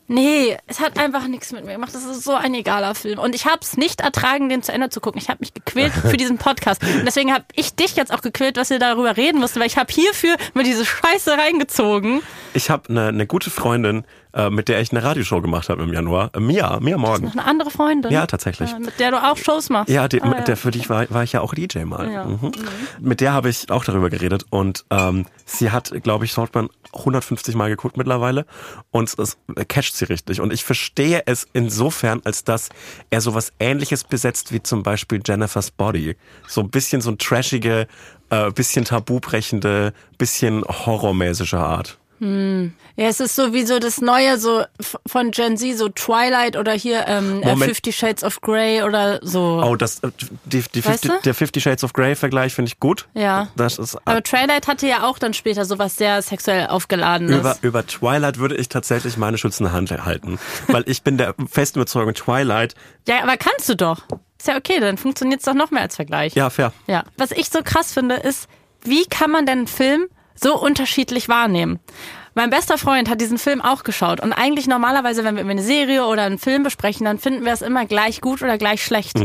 [0.08, 1.93] nee, es hat einfach nichts mit mir gemacht.
[1.93, 3.20] Das ist so ein egaler Film.
[3.20, 5.20] Und ich habe es nicht ertragen, den zu Ende zu gucken.
[5.22, 6.84] Ich habe mich gequält für diesen Podcast.
[6.84, 9.78] Und deswegen habe ich dich jetzt auch gequält, was wir darüber reden mussten, weil ich
[9.78, 12.22] habe hierfür mir diese Scheiße reingezogen.
[12.53, 15.93] Ich habe eine, eine gute Freundin, äh, mit der ich eine Radioshow gemacht habe im
[15.93, 16.29] Januar.
[16.33, 17.25] Äh, Mia, Mia Morgen.
[17.25, 18.11] Noch eine andere Freundin.
[18.11, 18.71] Ja, tatsächlich.
[18.71, 19.89] Äh, Mit der du auch Shows machst.
[19.89, 22.11] Ja, die, Ah, mit Der, für dich war, war ich ja auch DJ mal.
[22.11, 22.25] Ja.
[22.25, 22.51] Mhm.
[22.99, 27.55] Mit der habe ich auch darüber geredet und ähm, sie hat, glaube ich, Saltburn 150
[27.55, 28.45] Mal geguckt mittlerweile
[28.91, 30.41] und es catcht sie richtig.
[30.41, 32.69] Und ich verstehe es insofern, als dass
[33.09, 36.15] er sowas ähnliches besetzt wie zum Beispiel Jennifer's Body.
[36.47, 37.88] So ein bisschen so ein trashige,
[38.29, 41.97] äh, bisschen tabubrechende, bisschen horrormäßige Art.
[42.20, 44.63] Ja, es ist sowieso das Neue, so
[45.05, 47.72] von Gen Z, so Twilight oder hier ähm, äh, Moment.
[47.72, 49.61] Fifty Shades of Grey oder so.
[49.63, 50.11] Oh, das, äh,
[50.45, 51.22] die, die Weißt 50, du?
[51.24, 53.07] der Fifty Shades of Grey Vergleich finde ich gut.
[53.13, 53.49] Ja.
[53.57, 57.38] Das ist, Aber Twilight hatte ja auch dann später sowas sehr sexuell aufgeladenes.
[57.38, 60.39] Über, über Twilight würde ich tatsächlich meine schützende Hand halten.
[60.68, 62.76] Weil ich bin der festen Überzeugung, Twilight,
[63.07, 64.02] ja, aber kannst du doch.
[64.39, 66.34] Ist ja okay, dann funktioniert's doch noch mehr als Vergleich.
[66.35, 66.72] ja, fair.
[66.88, 67.03] Ja.
[67.18, 68.48] Was ich so krass finde, ist,
[68.84, 71.80] wie kann man denn einen Film so unterschiedlich wahrnehmen?
[72.36, 76.06] Mein bester Freund hat diesen Film auch geschaut und eigentlich normalerweise, wenn wir eine Serie
[76.06, 79.18] oder einen Film besprechen, dann finden wir es immer gleich gut oder gleich schlecht.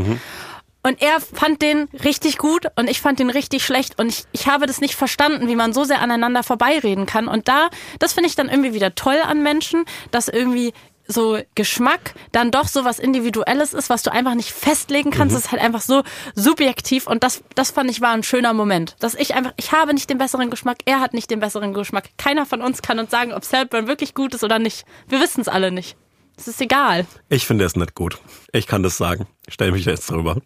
[0.83, 4.47] Und er fand den richtig gut und ich fand den richtig schlecht und ich, ich
[4.47, 7.27] habe das nicht verstanden, wie man so sehr aneinander vorbeireden kann.
[7.27, 7.69] Und da,
[7.99, 10.73] das finde ich dann irgendwie wieder toll an Menschen, dass irgendwie
[11.11, 15.35] so Geschmack dann doch so was Individuelles ist, was du einfach nicht festlegen kannst.
[15.35, 16.03] Es ist halt einfach so
[16.35, 18.95] subjektiv und das, das fand ich war ein schöner Moment.
[18.99, 22.09] Dass ich einfach, ich habe nicht den besseren Geschmack, er hat nicht den besseren Geschmack.
[22.17, 24.85] Keiner von uns kann uns sagen, ob Saltburn wirklich gut ist oder nicht.
[25.07, 25.95] Wir wissen es alle nicht.
[26.37, 27.05] Es ist egal.
[27.29, 28.17] Ich finde es nicht gut.
[28.51, 29.27] Ich kann das sagen.
[29.47, 30.37] Ich stelle mich jetzt drüber.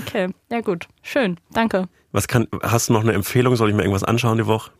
[0.00, 0.86] Okay, ja gut.
[1.02, 1.88] Schön, danke.
[2.12, 3.56] Was kann, hast du noch eine Empfehlung?
[3.56, 4.70] Soll ich mir irgendwas anschauen die Woche?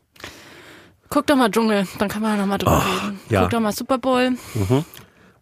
[1.08, 3.20] Guck doch mal Dschungel, dann kann man noch mal drüber reden.
[3.28, 3.42] ja.
[3.42, 4.36] Guck doch mal Super Bowl.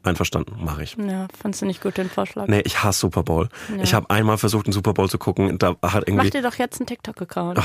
[0.04, 0.96] Einverstanden, mache ich.
[0.96, 2.46] Ja, fandst du nicht gut den Vorschlag?
[2.46, 3.48] Nee, ich hasse Super Bowl.
[3.82, 5.58] Ich habe einmal versucht, einen Super Bowl zu gucken.
[5.58, 6.30] Da hat Mach irgendwie.
[6.30, 7.60] dir doch jetzt einen TikTok-Account.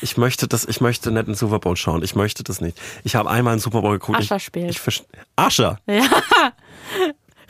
[0.00, 2.02] Ich möchte das, ich möchte nicht einen Super Bowl schauen.
[2.02, 2.78] Ich möchte das nicht.
[3.04, 4.18] Ich habe einmal einen Super Bowl geguckt.
[4.18, 4.70] Ascher ich, spielt.
[4.70, 5.06] Ich verst-
[5.36, 5.78] Ascher.
[5.86, 6.02] Ja.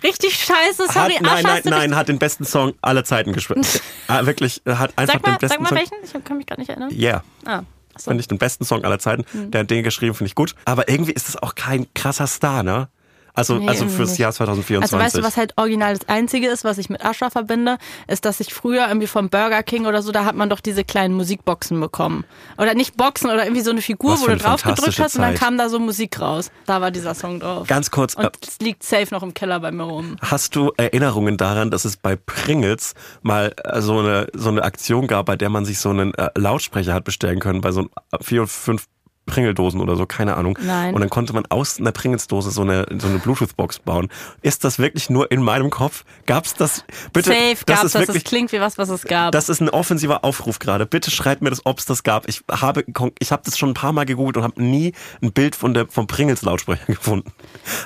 [0.02, 1.14] Richtig scheiße, sorry.
[1.14, 3.80] Hat, nein, Ascher, nein, nein, hat den besten Song aller Zeiten gespielt.
[4.08, 5.78] ah, wirklich, er hat einfach mal, den besten sag mal Song.
[5.78, 6.18] welchen?
[6.18, 6.90] Ich kann mich gerade nicht erinnern.
[6.92, 7.24] Yeah.
[7.44, 7.62] Ah,
[7.94, 8.10] achso.
[8.10, 9.24] Finde ich den besten Song aller Zeiten.
[9.50, 10.54] Der hat den geschrieben, finde ich gut.
[10.66, 12.88] Aber irgendwie ist das auch kein krasser Star, ne?
[13.36, 14.18] Also, Nee, also fürs nicht.
[14.18, 14.92] Jahr 2024.
[14.94, 17.76] Also weißt du, was halt original das Einzige ist, was ich mit Ascher verbinde,
[18.08, 20.82] ist, dass ich früher irgendwie vom Burger King oder so, da hat man doch diese
[20.84, 22.24] kleinen Musikboxen bekommen.
[22.58, 24.98] Oder nicht Boxen oder irgendwie so eine Figur, Was wo für du eine drauf gedrückt
[24.98, 25.40] hast und dann Zeit.
[25.40, 26.50] kam da so Musik raus.
[26.66, 27.66] Da war dieser Song drauf.
[27.68, 30.16] Ganz kurz, äh, Und es liegt safe noch im Keller bei mir rum.
[30.22, 35.06] Hast du Erinnerungen daran, dass es bei Pringles mal äh, so eine, so eine Aktion
[35.06, 37.88] gab, bei der man sich so einen äh, Lautsprecher hat bestellen können, bei so
[38.22, 38.86] vier oder fünf
[39.26, 40.58] Pringeldosen oder so, keine Ahnung.
[40.62, 40.94] Nein.
[40.94, 44.08] Und dann konnte man aus einer Pringles-Dose so eine, so eine Bluetooth-Box bauen.
[44.42, 46.04] Ist das wirklich nur in meinem Kopf?
[46.26, 46.84] Gab's das?
[47.12, 49.32] Bitte, safe das gab's ist das, wirklich, es klingt wie was, was es gab.
[49.32, 50.86] das ist ein offensiver Aufruf gerade.
[50.86, 52.28] Bitte schreibt mir das, ob es das gab.
[52.28, 52.84] Ich habe,
[53.18, 54.92] ich habe das schon ein paar Mal gegoogelt und habe nie
[55.22, 57.32] ein Bild von der, vom Pringles-Lautsprecher gefunden.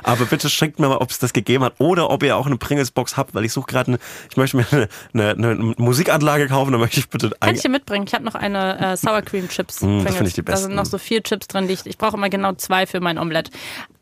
[0.03, 2.57] Aber bitte schickt mir mal, ob es das gegeben hat oder ob ihr auch eine
[2.57, 3.99] Pringles-Box habt, weil ich suche gerade eine,
[4.31, 4.89] ich möchte mir eine,
[5.31, 8.05] eine, eine Musikanlage kaufen, dann möchte ich bitte Kann ich dir mitbringen.
[8.07, 9.81] Ich habe noch eine äh, Sour Cream Chips.
[9.81, 11.97] Mm, das finde ich die Da sind noch so vier Chips drin, die ich, ich
[11.97, 13.51] brauche immer genau zwei für mein Omelett.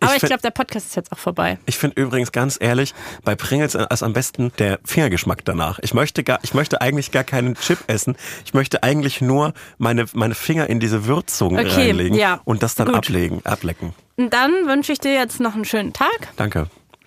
[0.00, 1.59] Aber Ich ich, glaube, der Podcast ist jetzt auch vorbei.
[1.66, 2.94] Ich finde übrigens ganz ehrlich,
[3.24, 5.78] bei Pringles ist am besten der Fingergeschmack danach.
[5.82, 8.16] Ich möchte gar, ich möchte eigentlich gar keinen Chip essen.
[8.44, 12.40] Ich möchte eigentlich nur meine, meine Finger in diese Würzung Okay, reinlegen ja.
[12.44, 12.96] und das dann Gut.
[12.96, 13.94] ablegen, ablecken.
[14.16, 16.28] Und dann wünsche ich dir jetzt noch einen schönen Tag.
[16.36, 16.66] Danke.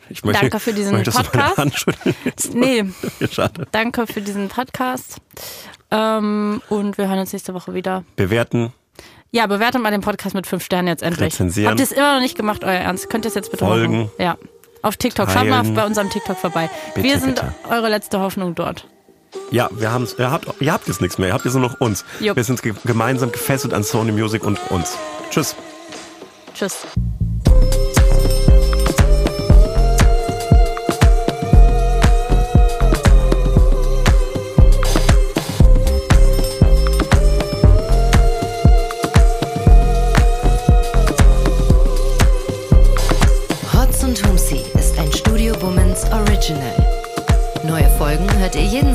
[0.09, 1.85] Ich möchte, Danke für diesen Podcast.
[2.53, 2.83] Nee,
[3.31, 3.65] Schade.
[3.71, 5.17] danke für diesen Podcast.
[5.89, 8.03] Ähm, und wir hören uns nächste Woche wieder.
[8.15, 8.73] Bewerten,
[9.31, 11.33] Ja, bewertet mal den Podcast mit fünf Sternen jetzt endlich.
[11.33, 11.69] Rezensieren.
[11.69, 13.09] Habt ihr es immer noch nicht gemacht, euer Ernst?
[13.09, 13.97] Könnt ihr es jetzt bitte Folgen.
[14.03, 14.11] machen?
[14.17, 14.37] Ja.
[14.81, 15.29] Auf TikTok.
[15.31, 15.75] Schaut mal Teilen.
[15.75, 16.69] bei unserem TikTok vorbei.
[16.95, 17.53] Bitte, wir sind bitte.
[17.69, 18.87] eure letzte Hoffnung dort.
[19.49, 21.29] Ja, wir haben's, ihr habt, ihr habt jetzt nichts mehr.
[21.29, 22.03] Ihr habt jetzt nur noch uns.
[22.19, 22.35] Jupp.
[22.35, 24.97] Wir sind ge gemeinsam gefesselt an Sony Music und uns.
[25.29, 25.55] Tschüss.
[26.53, 26.85] Tschüss.